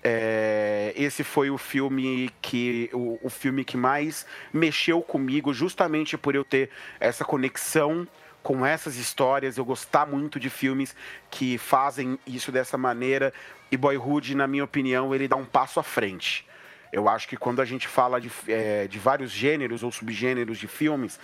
É, 0.00 0.92
esse 0.94 1.24
foi 1.24 1.50
o 1.50 1.58
filme 1.58 2.30
que 2.40 2.88
o, 2.92 3.18
o 3.20 3.28
filme 3.28 3.64
que 3.64 3.76
mais 3.76 4.24
mexeu 4.52 5.02
comigo, 5.02 5.52
justamente 5.52 6.16
por 6.16 6.36
eu 6.36 6.44
ter 6.44 6.70
essa 7.00 7.24
conexão 7.24 8.06
com 8.42 8.64
essas 8.64 8.96
histórias, 8.96 9.58
eu 9.58 9.64
gostar 9.64 10.06
muito 10.06 10.40
de 10.40 10.48
filmes 10.48 10.96
que 11.30 11.58
fazem 11.58 12.18
isso 12.26 12.50
dessa 12.50 12.78
maneira. 12.78 13.32
E 13.70 13.76
Boyhood, 13.76 14.34
na 14.34 14.46
minha 14.46 14.64
opinião, 14.64 15.14
ele 15.14 15.28
dá 15.28 15.36
um 15.36 15.44
passo 15.44 15.78
à 15.78 15.82
frente. 15.82 16.46
Eu 16.92 17.08
acho 17.08 17.28
que 17.28 17.36
quando 17.36 17.60
a 17.62 17.64
gente 17.64 17.86
fala 17.86 18.20
de, 18.20 18.30
é, 18.48 18.88
de 18.88 18.98
vários 18.98 19.30
gêneros 19.30 19.82
ou 19.82 19.92
subgêneros 19.92 20.58
de 20.58 20.66
filmes, 20.66 21.20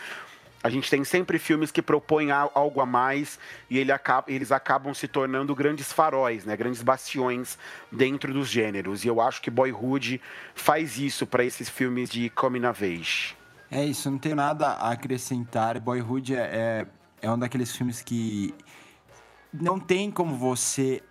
A 0.63 0.69
gente 0.69 0.91
tem 0.91 1.05
sempre 1.05 1.39
filmes 1.39 1.71
que 1.71 1.81
propõem 1.81 2.33
algo 2.33 2.81
a 2.81 2.87
mais 2.87 3.39
e 3.71 3.79
ele 3.79 3.93
acaba, 3.93 4.25
eles 4.29 4.51
acabam 4.51 4.93
se 4.93 5.07
tornando 5.07 5.55
grandes 5.55 5.93
faróis, 5.93 6.45
né? 6.45 6.57
grandes 6.57 6.83
bastiões 6.83 7.57
dentro 7.93 8.33
dos 8.33 8.49
gêneros. 8.49 9.05
E 9.05 9.09
eu 9.09 9.21
acho 9.21 9.41
que 9.41 9.49
Boyhood 9.49 10.21
faz 10.57 10.99
isso 10.99 11.25
para 11.25 11.45
esses 11.45 11.69
filmes 11.69 12.11
de 12.11 12.29
coming 12.31 12.67
of 12.67 12.85
age. 12.85 13.37
É 13.71 13.85
isso, 13.85 14.11
não 14.11 14.19
tenho 14.19 14.35
nada 14.35 14.71
a 14.71 14.91
acrescentar. 14.91 15.79
Boyhood 15.79 16.35
é, 16.35 16.39
é, 16.41 16.87
é 17.27 17.33
um 17.33 17.39
daqueles 17.39 17.75
filmes 17.75 18.01
que 18.03 18.55
não 19.53 19.81
tem 19.81 20.11
como 20.11 20.37
você 20.37 21.03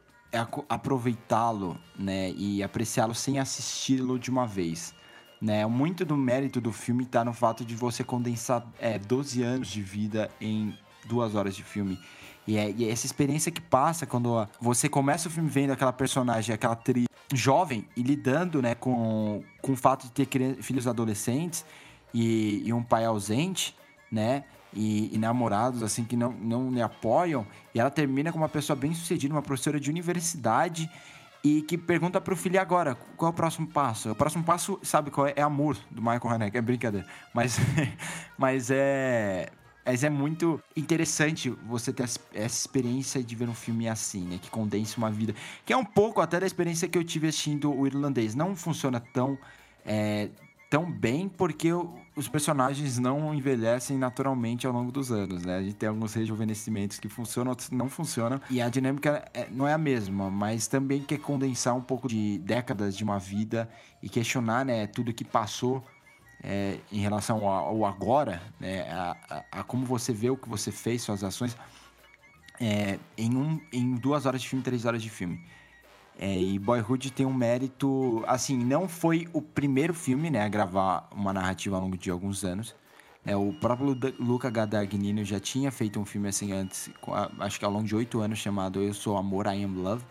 aproveitá-lo 0.70 1.78
né, 1.97 2.32
e 2.32 2.63
apreciá-lo 2.63 3.13
sem 3.13 3.38
assisti-lo 3.38 4.18
de 4.18 4.30
uma 4.30 4.47
vez. 4.47 4.93
Né? 5.41 5.66
Muito 5.66 6.05
do 6.05 6.16
mérito 6.16 6.61
do 6.61 6.72
filme 6.72 7.03
está 7.03 7.24
no 7.26 7.34
fato 7.34 7.66
de 7.66 7.76
você 7.76 8.03
condensar 8.03 8.66
é, 8.80 8.97
12 8.97 9.43
anos 9.43 9.68
de 9.68 9.82
vida 9.82 10.30
em 10.39 10.78
duas 11.05 11.36
horas 11.36 11.55
de 11.55 11.63
filme. 11.63 11.99
E 12.47 12.57
é, 12.57 12.72
e 12.72 12.86
é 12.86 12.91
essa 12.91 13.05
experiência 13.05 13.51
que 13.51 13.61
passa 13.61 14.05
quando 14.05 14.47
você 14.59 14.88
começa 14.88 15.28
o 15.28 15.32
filme 15.32 15.49
vendo 15.49 15.72
aquela 15.72 15.93
personagem, 15.93 16.53
aquela 16.55 16.74
atriz 16.74 17.05
jovem 17.34 17.88
e 17.95 18.01
lidando 18.01 18.61
né, 18.61 18.74
com, 18.76 19.43
com 19.61 19.74
o 19.74 19.76
fato 19.76 20.07
de 20.07 20.26
ter 20.26 20.61
filhos 20.61 20.88
adolescentes 20.88 21.66
e, 22.13 22.61
e 22.66 22.72
um 22.72 22.84
pai 22.84 23.03
ausente, 23.03 23.76
né? 24.11 24.45
E, 24.76 25.15
e, 25.15 25.17
namorados 25.17 25.82
assim 25.82 26.03
que 26.03 26.17
não, 26.17 26.34
não 26.34 26.69
lhe 26.69 26.82
apoiam. 26.82 27.47
E 27.73 27.80
ela 27.80 27.89
termina 27.89 28.32
com 28.32 28.38
uma 28.38 28.49
pessoa 28.49 28.76
bem 28.76 28.93
sucedida, 28.93 29.34
uma 29.34 29.41
professora 29.41 29.80
de 29.80 29.89
universidade 29.89 30.89
e 31.45 31.61
que 31.61 31.78
pergunta 31.78 32.19
pro 32.19 32.36
filho 32.36 32.59
agora, 32.59 32.95
qual 33.15 33.30
é 33.30 33.32
o 33.32 33.36
próximo 33.36 33.67
passo? 33.67 34.09
O 34.09 34.15
próximo 34.15 34.43
passo, 34.43 34.80
sabe 34.82 35.11
qual 35.11 35.28
é? 35.28 35.34
É 35.36 35.43
amor, 35.43 35.78
do 35.91 36.01
Michael 36.01 36.28
Haneke, 36.28 36.57
é 36.57 36.61
brincadeira. 36.61 37.05
Mas, 37.32 37.59
mas 38.36 38.71
é... 38.71 39.49
Mas 39.86 40.03
é 40.03 40.09
muito 40.09 40.59
interessante 40.76 41.51
você 41.67 41.93
ter 41.93 42.01
essa 42.01 42.19
experiência 42.34 43.23
de 43.23 43.36
ver 43.36 43.47
um 43.47 43.53
filme 43.53 43.88
assim, 43.88 44.26
né? 44.26 44.39
Que 44.41 44.49
condense 44.49 44.97
uma 44.97 45.11
vida. 45.11 45.36
Que 45.63 45.71
é 45.71 45.78
um 45.78 45.86
pouco 45.86 46.19
até 46.19 46.39
da 46.39 46.47
experiência 46.47 46.88
que 46.88 46.97
eu 46.97 47.03
tive 47.03 47.28
assistindo 47.28 47.71
o 47.71 47.86
irlandês. 47.86 48.34
Não 48.34 48.55
funciona 48.55 48.99
tão 48.99 49.38
é, 49.86 50.30
tão 50.70 50.91
bem 50.91 51.30
porque 51.30 51.70
os 52.16 52.28
personagens 52.28 52.97
não 52.97 53.34
envelhecem 53.34 53.97
naturalmente 53.97 54.66
ao 54.66 54.74
longo 54.74 54.91
dos 54.91 55.11
anos, 55.11 55.43
né? 55.43 55.57
A 55.57 55.61
gente 55.61 55.76
tem 55.76 55.89
alguns 55.89 56.13
rejuvenescimentos 56.13 56.99
que 56.99 57.09
funcionam, 57.09 57.51
outros 57.51 57.70
não 57.72 57.89
funcionam. 57.89 58.39
E 58.49 58.61
a 58.61 58.70
dinâmica 58.70 59.24
é, 59.34 59.47
não 59.51 59.68
é 59.68 59.74
a 59.74 59.78
mesma, 59.78 60.30
mas 60.30 60.68
também 60.68 61.01
quer 61.01 61.20
condensar 61.20 61.76
um 61.76 61.82
pouco 61.82 62.07
de 62.07 62.38
décadas 62.39 62.95
de 62.95 63.03
uma 63.03 63.20
vida 63.20 63.70
e 64.01 64.09
questionar, 64.09 64.66
né, 64.66 64.88
tudo 64.88 65.13
que 65.13 65.24
passou 65.24 65.84
é, 66.43 66.80
em 66.91 66.99
relação 66.99 67.47
ao, 67.47 67.86
agora, 67.86 68.41
né? 68.59 68.89
A, 68.91 69.18
a, 69.30 69.59
a, 69.59 69.63
como 69.63 69.86
você 69.86 70.13
vê 70.13 70.30
o 70.30 70.38
que 70.38 70.47
você 70.47 70.72
fez, 70.72 71.01
suas 71.01 71.24
ações, 71.24 71.55
é, 72.59 72.97
em, 73.18 73.36
um, 73.36 73.59
em 73.72 73.95
duas 73.95 74.26
horas 74.26 74.41
de 74.41 74.49
filme, 74.49 74.63
três 74.63 74.86
horas 74.86 75.01
de 75.01 75.09
filme. 75.09 75.41
É, 76.18 76.38
e 76.39 76.57
Boyhood 76.57 77.11
tem 77.11 77.26
um 77.26 77.34
mérito, 77.34 78.24
assim, 78.26 78.57
não 78.57 78.88
foi 78.88 79.28
o 79.34 79.41
primeiro 79.41 79.93
filme, 79.93 80.30
né, 80.30 80.43
a 80.43 80.47
gravar 80.47 81.09
uma 81.11 81.34
narrativa 81.34 81.76
ao 81.76 81.82
longo 81.82 81.97
de 81.97 82.09
alguns 82.09 82.43
anos. 82.45 82.74
É, 83.26 83.36
o 83.36 83.51
próprio 83.53 83.97
Luca 84.20 84.49
Guadagnino 84.49 85.26
já 85.26 85.39
tinha 85.39 85.72
feito 85.72 85.99
um 85.99 86.05
filme 86.05 86.30
assim 86.30 86.51
antes, 86.53 86.89
acho 87.39 87.59
que 87.59 87.66
ao 87.66 87.72
longo 87.72 87.86
de 87.86 87.95
oito 87.95 88.20
anos, 88.20 88.38
chamado 88.38 88.82
Eu 88.82 88.93
Sou 88.93 89.18
Amor, 89.18 89.47
I 89.47 89.63
Am 89.63 89.76
Love. 89.76 90.05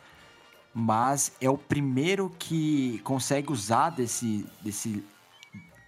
Mas 0.75 1.33
é 1.41 1.49
o 1.49 1.57
primeiro 1.57 2.29
que 2.39 2.99
consegue 3.05 3.53
usar 3.53 3.91
desse, 3.91 4.45
desse, 4.61 5.05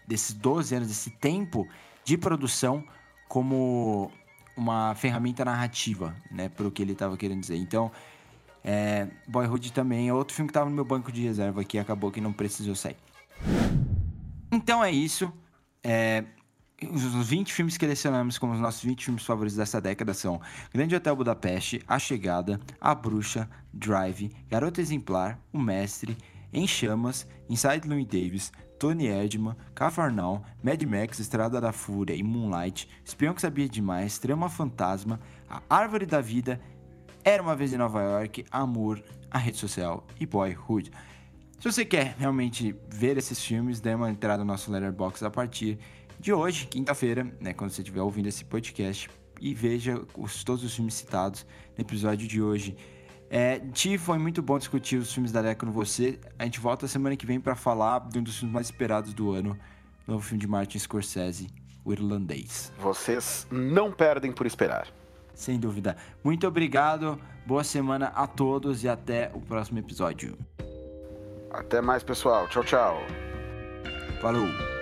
desses 0.06 0.32
12 0.32 0.76
anos, 0.76 0.88
desse 0.88 1.10
tempo 1.10 1.66
de 2.04 2.16
produção 2.16 2.84
como 3.28 4.12
uma 4.56 4.94
ferramenta 4.94 5.44
narrativa, 5.44 6.16
né, 6.30 6.48
para 6.48 6.66
o 6.66 6.70
que 6.70 6.80
ele 6.80 6.92
estava 6.92 7.16
querendo 7.16 7.40
dizer. 7.40 7.56
Então, 7.56 7.90
é, 8.68 9.06
Boyhood 9.28 9.72
também 9.72 10.08
é 10.08 10.12
outro 10.12 10.34
filme 10.34 10.48
que 10.48 10.50
estava 10.50 10.68
no 10.68 10.74
meu 10.74 10.84
banco 10.84 11.12
de 11.12 11.22
reserva 11.22 11.62
que 11.62 11.78
acabou 11.78 12.10
que 12.10 12.20
não 12.20 12.32
precisou 12.32 12.74
sair. 12.74 12.96
Então 14.50 14.82
é 14.82 14.90
isso. 14.90 15.32
É, 15.84 16.24
os 16.90 17.28
20 17.28 17.52
filmes 17.52 17.76
que 17.76 17.84
selecionamos 17.84 18.38
como 18.38 18.54
os 18.54 18.58
nossos 18.58 18.82
20 18.82 19.04
filmes 19.04 19.24
favoritos 19.24 19.56
dessa 19.56 19.80
década 19.80 20.12
são 20.12 20.40
Grande 20.74 20.96
Hotel 20.96 21.14
Budapeste, 21.14 21.80
A 21.86 21.96
Chegada, 21.96 22.60
A 22.80 22.92
Bruxa, 22.92 23.48
Drive, 23.72 24.34
Garota 24.50 24.80
Exemplar, 24.80 25.38
O 25.52 25.60
Mestre, 25.60 26.16
Em 26.52 26.66
Chamas, 26.66 27.24
Inside 27.48 27.86
Louis 27.86 28.04
Davis, 28.04 28.50
Tony 28.80 29.06
Erdman, 29.06 29.54
Cafarnal, 29.76 30.44
Mad 30.60 30.82
Max, 30.82 31.20
Estrada 31.20 31.60
da 31.60 31.70
Fúria 31.70 32.16
e 32.16 32.22
Moonlight, 32.22 32.88
Espião 33.04 33.32
que 33.32 33.40
Sabia 33.40 33.68
Demais, 33.68 34.18
Trama 34.18 34.48
Fantasma, 34.48 35.20
A 35.48 35.62
Árvore 35.70 36.04
da 36.04 36.20
Vida 36.20 36.60
era 37.26 37.42
uma 37.42 37.56
vez 37.56 37.72
em 37.72 37.76
Nova 37.76 38.00
York, 38.00 38.46
Amor, 38.52 39.02
a 39.28 39.36
rede 39.36 39.56
social 39.56 40.06
e 40.20 40.24
Boyhood. 40.24 40.92
Se 41.58 41.72
você 41.72 41.84
quer 41.84 42.14
realmente 42.16 42.72
ver 42.88 43.18
esses 43.18 43.44
filmes, 43.44 43.80
dê 43.80 43.92
uma 43.94 44.08
entrada 44.08 44.44
no 44.44 44.52
nosso 44.52 44.70
Letterboxd 44.70 45.26
a 45.26 45.30
partir 45.30 45.76
de 46.20 46.32
hoje, 46.32 46.68
quinta-feira, 46.68 47.24
né, 47.40 47.52
quando 47.52 47.70
você 47.70 47.82
estiver 47.82 48.00
ouvindo 48.00 48.28
esse 48.28 48.44
podcast, 48.44 49.10
e 49.40 49.52
veja 49.52 50.00
os, 50.16 50.44
todos 50.44 50.62
os 50.62 50.72
filmes 50.72 50.94
citados 50.94 51.44
no 51.76 51.82
episódio 51.82 52.28
de 52.28 52.40
hoje. 52.40 52.76
É, 53.28 53.58
Ti, 53.58 53.98
foi 53.98 54.18
muito 54.18 54.40
bom 54.40 54.56
discutir 54.56 54.96
os 54.96 55.12
filmes 55.12 55.32
da 55.32 55.42
década 55.42 55.66
com 55.66 55.76
você. 55.76 56.20
A 56.38 56.44
gente 56.44 56.60
volta 56.60 56.86
semana 56.86 57.16
que 57.16 57.26
vem 57.26 57.40
para 57.40 57.56
falar 57.56 58.08
de 58.08 58.20
um 58.20 58.22
dos 58.22 58.38
filmes 58.38 58.54
mais 58.54 58.66
esperados 58.68 59.12
do 59.12 59.32
ano, 59.32 59.58
o 60.06 60.12
novo 60.12 60.24
filme 60.24 60.40
de 60.40 60.46
Martin 60.46 60.78
Scorsese, 60.78 61.48
O 61.84 61.92
Irlandês. 61.92 62.72
Vocês 62.78 63.48
não 63.50 63.90
perdem 63.90 64.30
por 64.30 64.46
esperar. 64.46 64.86
Sem 65.36 65.60
dúvida. 65.60 65.96
Muito 66.24 66.46
obrigado, 66.48 67.20
boa 67.44 67.62
semana 67.62 68.06
a 68.06 68.26
todos 68.26 68.82
e 68.82 68.88
até 68.88 69.30
o 69.34 69.40
próximo 69.40 69.78
episódio. 69.78 70.36
Até 71.50 71.80
mais, 71.80 72.02
pessoal. 72.02 72.48
Tchau, 72.48 72.64
tchau. 72.64 72.96
Falou. 74.20 74.75